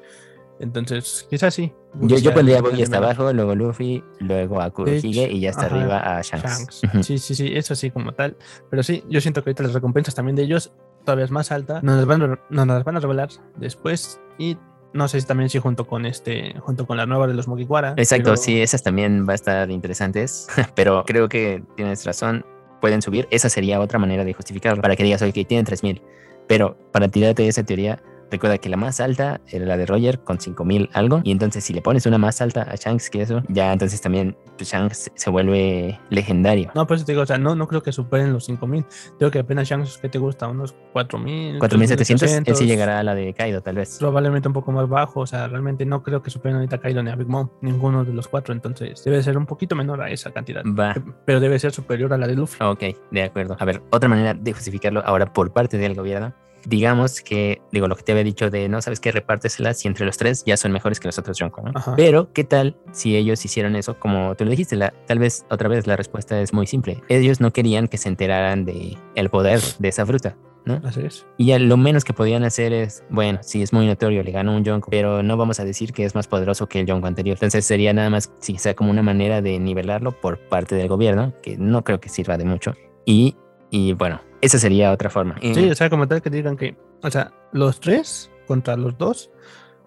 Entonces, 0.59 1.27
quizás 1.29 1.53
sí. 1.53 1.73
Yo, 2.01 2.17
yo 2.17 2.33
pondría 2.33 2.59
a 2.59 2.61
Boogie 2.61 2.83
hasta 2.83 2.97
abajo, 2.97 3.33
luego 3.33 3.55
Luffy, 3.55 4.03
luego 4.19 4.61
a 4.61 4.69
Kurohige 4.69 5.31
y 5.31 5.41
ya 5.41 5.49
ajá, 5.49 5.65
arriba 5.65 6.17
a 6.17 6.21
Shanks. 6.21 6.81
Shanks. 6.81 7.05
Sí, 7.05 7.17
sí, 7.17 7.35
sí, 7.35 7.51
eso 7.55 7.75
sí, 7.75 7.91
como 7.91 8.13
tal. 8.13 8.37
Pero 8.69 8.83
sí, 8.83 9.03
yo 9.09 9.19
siento 9.19 9.43
que 9.43 9.49
ahorita 9.49 9.63
las 9.63 9.73
recompensas 9.73 10.15
también 10.15 10.35
de 10.35 10.43
ellos 10.43 10.71
todavía 11.03 11.25
es 11.25 11.31
más 11.31 11.51
alta. 11.51 11.81
Nos 11.81 11.97
las 11.97 12.05
van, 12.05 12.39
nos 12.49 12.67
las 12.67 12.83
van 12.83 12.95
a 12.95 12.99
revelar 12.99 13.29
después. 13.57 14.19
Y 14.37 14.57
no 14.93 15.07
sé 15.07 15.19
si 15.21 15.27
también 15.27 15.49
sí 15.49 15.59
junto 15.59 15.85
con 15.87 16.05
este, 16.05 16.53
junto 16.59 16.85
con 16.85 16.97
la 16.97 17.05
nueva 17.05 17.27
de 17.27 17.33
los 17.33 17.47
Mugiwara. 17.47 17.93
Exacto, 17.97 18.25
pero- 18.31 18.37
sí, 18.37 18.61
esas 18.61 18.83
también 18.83 19.25
va 19.27 19.33
a 19.33 19.35
estar 19.35 19.69
interesantes, 19.71 20.47
pero 20.75 21.03
creo 21.05 21.27
que 21.29 21.63
tienes 21.75 22.05
razón, 22.05 22.45
pueden 22.81 23.01
subir. 23.01 23.27
Esa 23.31 23.49
sería 23.49 23.79
otra 23.79 23.99
manera 23.99 24.23
de 24.23 24.33
justificarlo, 24.33 24.81
para 24.81 24.95
que 24.95 25.03
digas, 25.03 25.21
oye, 25.21 25.33
que 25.33 25.45
tienen 25.45 25.65
3000. 25.65 26.01
Pero 26.47 26.77
para 26.91 27.07
tirarte 27.07 27.47
esa 27.47 27.63
teoría, 27.63 28.01
recuerda 28.33 28.57
que 28.57 28.69
la 28.69 28.77
más 28.77 28.99
alta 28.99 29.39
era 29.47 29.65
la 29.65 29.77
de 29.77 29.85
Roger 29.85 30.19
con 30.19 30.39
5000 30.39 30.89
algo, 30.93 31.21
y 31.23 31.31
entonces 31.31 31.63
si 31.63 31.73
le 31.73 31.81
pones 31.81 32.05
una 32.05 32.17
más 32.17 32.41
alta 32.41 32.63
a 32.63 32.75
Shanks 32.75 33.09
que 33.09 33.21
eso, 33.21 33.41
ya 33.47 33.71
entonces 33.71 34.01
también 34.01 34.35
pues, 34.57 34.69
Shanks 34.69 35.11
se 35.13 35.29
vuelve 35.29 35.99
legendario. 36.09 36.71
No, 36.75 36.85
pues 36.87 37.05
te 37.05 37.11
digo, 37.11 37.21
o 37.21 37.25
sea, 37.25 37.37
no, 37.37 37.55
no 37.55 37.67
creo 37.67 37.81
que 37.83 37.91
superen 37.91 38.33
los 38.33 38.45
5000. 38.45 38.85
Creo 39.19 39.31
que 39.31 39.39
apenas 39.39 39.67
Shanks, 39.67 39.97
¿qué 39.97 40.09
te 40.09 40.17
gusta? 40.17 40.47
Unos 40.47 40.75
4000. 40.93 41.59
4700, 41.59 41.99
él 41.99 42.05
sí 42.05 42.43
3800, 42.43 42.67
llegará 42.67 42.99
a 42.99 43.03
la 43.03 43.15
de 43.15 43.33
Kaido, 43.33 43.61
tal 43.61 43.75
vez. 43.75 43.97
Probablemente 43.99 44.47
un 44.47 44.53
poco 44.53 44.71
más 44.71 44.89
bajo, 44.89 45.21
o 45.21 45.27
sea, 45.27 45.47
realmente 45.47 45.85
no 45.85 46.03
creo 46.03 46.21
que 46.21 46.29
superen 46.29 46.57
ahorita 46.57 46.77
a 46.77 46.79
Kaido 46.79 47.03
ni 47.03 47.11
a 47.11 47.15
Big 47.15 47.27
Mom, 47.27 47.49
ninguno 47.61 48.03
de 48.03 48.13
los 48.13 48.27
cuatro, 48.27 48.53
entonces 48.53 49.03
debe 49.03 49.21
ser 49.21 49.37
un 49.37 49.45
poquito 49.45 49.75
menor 49.75 50.01
a 50.01 50.09
esa 50.09 50.31
cantidad, 50.31 50.63
Va. 50.65 50.95
pero 51.25 51.39
debe 51.39 51.59
ser 51.59 51.71
superior 51.71 52.13
a 52.13 52.17
la 52.17 52.27
de 52.27 52.35
Luffy. 52.35 52.57
Ok, 52.63 52.83
de 53.11 53.23
acuerdo. 53.23 53.55
A 53.59 53.65
ver, 53.65 53.81
otra 53.91 54.09
manera 54.09 54.33
de 54.33 54.53
justificarlo 54.53 55.03
ahora 55.05 55.31
por 55.31 55.51
parte 55.53 55.77
del 55.77 55.95
gobierno. 55.95 56.33
Digamos 56.65 57.21
que, 57.21 57.61
digo, 57.71 57.87
lo 57.87 57.95
que 57.95 58.03
te 58.03 58.11
había 58.11 58.23
dicho 58.23 58.49
de 58.49 58.69
no 58.69 58.81
sabes 58.81 58.99
qué, 58.99 59.11
repárteselas 59.11 59.83
y 59.85 59.87
entre 59.87 60.05
los 60.05 60.17
tres 60.17 60.43
ya 60.45 60.57
son 60.57 60.71
mejores 60.71 60.99
que 60.99 61.07
los 61.07 61.17
otros 61.17 61.37
Yonko, 61.37 61.61
¿no? 61.61 61.71
Ajá. 61.75 61.95
Pero, 61.95 62.31
¿qué 62.33 62.43
tal 62.43 62.77
si 62.91 63.15
ellos 63.15 63.43
hicieron 63.43 63.75
eso? 63.75 63.99
Como 63.99 64.35
tú 64.35 64.45
lo 64.45 64.51
dijiste, 64.51 64.75
la, 64.75 64.93
tal 65.07 65.19
vez 65.19 65.45
otra 65.49 65.69
vez 65.69 65.87
la 65.87 65.95
respuesta 65.95 66.39
es 66.41 66.53
muy 66.53 66.67
simple. 66.67 67.01
Ellos 67.09 67.41
no 67.41 67.51
querían 67.51 67.87
que 67.87 67.97
se 67.97 68.09
enteraran 68.09 68.65
de 68.65 68.97
el 69.15 69.29
poder 69.29 69.59
de 69.79 69.87
esa 69.87 70.05
fruta, 70.05 70.37
¿no? 70.65 70.81
Así 70.83 71.01
es. 71.01 71.25
Y 71.37 71.47
ya 71.47 71.59
lo 71.59 71.77
menos 71.77 72.03
que 72.03 72.13
podían 72.13 72.43
hacer 72.43 72.73
es, 72.73 73.03
bueno, 73.09 73.39
sí 73.41 73.61
es 73.61 73.73
muy 73.73 73.85
notorio, 73.85 74.23
le 74.23 74.31
ganó 74.31 74.55
un 74.55 74.63
Yonko, 74.63 74.89
pero 74.89 75.23
no 75.23 75.37
vamos 75.37 75.59
a 75.59 75.65
decir 75.65 75.93
que 75.93 76.05
es 76.05 76.15
más 76.15 76.27
poderoso 76.27 76.67
que 76.67 76.79
el 76.79 76.85
Yonko 76.85 77.07
anterior. 77.07 77.35
Entonces 77.35 77.65
sería 77.65 77.93
nada 77.93 78.09
más, 78.09 78.31
sí, 78.39 78.57
sea 78.57 78.73
como 78.75 78.91
una 78.91 79.03
manera 79.03 79.41
de 79.41 79.59
nivelarlo 79.59 80.11
por 80.19 80.39
parte 80.39 80.75
del 80.75 80.87
gobierno, 80.87 81.33
que 81.41 81.57
no 81.57 81.83
creo 81.83 81.99
que 81.99 82.09
sirva 82.09 82.37
de 82.37 82.45
mucho. 82.45 82.73
Y, 83.05 83.35
y 83.75 83.93
bueno, 83.93 84.21
esa 84.41 84.59
sería 84.59 84.91
otra 84.91 85.09
forma. 85.09 85.35
Sí, 85.41 85.67
o 85.69 85.73
sea, 85.75 85.89
como 85.89 86.07
tal 86.07 86.21
que 86.21 86.29
digan 86.29 86.55
que, 86.55 86.77
o 87.01 87.09
sea, 87.09 87.31
los 87.53 87.79
tres 87.79 88.29
contra 88.47 88.77
los 88.77 88.95
dos, 88.99 89.31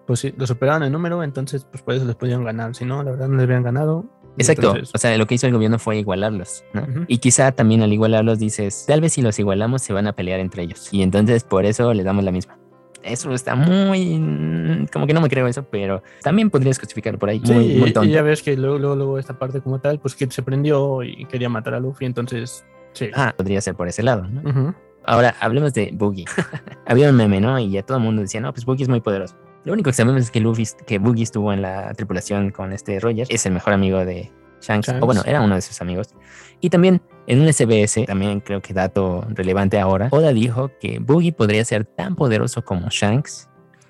pues 0.05 0.19
sí, 0.19 0.33
lo 0.37 0.45
superaron 0.45 0.83
en 0.83 0.91
número, 0.91 1.23
entonces 1.23 1.65
pues 1.71 1.81
por 1.83 1.93
eso 1.93 2.03
les 2.05 2.15
pudieron 2.15 2.43
ganar, 2.43 2.75
si 2.75 2.83
no, 2.83 3.01
la 3.01 3.11
verdad 3.11 3.27
no 3.29 3.35
les 3.37 3.43
habían 3.45 3.63
ganado. 3.63 4.05
Exacto, 4.37 4.67
entonces- 4.67 4.91
o 4.93 4.97
sea, 4.97 5.17
lo 5.17 5.25
que 5.25 5.35
hizo 5.35 5.47
el 5.47 5.53
gobierno 5.53 5.79
fue 5.79 5.97
igualarlos, 5.99 6.65
¿no? 6.73 6.81
Ujú. 6.83 7.05
Y 7.07 7.19
quizá 7.19 7.51
también 7.53 7.81
al 7.81 7.93
igualarlos 7.93 8.39
dices, 8.39 8.83
tal 8.87 8.99
vez 8.99 9.13
si 9.13 9.21
los 9.21 9.39
igualamos 9.39 9.81
se 9.81 9.93
van 9.93 10.05
a 10.07 10.13
pelear 10.13 10.39
entre 10.41 10.63
ellos. 10.63 10.89
Y 10.91 11.01
entonces 11.01 11.43
por 11.45 11.65
eso 11.65 11.93
les 11.93 12.03
damos 12.05 12.23
la 12.25 12.31
misma. 12.31 12.57
Eso 13.03 13.31
está 13.33 13.55
muy... 13.55 14.19
mm, 14.19 14.87
Como 14.91 15.07
que 15.07 15.13
no 15.13 15.21
me 15.21 15.29
creo 15.29 15.47
eso, 15.47 15.63
pero 15.63 16.03
también 16.23 16.49
podrías 16.49 16.77
justificarlo 16.77 17.17
por 17.19 17.29
ahí. 17.29 17.41
Sí, 17.43 17.53
muy, 17.53 17.67
muy 17.77 17.89
y- 17.89 17.93
tonto. 17.93 18.09
y 18.09 18.11
ya 18.11 18.21
ves 18.21 18.41
que 18.43 18.57
luego, 18.57 18.77
luego, 18.79 18.95
luego 18.97 19.17
esta 19.19 19.39
parte 19.39 19.61
como 19.61 19.79
tal, 19.79 19.99
pues 19.99 20.13
Kid 20.15 20.29
se 20.31 20.43
prendió 20.43 21.03
y 21.03 21.25
quería 21.25 21.47
matar 21.47 21.73
a 21.75 21.79
Luffy, 21.79 22.05
entonces, 22.05 22.65
sí. 22.97 23.09
Ah, 23.13 23.33
podría 23.35 23.61
ser 23.61 23.75
por 23.75 23.87
ese 23.87 24.03
lado, 24.03 24.27
¿no? 24.27 24.49
Ujú. 24.49 24.75
Ahora, 25.05 25.35
hablemos 25.39 25.73
de 25.73 25.91
Boogie. 25.93 26.25
Había 26.85 27.09
un 27.09 27.15
meme, 27.15 27.39
¿no? 27.39 27.57
Y 27.59 27.71
ya 27.71 27.83
todo 27.83 27.97
el 27.97 28.03
mundo 28.03 28.21
decía, 28.21 28.41
no, 28.41 28.53
pues 28.53 28.65
Boogie 28.65 28.83
es 28.83 28.89
muy 28.89 28.99
poderoso. 28.99 29.35
Lo 29.63 29.73
único 29.73 29.89
que 29.89 29.93
sabemos 29.93 30.21
es 30.21 30.31
que 30.31 30.39
Luffy, 30.39 30.65
que 30.85 30.97
Boogie 30.97 31.23
estuvo 31.23 31.51
en 31.51 31.61
la 31.61 31.93
tripulación 31.93 32.51
con 32.51 32.73
este 32.73 32.99
Roger, 32.99 33.27
es 33.29 33.45
el 33.45 33.53
mejor 33.53 33.73
amigo 33.73 34.05
de 34.05 34.31
Shanks, 34.61 34.87
Shanks. 34.87 35.03
o 35.03 35.05
bueno, 35.05 35.23
era 35.25 35.41
uno 35.41 35.55
de 35.55 35.61
sus 35.61 35.81
amigos. 35.81 36.09
Y 36.61 36.69
también 36.69 37.01
en 37.27 37.41
un 37.41 37.51
SBS, 37.51 38.05
también 38.05 38.39
creo 38.39 38.61
que 38.61 38.73
dato 38.73 39.25
relevante 39.29 39.79
ahora, 39.79 40.07
Oda 40.11 40.31
dijo 40.31 40.71
que 40.79 40.99
Boogie 40.99 41.33
podría 41.33 41.63
ser 41.65 41.85
tan 41.85 42.15
poderoso 42.15 42.63
como 42.63 42.87
Shanks 42.89 43.49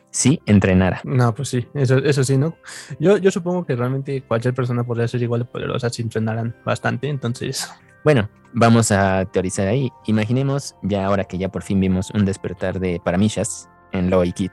si 0.10 0.42
entrenara. 0.46 1.02
No, 1.04 1.34
pues 1.36 1.50
sí, 1.50 1.68
eso, 1.74 1.98
eso 1.98 2.24
sí, 2.24 2.38
¿no? 2.38 2.56
Yo, 3.00 3.18
yo 3.18 3.30
supongo 3.30 3.66
que 3.66 3.76
realmente 3.76 4.24
cualquier 4.24 4.54
persona 4.54 4.84
podría 4.84 5.08
ser 5.08 5.22
igual 5.22 5.42
de 5.42 5.46
poderosa 5.46 5.90
si 5.90 6.02
entrenaran 6.02 6.56
bastante, 6.66 7.08
entonces, 7.08 7.70
Bueno, 8.08 8.30
vamos 8.54 8.94
a 8.94 9.26
teorizar 9.26 9.68
ahí. 9.68 9.92
Imaginemos, 10.06 10.78
ya 10.82 11.06
ahora 11.06 11.26
que 11.26 11.38
ya 11.38 11.50
por 11.50 11.62
fin 11.62 11.78
vimos 11.82 12.10
un 12.12 12.24
despertar 12.24 12.80
de 12.80 13.02
Paramishas 13.04 13.68
en 13.92 14.10
Law 14.10 14.24
y 14.24 14.32
Kid, 14.32 14.52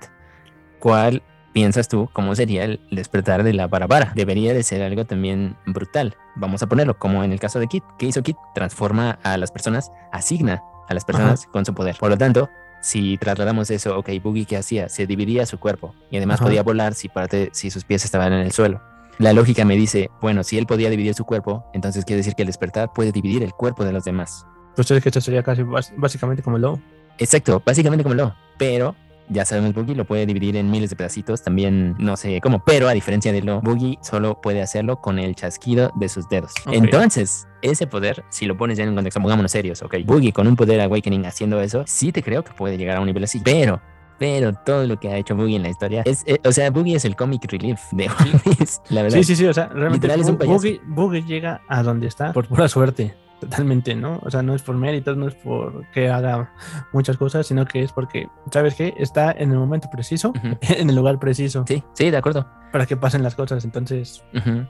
¿cuál 0.81 1.23
piensas 1.53 1.87
tú 1.87 2.11
cómo 2.13 2.35
sería 2.35 2.65
el 2.65 2.81
despertar 2.91 3.45
de 3.45 3.53
la 3.53 3.69
Barabara? 3.69 4.11
Debería 4.17 4.53
de 4.55 4.65
ser 4.65 4.83
algo 4.83 5.05
también 5.05 5.57
brutal. 5.67 6.17
Vamos 6.35 6.65
a 6.65 6.69
ponerlo 6.69 6.99
como 6.99 7.23
en 7.23 7.31
el 7.31 7.39
caso 7.39 7.61
de 7.61 7.69
Kid. 7.69 7.85
¿Qué 7.97 8.07
hizo 8.07 8.25
Kid? 8.25 8.35
Transforma 8.57 9.21
a 9.23 9.37
las 9.37 9.53
personas, 9.53 9.93
asigna 10.11 10.61
a 10.89 10.95
las 10.95 11.05
personas 11.05 11.47
con 11.47 11.65
su 11.65 11.77
poder. 11.77 11.95
Por 12.01 12.11
lo 12.11 12.19
tanto, 12.19 12.51
si 12.81 13.19
trasladamos 13.19 13.71
eso, 13.71 13.97
ok, 13.97 14.11
Boogie, 14.21 14.47
¿qué 14.47 14.57
hacía? 14.57 14.89
Se 14.89 15.07
dividía 15.07 15.47
su 15.47 15.61
cuerpo 15.61 15.95
y 16.11 16.17
además 16.17 16.41
Ajá. 16.41 16.47
podía 16.47 16.65
volar 16.65 16.95
si, 16.95 17.09
parte, 17.09 17.51
si 17.53 17.71
sus 17.71 17.85
pies 17.85 18.05
estaban 18.05 18.33
en 18.33 18.41
el 18.41 18.51
suelo. 18.51 18.83
La 19.19 19.33
lógica 19.33 19.65
me 19.65 19.77
dice, 19.77 20.11
bueno, 20.21 20.43
si 20.43 20.59
él 20.59 20.67
podía 20.67 20.91
dividir 20.91 21.15
su 21.15 21.25
cuerpo, 21.25 21.65
entonces 21.73 22.05
quiere 22.05 22.19
decir 22.19 22.35
que 22.35 22.43
el 22.43 22.47
despertar 22.47 22.93
puede 22.93 23.13
dividir 23.13 23.43
el 23.43 23.53
cuerpo 23.53 23.85
de 23.85 23.93
los 23.93 24.05
demás. 24.05 24.47
pues 24.75 24.91
es 24.91 25.03
que 25.03 25.09
esto 25.09 25.21
sería 25.21 25.43
casi 25.43 25.63
básicamente 25.63 26.43
como 26.43 26.59
lo. 26.59 26.81
Exacto, 27.19 27.63
básicamente 27.65 28.03
como 28.03 28.15
lo, 28.15 28.35
pero 28.59 28.97
ya 29.29 29.45
sabemos 29.45 29.73
Boogie 29.73 29.95
lo 29.95 30.05
puede 30.05 30.27
dividir 30.27 30.57
en 30.57 30.71
miles 30.71 30.91
de 30.91 30.97
pedacitos, 30.97 31.43
también 31.43 31.95
no 31.99 32.17
sé 32.17 32.41
cómo, 32.43 32.63
pero 32.65 32.89
a 32.89 32.93
diferencia 32.93 33.33
de 33.33 33.43
lo, 33.43 33.61
Boogie 33.61 33.99
solo 34.03 34.41
puede 34.41 34.61
hacerlo 34.63 35.01
con 35.01 35.19
el 35.19 35.35
chasquido 35.35 35.93
de 35.97 36.09
sus 36.09 36.29
dedos. 36.29 36.53
Ok. 36.67 36.75
Entonces, 36.75 37.47
ese 37.63 37.87
poder, 37.87 38.25
si 38.29 38.47
lo 38.47 38.57
pones 38.57 38.79
ya 38.79 38.85
en 38.85 38.91
un 38.91 38.97
contexto, 38.97 39.21
pongámonos 39.21 39.53
serios, 39.53 39.83
ok, 39.83 39.97
Boogie 40.05 40.33
con 40.33 40.47
un 40.47 40.57
poder 40.57 40.81
Awakening 40.81 41.25
haciendo 41.27 41.61
eso, 41.61 41.85
sí 41.87 42.13
te 42.13 42.23
creo 42.23 42.45
que 42.45 42.53
puede 42.53 42.77
llegar 42.77 42.97
a 42.97 43.01
un 43.01 43.07
nivel 43.07 43.25
así, 43.25 43.41
pero... 43.43 43.81
Pero 44.25 44.55
todo 44.55 44.87
lo 44.87 44.99
que 44.99 45.09
ha 45.09 45.19
hecho 45.19 45.37
Boogie 45.37 45.57
en 45.57 45.63
la 45.65 45.69
historia 45.69 46.01
es, 46.07 46.25
eh, 46.27 46.41
o 46.47 46.51
sea, 46.51 46.71
Boogie 46.71 46.97
es 46.97 47.05
el 47.05 47.15
comic 47.15 47.45
relief 47.53 47.79
de 47.93 48.07
One 48.09 48.41
Piece, 48.43 48.81
la 48.89 49.03
verdad. 49.03 49.19
Sí, 49.19 49.25
sí, 49.25 49.37
sí, 49.37 49.45
o 49.45 49.53
sea, 49.53 49.67
realmente 49.67 50.07
Literal 50.07 50.21
es 50.21 50.29
un 50.31 50.39
payaso. 50.39 50.55
Boogie, 50.55 50.81
Boogie 50.87 51.23
llega 51.25 51.61
a 51.69 51.83
donde 51.83 52.07
está 52.07 52.33
por 52.33 52.49
pura 52.49 52.67
suerte, 52.67 53.15
totalmente, 53.39 53.95
¿no? 53.95 54.21
O 54.25 54.31
sea, 54.31 54.43
no 54.43 54.55
es 54.55 54.63
por 54.63 54.77
méritos, 54.77 55.15
no 55.19 55.29
es 55.29 55.35
por 55.35 55.87
que 55.91 56.09
haga 56.09 56.55
muchas 56.95 57.19
cosas, 57.19 57.47
sino 57.47 57.67
que 57.67 57.83
es 57.83 57.93
porque, 57.93 58.29
¿sabes 58.51 58.75
qué? 58.77 58.95
Está 58.97 59.31
en 59.31 59.51
el 59.53 59.59
momento 59.59 59.91
preciso, 59.93 60.33
en 60.63 60.89
el 60.89 60.97
lugar 60.97 61.19
preciso, 61.19 61.67
Sí, 61.69 61.83
sí, 61.93 62.11
de 62.11 62.17
acuerdo. 62.17 62.49
para 62.73 62.87
que 62.87 62.97
pasen 62.97 63.23
las 63.23 63.35
cosas. 63.35 63.63
Entonces, 63.67 64.25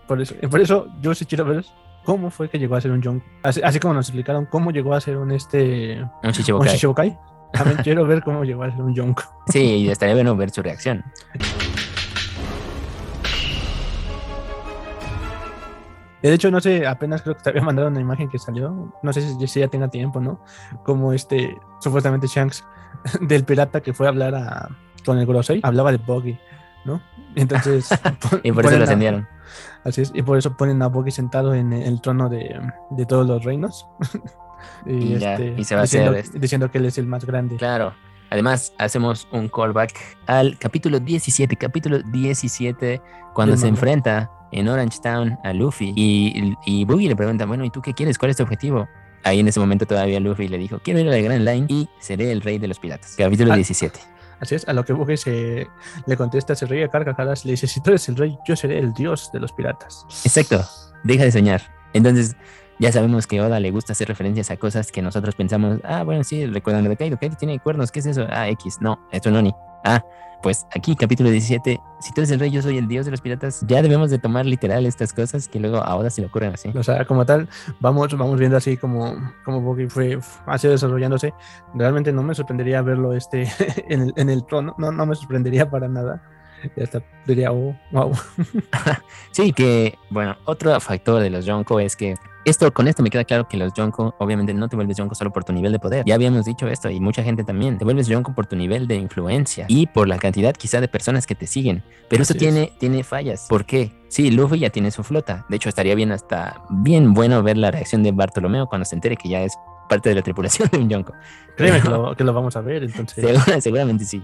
por 0.08 0.20
eso, 0.20 0.34
por 0.50 0.60
eso 0.62 0.88
yo 1.00 1.14
sí 1.14 1.26
quiero 1.26 1.44
ver 1.44 1.64
cómo 2.04 2.30
fue 2.30 2.50
que 2.50 2.58
llegó 2.58 2.74
a 2.74 2.80
ser 2.80 2.90
un 2.90 3.00
Jong. 3.00 3.22
Así, 3.44 3.60
así 3.62 3.78
como 3.78 3.94
nos 3.94 4.08
explicaron 4.08 4.46
cómo 4.46 4.72
llegó 4.72 4.94
a 4.94 5.00
ser 5.00 5.16
un 5.16 5.30
este 5.30 6.02
Un 6.02 6.10
un 6.24 6.32
Chichibukai. 6.32 7.16
Quiero 7.82 8.06
ver 8.06 8.22
cómo 8.22 8.44
llegó 8.44 8.64
a 8.64 8.70
ser 8.70 8.82
un 8.82 8.96
Jong. 8.96 9.18
Sí, 9.48 9.60
y 9.60 9.90
estaría 9.90 10.14
bueno 10.14 10.36
ver 10.36 10.50
su 10.50 10.62
reacción. 10.62 11.04
De 16.22 16.32
hecho, 16.32 16.50
no 16.50 16.58
sé, 16.58 16.86
apenas 16.86 17.20
creo 17.20 17.36
que 17.36 17.42
te 17.42 17.50
había 17.50 17.60
mandado 17.60 17.88
una 17.88 18.00
imagen 18.00 18.30
que 18.30 18.38
salió. 18.38 18.94
No 19.02 19.12
sé 19.12 19.20
si, 19.20 19.46
si 19.46 19.60
ya 19.60 19.68
tenga 19.68 19.88
tiempo, 19.88 20.20
¿no? 20.22 20.40
Como 20.82 21.12
este, 21.12 21.58
supuestamente 21.80 22.26
Shanks, 22.26 22.64
del 23.20 23.44
pirata 23.44 23.82
que 23.82 23.92
fue 23.92 24.06
a 24.06 24.08
hablar 24.08 24.34
a, 24.34 24.68
con 25.04 25.18
el 25.18 25.26
Grosei, 25.26 25.60
hablaba 25.62 25.92
de 25.92 25.98
Boggy, 25.98 26.38
¿no? 26.86 27.02
Entonces. 27.34 27.88
Y 28.42 28.52
por 28.52 28.64
eso 28.64 28.78
lo 28.78 28.84
ascendieron. 28.84 29.28
Así 29.84 30.00
es, 30.00 30.12
y 30.14 30.22
por 30.22 30.38
eso 30.38 30.56
ponen 30.56 30.80
a 30.80 30.88
Boggy 30.88 31.10
sentado 31.10 31.54
en 31.54 31.74
el 31.74 32.00
trono 32.00 32.30
de, 32.30 32.58
de 32.90 33.04
todos 33.04 33.26
los 33.26 33.44
reinos. 33.44 33.86
Y 34.86 35.18
ya, 35.18 35.38
y 35.40 35.64
se 35.64 35.74
va 35.74 35.82
a 35.82 35.84
diciendo, 35.84 36.10
hacer 36.10 36.24
este- 36.24 36.38
diciendo 36.38 36.70
que 36.70 36.78
él 36.78 36.86
es 36.86 36.98
el 36.98 37.06
más 37.06 37.24
grande. 37.24 37.56
Claro. 37.56 37.94
Además, 38.30 38.72
hacemos 38.78 39.28
un 39.32 39.48
callback 39.48 39.92
al 40.26 40.58
capítulo 40.58 40.98
17. 40.98 41.56
Capítulo 41.56 42.00
17, 42.00 43.00
cuando 43.32 43.56
se 43.56 43.68
enfrenta 43.68 44.30
en 44.50 44.68
Orange 44.68 44.98
Town 45.02 45.38
a 45.44 45.52
Luffy. 45.52 45.92
Y, 45.94 46.54
y 46.66 46.84
Boogie 46.84 47.08
le 47.08 47.16
pregunta, 47.16 47.44
bueno, 47.46 47.64
¿y 47.64 47.70
tú 47.70 47.80
qué 47.82 47.92
quieres? 47.94 48.18
¿Cuál 48.18 48.30
es 48.30 48.36
tu 48.36 48.42
objetivo? 48.42 48.88
Ahí 49.22 49.40
en 49.40 49.48
ese 49.48 49.60
momento 49.60 49.86
todavía 49.86 50.20
Luffy 50.20 50.48
le 50.48 50.58
dijo, 50.58 50.80
quiero 50.82 51.00
ir 51.00 51.08
a 51.08 51.12
la 51.12 51.18
Grand 51.18 51.46
Line 51.48 51.66
y 51.68 51.88
seré 52.00 52.30
el 52.32 52.40
rey 52.40 52.58
de 52.58 52.66
los 52.68 52.78
piratas. 52.78 53.14
Capítulo 53.16 53.52
Ah. 53.52 53.56
17. 53.56 53.98
Así 54.40 54.56
es, 54.56 54.66
a 54.68 54.72
lo 54.72 54.84
que 54.84 54.92
Boggy 54.92 55.16
se 55.16 55.68
le 56.06 56.16
contesta, 56.16 56.54
se 56.56 56.66
ríe 56.66 56.84
a 56.84 56.88
carcajadas, 56.88 57.44
le 57.44 57.52
dice: 57.52 57.66
Si 57.68 57.80
tú 57.80 57.90
eres 57.90 58.06
el 58.08 58.16
rey, 58.16 58.36
yo 58.46 58.56
seré 58.56 58.78
el 58.78 58.92
dios 58.92 59.30
de 59.32 59.38
los 59.40 59.52
piratas. 59.52 60.04
Exacto. 60.24 60.62
Deja 61.04 61.22
de 61.24 61.32
soñar. 61.32 61.62
Entonces, 61.94 62.36
Ya 62.78 62.90
sabemos 62.92 63.26
que 63.26 63.40
Oda 63.40 63.60
le 63.60 63.70
gusta 63.70 63.92
hacer 63.92 64.08
referencias 64.08 64.50
a 64.50 64.56
cosas 64.56 64.90
que 64.90 65.02
nosotros 65.02 65.34
pensamos, 65.34 65.78
ah, 65.84 66.02
bueno, 66.02 66.24
sí, 66.24 66.46
recuerdan 66.46 66.84
de 66.84 66.96
Kaido, 66.96 67.18
Kaido 67.18 67.36
tiene 67.36 67.58
cuernos, 67.60 67.92
¿qué 67.92 68.00
es 68.00 68.06
eso? 68.06 68.26
Ah, 68.30 68.48
X, 68.48 68.78
no, 68.80 68.98
esto 69.12 69.30
no 69.30 69.40
ni. 69.40 69.54
Ah, 69.84 70.02
pues 70.44 70.66
aquí, 70.76 70.94
capítulo 70.94 71.30
17, 71.30 71.80
si 72.00 72.12
tú 72.12 72.20
eres 72.20 72.30
el 72.30 72.38
rey, 72.38 72.50
yo 72.50 72.60
soy 72.60 72.76
el 72.76 72.86
dios 72.86 73.06
de 73.06 73.10
los 73.10 73.22
piratas, 73.22 73.64
ya 73.66 73.80
debemos 73.80 74.10
de 74.10 74.18
tomar 74.18 74.44
literal 74.44 74.84
estas 74.84 75.12
cosas 75.12 75.48
que 75.48 75.58
luego 75.58 75.78
a 75.78 75.96
Oda 75.96 76.10
se 76.10 76.20
le 76.20 76.26
ocurren 76.26 76.52
así. 76.52 76.70
O 76.74 76.82
sea, 76.82 77.06
como 77.06 77.24
tal, 77.24 77.48
vamos, 77.80 78.14
vamos 78.16 78.38
viendo 78.38 78.56
así 78.56 78.76
como, 78.76 79.16
como 79.44 79.74
fue, 79.88 80.18
ha 80.44 80.58
sido 80.58 80.72
desarrollándose. 80.72 81.32
Realmente 81.74 82.12
no 82.12 82.22
me 82.22 82.34
sorprendería 82.34 82.82
verlo 82.82 83.14
este 83.14 83.48
en 83.88 84.02
el, 84.02 84.12
en 84.16 84.28
el 84.28 84.44
trono, 84.44 84.74
no, 84.76 84.92
no 84.92 85.06
me 85.06 85.14
sorprendería 85.14 85.70
para 85.70 85.88
nada. 85.88 86.22
Ya 86.76 86.84
está, 86.84 87.02
diría, 87.26 87.52
oh, 87.52 87.76
wow. 87.92 88.12
sí, 89.32 89.52
que, 89.52 89.98
bueno, 90.10 90.36
otro 90.44 90.78
factor 90.80 91.20
de 91.20 91.30
los 91.30 91.44
Yonko 91.44 91.80
es 91.80 91.96
que 91.96 92.14
esto, 92.44 92.72
con 92.74 92.88
esto 92.88 93.02
me 93.02 93.08
queda 93.08 93.24
claro 93.24 93.48
que 93.48 93.56
los 93.56 93.72
Yonko, 93.72 94.14
obviamente 94.18 94.52
no 94.52 94.68
te 94.68 94.76
vuelves 94.76 94.98
Yonko 94.98 95.14
solo 95.14 95.32
por 95.32 95.44
tu 95.44 95.52
nivel 95.54 95.72
de 95.72 95.78
poder. 95.78 96.04
Ya 96.04 96.14
habíamos 96.14 96.44
dicho 96.44 96.68
esto 96.68 96.90
y 96.90 97.00
mucha 97.00 97.22
gente 97.22 97.42
también. 97.42 97.78
Te 97.78 97.84
vuelves 97.84 98.06
Yonko 98.06 98.34
por 98.34 98.46
tu 98.46 98.54
nivel 98.54 98.86
de 98.86 98.96
influencia 98.96 99.64
y 99.68 99.86
por 99.86 100.08
la 100.08 100.18
cantidad 100.18 100.52
quizá 100.54 100.80
de 100.82 100.88
personas 100.88 101.26
que 101.26 101.34
te 101.34 101.46
siguen. 101.46 101.82
Pero 102.10 102.22
eso 102.22 102.34
tiene, 102.34 102.72
tiene 102.78 103.02
fallas. 103.02 103.46
¿Por 103.48 103.64
qué? 103.64 103.92
Sí, 104.08 104.30
Luffy 104.30 104.58
ya 104.58 104.68
tiene 104.68 104.90
su 104.90 105.02
flota. 105.02 105.46
De 105.48 105.56
hecho, 105.56 105.70
estaría 105.70 105.94
bien 105.94 106.12
hasta 106.12 106.62
bien 106.68 107.14
bueno 107.14 107.42
ver 107.42 107.56
la 107.56 107.70
reacción 107.70 108.02
de 108.02 108.12
Bartolomeo 108.12 108.66
cuando 108.66 108.84
se 108.84 108.94
entere 108.94 109.16
que 109.16 109.30
ya 109.30 109.40
es 109.42 109.54
parte 109.88 110.10
de 110.10 110.14
la 110.14 110.22
tripulación 110.22 110.68
de 110.70 110.78
un 110.78 110.90
Yonko. 110.90 111.14
Créeme 111.56 111.80
que, 111.80 111.88
lo, 111.90 112.14
que 112.14 112.24
lo 112.24 112.34
vamos 112.34 112.56
a 112.56 112.60
ver, 112.60 112.84
entonces. 112.84 113.24
seguramente 113.60 114.04
sí. 114.04 114.22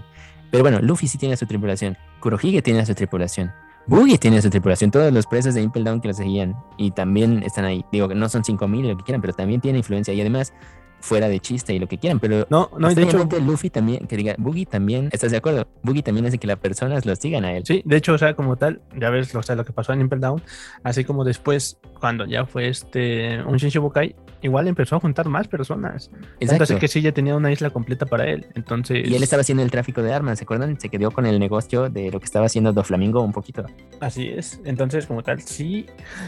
Pero 0.51 0.63
bueno, 0.63 0.79
Luffy 0.81 1.07
sí 1.07 1.17
tiene 1.17 1.35
su 1.37 1.45
tripulación. 1.45 1.97
Kurohige 2.19 2.61
tiene 2.61 2.85
su 2.85 2.93
tripulación. 2.93 3.51
Boogie 3.87 4.17
tiene 4.17 4.41
su 4.41 4.49
tripulación, 4.49 4.91
todos 4.91 5.11
los 5.11 5.25
presos 5.25 5.55
de 5.55 5.61
Impel 5.61 5.83
Down 5.83 6.01
que 6.01 6.09
lo 6.09 6.13
seguían 6.13 6.55
y 6.77 6.91
también 6.91 7.43
están 7.43 7.65
ahí. 7.65 7.83
Digo 7.91 8.07
que 8.07 8.15
no 8.15 8.29
son 8.29 8.43
5000 8.43 8.87
lo 8.87 8.97
que 8.97 9.03
quieran, 9.03 9.21
pero 9.21 9.33
también 9.33 9.59
tiene 9.59 9.79
influencia 9.79 10.13
y 10.13 10.21
además 10.21 10.53
fuera 10.99 11.27
de 11.27 11.39
chiste 11.39 11.73
y 11.73 11.79
lo 11.79 11.87
que 11.87 11.97
quieran, 11.97 12.19
pero 12.19 12.45
no, 12.51 12.69
no, 12.77 12.93
de 12.93 13.01
hecho 13.01 13.27
Luffy 13.43 13.71
también, 13.71 14.05
que 14.05 14.15
diga, 14.15 14.35
Boogie 14.37 14.67
también, 14.67 15.09
¿estás 15.11 15.31
de 15.31 15.37
acuerdo? 15.37 15.67
Boogie 15.81 16.03
también 16.03 16.27
hace 16.27 16.37
que 16.37 16.45
las 16.45 16.59
personas 16.59 17.07
lo 17.07 17.15
sigan 17.15 17.43
a 17.43 17.53
él. 17.53 17.63
Sí, 17.65 17.81
de 17.85 17.97
hecho, 17.97 18.13
o 18.13 18.17
sea, 18.19 18.35
como 18.35 18.55
tal, 18.55 18.81
ya 18.95 19.09
ves 19.09 19.33
o 19.33 19.41
sea, 19.41 19.55
lo 19.55 19.65
que 19.65 19.73
pasó 19.73 19.93
en 19.93 20.01
Impel 20.01 20.19
Down, 20.19 20.43
así 20.83 21.03
como 21.03 21.23
después, 21.23 21.79
cuando 21.99 22.25
ya 22.25 22.45
fue 22.45 22.67
este 22.67 23.41
un 23.43 23.57
Shinshibukai, 23.57 24.15
igual 24.41 24.67
empezó 24.67 24.95
a 24.95 24.99
juntar 24.99 25.27
más 25.27 25.47
personas. 25.47 26.09
Entonces 26.39 26.79
que 26.79 26.87
sí 26.87 27.01
ya 27.01 27.11
tenía 27.11 27.35
una 27.35 27.51
isla 27.51 27.69
completa 27.69 28.05
para 28.05 28.25
él. 28.25 28.45
Entonces. 28.55 29.07
Y 29.07 29.15
él 29.15 29.23
estaba 29.23 29.41
haciendo 29.41 29.63
el 29.63 29.71
tráfico 29.71 30.01
de 30.01 30.13
armas, 30.13 30.39
¿se 30.39 30.43
acuerdan? 30.43 30.79
Se 30.79 30.89
quedó 30.89 31.11
con 31.11 31.25
el 31.25 31.39
negocio 31.39 31.89
de 31.89 32.11
lo 32.11 32.19
que 32.19 32.25
estaba 32.25 32.45
haciendo 32.45 32.73
Doflamingo 32.73 33.21
un 33.21 33.31
poquito. 33.31 33.65
Así 33.99 34.27
es. 34.27 34.59
Entonces, 34.65 35.05
como 35.05 35.23
tal, 35.23 35.41
sí, 35.41 35.85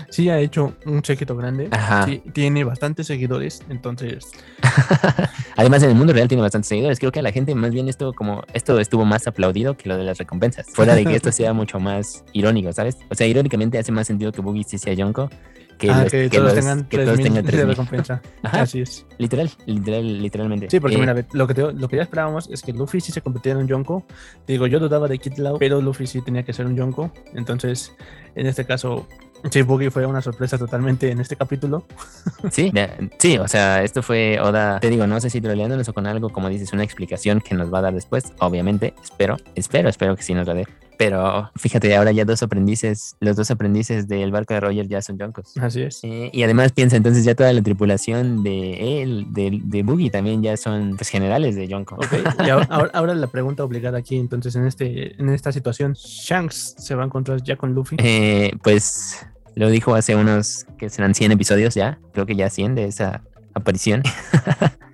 sí 0.09 0.29
ha 0.29 0.39
hecho 0.39 0.75
un 0.85 1.03
séquito 1.03 1.35
grande. 1.35 1.69
Sí, 2.05 2.23
tiene 2.33 2.63
bastantes 2.63 3.07
seguidores. 3.07 3.63
Entonces. 3.69 4.31
Además, 5.55 5.83
en 5.83 5.89
el 5.89 5.95
mundo 5.95 6.13
real 6.13 6.27
tiene 6.27 6.41
bastantes 6.41 6.69
seguidores. 6.69 6.99
Creo 6.99 7.11
que 7.11 7.19
a 7.19 7.23
la 7.23 7.31
gente 7.31 7.55
más 7.55 7.71
bien 7.71 7.89
esto 7.89 8.13
como 8.13 8.43
esto 8.53 8.79
estuvo 8.79 9.05
más 9.05 9.27
aplaudido 9.27 9.75
que 9.77 9.89
lo 9.89 9.97
de 9.97 10.03
las 10.03 10.17
recompensas. 10.17 10.67
Fuera 10.73 10.95
de 10.95 11.05
que 11.05 11.15
esto 11.15 11.31
sea 11.31 11.53
mucho 11.53 11.79
más 11.79 12.23
irónico, 12.33 12.71
¿sabes? 12.73 12.97
O 13.09 13.15
sea, 13.15 13.27
irónicamente 13.27 13.77
hace 13.77 13.91
más 13.91 14.07
sentido 14.07 14.31
que 14.31 14.41
Boogie 14.41 14.63
sí 14.63 14.77
sea 14.77 14.93
Yonko 14.93 15.29
que, 15.77 15.89
ah, 15.89 16.05
que, 16.09 16.29
todos 16.29 16.53
tengan 16.53 16.85
que 16.85 16.97
todos 16.99 17.19
tengan 17.19 17.45
de 17.45 17.65
recompensa. 17.65 18.21
Así 18.43 18.81
es. 18.81 19.05
Literal, 19.17 19.49
literal, 19.65 20.21
literalmente. 20.21 20.69
Sí, 20.69 20.79
porque 20.79 20.95
eh, 20.95 20.99
mira, 20.99 21.15
lo 21.33 21.47
que, 21.47 21.53
lo 21.53 21.87
que 21.87 21.95
ya 21.97 22.03
esperábamos 22.03 22.49
es 22.49 22.61
que 22.61 22.73
Luffy 22.73 23.01
sí 23.01 23.11
se 23.11 23.21
convirtiera 23.21 23.57
en 23.59 23.63
un 23.63 23.69
Yonko. 23.69 24.05
Digo, 24.47 24.67
yo 24.67 24.79
dudaba 24.79 25.07
de 25.07 25.19
Kid 25.19 25.37
Lao, 25.37 25.57
pero 25.57 25.81
Luffy 25.81 26.07
sí 26.07 26.21
tenía 26.21 26.43
que 26.43 26.53
ser 26.53 26.65
un 26.65 26.75
Yonko. 26.75 27.11
Entonces, 27.33 27.93
en 28.35 28.47
este 28.47 28.65
caso, 28.65 29.07
Sí, 29.51 29.61
Boogie 29.61 29.91
fue 29.91 30.05
una 30.05 30.21
sorpresa 30.21 30.57
totalmente 30.57 31.11
en 31.11 31.19
este 31.19 31.35
capítulo. 31.35 31.85
Sí, 32.51 32.71
sí, 33.19 33.37
o 33.37 33.47
sea, 33.47 33.83
esto 33.83 34.03
fue 34.03 34.39
Oda, 34.39 34.79
te 34.79 34.89
digo, 34.89 35.07
no 35.07 35.19
sé 35.21 35.29
si 35.29 35.39
troleándonos 35.39 35.87
o 35.87 35.93
con 35.93 36.07
algo, 36.07 36.29
como 36.29 36.49
dices, 36.49 36.73
una 36.73 36.83
explicación 36.83 37.39
que 37.39 37.55
nos 37.55 37.73
va 37.73 37.79
a 37.79 37.81
dar 37.83 37.93
después, 37.93 38.33
obviamente, 38.39 38.93
espero, 39.01 39.37
espero, 39.55 39.89
espero 39.89 40.15
que 40.15 40.23
sí 40.23 40.33
nos 40.33 40.47
la 40.47 40.53
dé. 40.53 40.67
Pero 41.05 41.51
fíjate, 41.57 41.93
ahora 41.97 42.13
ya 42.13 42.23
dos 42.23 42.43
aprendices, 42.43 43.17
los 43.19 43.35
dos 43.35 43.51
aprendices 43.51 44.07
del 44.07 44.31
barco 44.31 44.53
de 44.53 44.61
Roger 44.61 44.87
ya 44.87 45.01
son 45.01 45.17
Yonkos. 45.17 45.57
Así 45.57 45.81
es. 45.81 45.99
Eh, 46.03 46.29
y 46.31 46.43
además 46.43 46.71
piensa, 46.71 46.95
entonces 46.95 47.25
ya 47.25 47.35
toda 47.35 47.51
la 47.51 47.61
tripulación 47.61 48.41
de 48.41 49.01
él, 49.01 49.25
de, 49.31 49.59
de 49.61 49.83
Boogie, 49.83 50.09
también 50.09 50.41
ya 50.41 50.55
son 50.55 50.95
pues, 50.95 51.09
generales 51.09 51.57
de 51.57 51.67
Yonko. 51.67 51.95
Ok, 51.95 52.13
y 52.45 52.49
ahora, 52.49 53.15
la 53.15 53.27
pregunta 53.27 53.65
obligada 53.65 53.97
aquí, 53.97 54.15
entonces 54.15 54.55
en, 54.55 54.65
este, 54.65 55.21
en 55.21 55.27
esta 55.27 55.51
situación, 55.51 55.91
¿Shanks 55.93 56.75
se 56.77 56.95
va 56.95 57.03
a 57.03 57.05
encontrar 57.07 57.43
ya 57.43 57.57
con 57.57 57.73
Luffy? 57.73 57.97
Eh, 57.99 58.53
pues 58.63 59.27
lo 59.55 59.69
dijo 59.69 59.95
hace 59.95 60.15
unos, 60.15 60.65
que 60.77 60.89
serán 60.89 61.13
100 61.15 61.33
episodios 61.33 61.75
ya, 61.75 61.99
creo 62.13 62.25
que 62.25 62.37
ya 62.37 62.49
100 62.49 62.75
de 62.75 62.85
esa 62.85 63.23
aparición. 63.53 64.03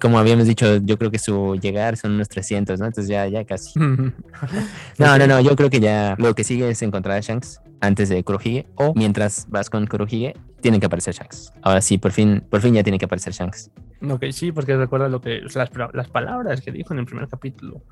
como 0.00 0.18
habíamos 0.18 0.46
dicho, 0.46 0.76
yo 0.78 0.98
creo 0.98 1.10
que 1.10 1.18
su 1.18 1.56
llegar 1.60 1.96
son 1.96 2.12
unos 2.12 2.28
300, 2.28 2.78
¿no? 2.80 2.86
Entonces 2.86 3.08
ya, 3.08 3.26
ya 3.26 3.44
casi. 3.44 3.78
no, 3.78 5.18
no, 5.18 5.26
no, 5.26 5.40
yo 5.40 5.56
creo 5.56 5.70
que 5.70 5.80
ya 5.80 6.14
lo 6.18 6.34
que 6.34 6.44
sigue 6.44 6.68
es 6.68 6.82
encontrar 6.82 7.18
a 7.18 7.20
Shanks 7.20 7.60
antes 7.80 8.08
de 8.08 8.22
Kurohige 8.24 8.66
o 8.74 8.92
mientras 8.94 9.46
vas 9.48 9.70
con 9.70 9.86
Kurohige, 9.86 10.34
tienen 10.60 10.80
que 10.80 10.86
aparecer 10.86 11.14
Shanks. 11.14 11.52
Ahora 11.62 11.80
sí, 11.80 11.98
por 11.98 12.12
fin, 12.12 12.42
por 12.48 12.60
fin 12.60 12.74
ya 12.74 12.82
tiene 12.82 12.98
que 12.98 13.04
aparecer 13.04 13.32
Shanks. 13.32 13.70
Ok, 14.08 14.26
sí, 14.30 14.52
porque 14.52 14.76
recuerda 14.76 15.08
lo 15.08 15.20
que 15.20 15.40
las, 15.40 15.70
las 15.92 16.08
palabras 16.08 16.60
que 16.60 16.70
dijo 16.70 16.92
en 16.92 17.00
el 17.00 17.06
primer 17.06 17.28
capítulo. 17.28 17.82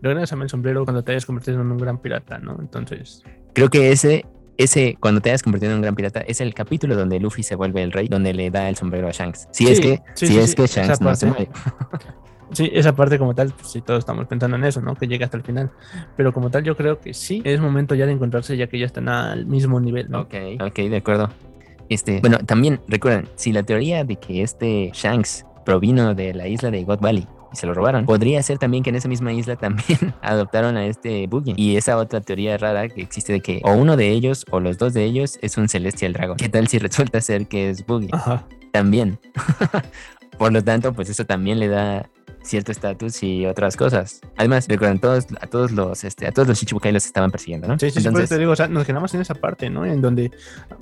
Regresame 0.00 0.44
el 0.44 0.50
sombrero 0.50 0.84
cuando 0.84 1.02
te 1.02 1.12
hayas 1.12 1.26
convertido 1.26 1.60
en 1.60 1.70
un 1.70 1.78
gran 1.78 1.98
pirata, 1.98 2.38
¿no? 2.38 2.56
Entonces. 2.60 3.22
Creo 3.52 3.68
que 3.68 3.90
ese 3.90 4.26
ese, 4.56 4.96
cuando 5.00 5.20
te 5.20 5.30
hayas 5.30 5.42
convertido 5.42 5.72
en 5.72 5.76
un 5.76 5.82
gran 5.82 5.94
pirata, 5.94 6.20
es 6.20 6.40
el 6.40 6.54
capítulo 6.54 6.96
donde 6.96 7.20
Luffy 7.20 7.42
se 7.42 7.54
vuelve 7.54 7.82
el 7.82 7.92
rey, 7.92 8.08
donde 8.08 8.32
le 8.32 8.50
da 8.50 8.68
el 8.68 8.76
sombrero 8.76 9.08
a 9.08 9.12
Shanks. 9.12 9.48
Si 9.50 9.66
es 9.68 9.80
que, 9.80 10.00
si 10.14 10.38
es 10.38 10.54
que 10.54 10.66
Shanks 10.66 11.00
no 11.00 11.14
se 11.14 11.26
muere. 11.26 11.48
Sí, 12.52 12.70
esa 12.72 12.94
parte 12.94 13.18
como 13.18 13.34
tal, 13.34 13.52
pues 13.52 13.72
sí, 13.72 13.80
todos 13.80 13.98
estamos 13.98 14.26
pensando 14.28 14.56
en 14.56 14.62
eso, 14.62 14.80
¿no? 14.80 14.94
Que 14.94 15.08
llegue 15.08 15.24
hasta 15.24 15.36
el 15.36 15.42
final. 15.42 15.72
Pero 16.16 16.32
como 16.32 16.48
tal, 16.48 16.62
yo 16.62 16.76
creo 16.76 17.00
que 17.00 17.12
sí, 17.12 17.42
es 17.44 17.60
momento 17.60 17.96
ya 17.96 18.06
de 18.06 18.12
encontrarse, 18.12 18.56
ya 18.56 18.68
que 18.68 18.78
ya 18.78 18.86
están 18.86 19.08
al 19.08 19.46
mismo 19.46 19.80
nivel, 19.80 20.08
¿no? 20.08 20.20
Ok, 20.20 20.34
ok, 20.60 20.74
de 20.76 20.96
acuerdo. 20.96 21.28
Este, 21.88 22.20
bueno, 22.20 22.38
también 22.38 22.80
recuerden, 22.86 23.28
si 23.34 23.52
la 23.52 23.64
teoría 23.64 24.04
de 24.04 24.16
que 24.16 24.42
este 24.42 24.90
Shanks 24.94 25.44
provino 25.64 26.14
de 26.14 26.34
la 26.34 26.46
isla 26.46 26.70
de 26.70 26.84
God 26.84 27.00
Valley 27.00 27.26
y 27.56 27.60
se 27.60 27.66
lo 27.66 27.74
robaron. 27.74 28.06
Podría 28.06 28.42
ser 28.42 28.58
también 28.58 28.82
que 28.82 28.90
en 28.90 28.96
esa 28.96 29.08
misma 29.08 29.32
isla 29.32 29.56
también 29.56 30.14
adoptaron 30.22 30.76
a 30.76 30.86
este 30.86 31.26
Boogie. 31.26 31.54
Y 31.56 31.76
esa 31.76 31.96
otra 31.96 32.20
teoría 32.20 32.56
rara 32.58 32.88
que 32.88 33.00
existe 33.02 33.32
de 33.32 33.40
que 33.40 33.60
o 33.64 33.72
uno 33.72 33.96
de 33.96 34.10
ellos 34.10 34.44
o 34.50 34.60
los 34.60 34.78
dos 34.78 34.94
de 34.94 35.04
ellos 35.04 35.38
es 35.42 35.56
un 35.56 35.68
Celestial 35.68 36.12
Dragon. 36.12 36.36
¿Qué 36.36 36.48
tal 36.48 36.68
si 36.68 36.78
resulta 36.78 37.20
ser 37.20 37.46
que 37.46 37.70
es 37.70 37.84
Boogie? 37.86 38.10
Ajá. 38.12 38.46
También. 38.72 39.18
Por 40.38 40.52
lo 40.52 40.62
tanto, 40.62 40.92
pues 40.92 41.08
eso 41.08 41.24
también 41.24 41.58
le 41.58 41.68
da 41.68 42.10
cierto 42.46 42.72
estatus 42.72 43.22
y 43.22 43.46
otras 43.46 43.76
cosas. 43.76 44.20
Además, 44.36 44.66
recuerdan, 44.68 44.98
todos, 45.00 45.26
a 45.40 45.46
todos 45.46 45.72
los, 45.72 46.04
este, 46.04 46.26
a 46.26 46.32
todos 46.32 46.48
los 46.48 46.58
Shichibukai 46.58 46.92
los 46.92 47.04
estaban 47.04 47.30
persiguiendo, 47.30 47.66
¿no? 47.66 47.78
Sí, 47.78 47.90
sí, 47.90 47.98
Entonces, 47.98 48.28
te 48.28 48.38
digo, 48.38 48.52
o 48.52 48.56
sea, 48.56 48.68
nos 48.68 48.86
quedamos 48.86 49.12
en 49.14 49.20
esa 49.20 49.34
parte, 49.34 49.68
¿no? 49.68 49.84
En 49.84 50.00
donde 50.00 50.30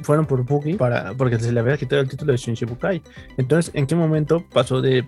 fueron 0.03 0.27
por 0.27 0.45
Boogie 0.45 0.77
para, 0.77 1.14
porque 1.14 1.39
se 1.39 1.53
le 1.53 1.61
había 1.61 1.77
quitado 1.77 2.03
el 2.03 2.09
título 2.09 2.33
de 2.33 2.39
Shichibukai. 2.39 3.03
Entonces, 3.37 3.72
¿en 3.75 3.87
qué 3.87 3.95
momento 3.95 4.45
pasó 4.53 4.81
de 4.81 5.07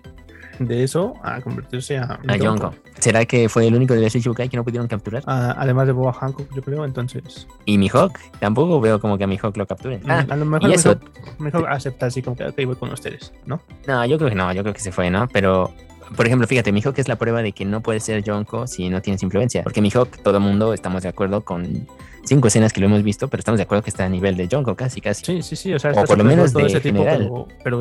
de 0.59 0.83
eso 0.83 1.13
a 1.23 1.41
convertirse 1.41 1.97
a, 1.97 2.19
a 2.27 2.37
Yonko. 2.37 2.73
¿Será 2.99 3.25
que 3.25 3.47
fue 3.49 3.67
el 3.67 3.75
único 3.75 3.93
de 3.93 4.01
los 4.01 4.11
Shichibukai 4.11 4.49
que 4.49 4.57
no 4.57 4.63
pudieron 4.63 4.87
capturar? 4.87 5.23
Ah, 5.27 5.55
además 5.57 5.87
de 5.87 5.93
Boa 5.93 6.13
Hancock, 6.13 6.47
yo 6.55 6.61
creo, 6.61 6.83
entonces. 6.83 7.47
¿Y 7.65 7.77
Mihawk? 7.77 8.17
Tampoco 8.39 8.81
veo 8.81 8.99
como 8.99 9.17
que 9.17 9.23
a 9.23 9.27
Mihawk 9.27 9.55
lo 9.55 9.67
capturen. 9.67 10.01
Ah, 10.09 10.25
a 10.27 10.35
lo 10.35 10.45
mejor 10.45 10.71
eso... 10.71 10.99
Mihawk, 11.37 11.67
acepta 11.67 12.07
así 12.07 12.21
como 12.21 12.35
que, 12.35 12.45
ok, 12.45 12.55
voy 12.65 12.75
con 12.75 12.91
ustedes, 12.91 13.33
¿no? 13.45 13.61
No, 13.87 14.05
yo 14.05 14.17
creo 14.17 14.29
que 14.29 14.35
no, 14.35 14.51
yo 14.53 14.63
creo 14.63 14.73
que 14.73 14.79
se 14.79 14.91
fue, 14.91 15.11
¿no? 15.11 15.27
Pero 15.27 15.71
por 16.15 16.25
ejemplo, 16.25 16.47
fíjate, 16.47 16.71
Mihawk 16.71 16.97
es 16.97 17.07
la 17.07 17.17
prueba 17.17 17.41
de 17.41 17.51
que 17.51 17.65
no 17.65 17.81
puede 17.81 17.99
ser 17.99 18.23
Yonko 18.23 18.67
si 18.67 18.89
no 18.89 19.01
tienes 19.01 19.23
influencia. 19.23 19.63
Porque 19.63 19.81
Mihawk, 19.81 20.17
todo 20.23 20.37
el 20.37 20.43
mundo 20.43 20.73
estamos 20.73 21.03
de 21.03 21.09
acuerdo 21.09 21.43
con 21.43 21.87
cinco 22.23 22.47
escenas 22.47 22.73
que 22.73 22.81
lo 22.81 22.87
hemos 22.87 23.03
visto, 23.03 23.27
pero 23.27 23.39
estamos 23.39 23.57
de 23.57 23.63
acuerdo 23.63 23.83
que 23.83 23.89
está 23.89 24.05
a 24.05 24.09
nivel 24.09 24.35
de 24.35 24.47
Jonko, 24.49 24.75
casi, 24.75 25.01
casi. 25.01 25.25
Sí, 25.25 25.41
sí, 25.41 25.55
sí, 25.55 25.73
o 25.73 25.79
sea, 25.79 25.91
o 25.91 26.05
por 26.05 26.17
lo 26.17 26.23
menos 26.23 26.53
de 26.53 26.65
ese 26.65 26.81
general. 26.81 27.23
Tipo, 27.23 27.47
pero, 27.63 27.79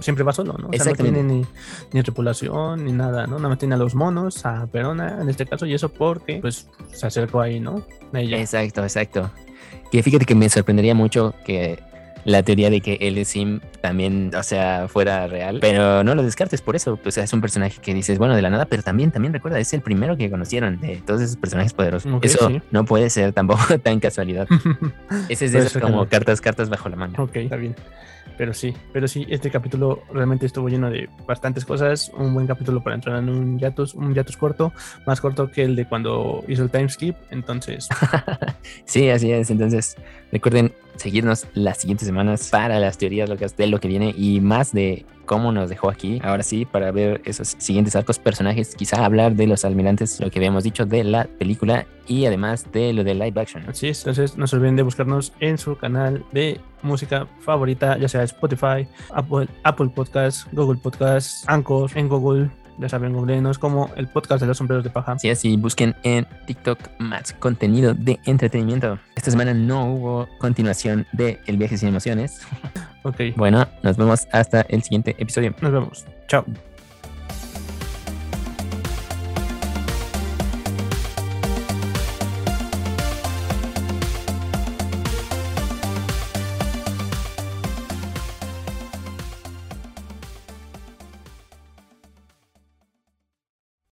siempre 0.00 0.24
va 0.24 0.32
solo, 0.32 0.56
¿no? 0.58 0.68
O 0.68 0.72
sea, 0.72 0.86
no 0.86 0.92
tiene 0.92 1.22
ni, 1.22 1.44
ni, 1.92 2.02
tripulación 2.02 2.84
ni 2.84 2.92
nada, 2.92 3.26
¿no? 3.26 3.36
Nada 3.36 3.50
más 3.50 3.58
tiene 3.58 3.74
a 3.74 3.78
los 3.78 3.94
monos, 3.94 4.44
a 4.46 4.66
Perona 4.66 5.18
en 5.20 5.28
este 5.28 5.46
caso, 5.46 5.66
y 5.66 5.74
eso 5.74 5.88
porque, 5.88 6.38
pues, 6.40 6.68
se 6.92 7.06
acercó 7.06 7.40
ahí, 7.40 7.60
¿no? 7.60 7.84
Exacto, 8.12 8.82
exacto. 8.82 9.30
Que 9.90 10.02
fíjate 10.02 10.24
que 10.24 10.34
me 10.34 10.48
sorprendería 10.48 10.94
mucho 10.94 11.34
que 11.44 11.80
la 12.24 12.42
teoría 12.42 12.70
de 12.70 12.80
que 12.80 12.98
el 13.00 13.24
Sim 13.24 13.60
también, 13.80 14.32
o 14.34 14.42
sea, 14.42 14.88
fuera 14.88 15.26
real, 15.26 15.58
pero 15.60 16.04
no 16.04 16.14
lo 16.14 16.22
descartes 16.22 16.60
por 16.62 16.76
eso, 16.76 16.96
pues 16.96 17.18
es 17.18 17.32
un 17.32 17.40
personaje 17.40 17.80
que 17.80 17.94
dices, 17.94 18.18
bueno, 18.18 18.34
de 18.36 18.42
la 18.42 18.50
nada, 18.50 18.66
pero 18.66 18.82
también, 18.82 19.10
también 19.10 19.32
recuerda, 19.32 19.58
es 19.58 19.72
el 19.72 19.80
primero 19.80 20.16
que 20.16 20.30
conocieron 20.30 20.80
de 20.80 20.96
todos 21.06 21.20
esos 21.20 21.36
personajes 21.36 21.72
poderosos. 21.72 22.12
eso 22.22 22.50
no 22.70 22.84
puede 22.84 23.10
ser 23.10 23.32
tampoco 23.32 23.78
tan 23.82 24.00
casualidad. 24.00 24.46
Ese 25.28 25.46
es 25.46 25.52
de 25.52 25.60
esos 25.60 25.80
como 25.80 26.06
cartas, 26.06 26.40
cartas 26.40 26.68
bajo 26.68 26.88
la 26.88 26.96
mano. 26.96 27.14
Ok, 27.22 27.36
está 27.36 27.56
bien. 27.56 27.74
Pero 28.36 28.54
sí, 28.54 28.74
pero 28.92 29.06
sí, 29.06 29.26
este 29.28 29.50
capítulo 29.50 30.02
realmente 30.12 30.46
estuvo 30.46 30.68
lleno 30.68 30.90
de 30.90 31.08
bastantes 31.26 31.64
cosas. 31.64 32.10
Un 32.16 32.32
buen 32.32 32.46
capítulo 32.46 32.82
para 32.82 32.96
entrar 32.96 33.18
en 33.18 33.28
un 33.28 33.58
Yatus, 33.58 33.94
un 33.94 34.14
Yatus 34.14 34.36
corto, 34.36 34.72
más 35.06 35.20
corto 35.20 35.50
que 35.50 35.62
el 35.64 35.76
de 35.76 35.86
cuando 35.86 36.44
hizo 36.48 36.62
el 36.62 36.70
time 36.70 36.88
skip. 36.88 37.16
Entonces, 37.30 37.88
sí, 38.84 39.10
así 39.10 39.30
es. 39.30 39.50
Entonces, 39.50 39.96
recuerden 40.32 40.72
seguirnos 40.96 41.46
las 41.54 41.78
siguientes 41.78 42.06
semanas 42.06 42.48
para 42.50 42.78
las 42.78 42.98
teorías 42.98 43.28
locas 43.28 43.56
de 43.56 43.66
lo 43.66 43.80
que 43.80 43.88
viene 43.88 44.14
y 44.16 44.40
más 44.40 44.72
de 44.72 45.04
cómo 45.30 45.52
nos 45.52 45.70
dejó 45.70 45.90
aquí. 45.90 46.20
Ahora 46.24 46.42
sí, 46.42 46.64
para 46.64 46.90
ver 46.90 47.22
esos 47.24 47.54
siguientes 47.58 47.94
arcos, 47.94 48.18
personajes, 48.18 48.74
quizá 48.74 49.04
hablar 49.04 49.36
de 49.36 49.46
los 49.46 49.64
almirantes, 49.64 50.18
lo 50.18 50.28
que 50.28 50.40
habíamos 50.40 50.64
dicho 50.64 50.86
de 50.86 51.04
la 51.04 51.26
película 51.26 51.86
y 52.08 52.26
además 52.26 52.66
de 52.72 52.92
lo 52.92 53.04
de 53.04 53.14
live 53.14 53.40
action. 53.40 53.62
Así 53.68 53.86
es, 53.86 54.00
entonces 54.00 54.36
no 54.36 54.48
se 54.48 54.56
olviden 54.56 54.74
de 54.74 54.82
buscarnos 54.82 55.32
en 55.38 55.56
su 55.56 55.76
canal 55.76 56.24
de 56.32 56.60
música 56.82 57.28
favorita, 57.42 57.96
ya 57.96 58.08
sea 58.08 58.24
Spotify, 58.24 58.88
Apple, 59.14 59.46
Apple 59.62 59.90
Podcasts, 59.94 60.48
Google 60.50 60.80
Podcasts, 60.82 61.44
Anchor, 61.46 61.88
en 61.94 62.08
Google, 62.08 62.50
ya 62.78 62.88
saben, 62.88 63.12
googleenos 63.12 63.56
como 63.56 63.88
el 63.94 64.08
podcast 64.08 64.40
de 64.40 64.48
los 64.48 64.58
sombreros 64.58 64.82
de 64.82 64.90
paja. 64.90 65.16
Sí, 65.20 65.30
así 65.30 65.56
busquen 65.56 65.94
en 66.02 66.26
TikTok 66.48 66.80
más 66.98 67.34
contenido 67.34 67.94
de 67.94 68.18
entretenimiento. 68.24 68.98
Esta 69.14 69.30
semana 69.30 69.54
no 69.54 69.92
hubo 69.94 70.28
continuación 70.40 71.06
de 71.12 71.38
El 71.46 71.56
viaje 71.56 71.78
sin 71.78 71.90
emociones. 71.90 72.40
Ok, 73.02 73.20
Bueno, 73.36 73.66
nos 73.82 73.96
vemos 73.96 74.28
hasta 74.32 74.62
el 74.68 74.82
siguiente 74.82 75.16
episodio. 75.18 75.54
nos 75.60 75.72
vemos. 75.72 76.06
Chao. 76.28 76.44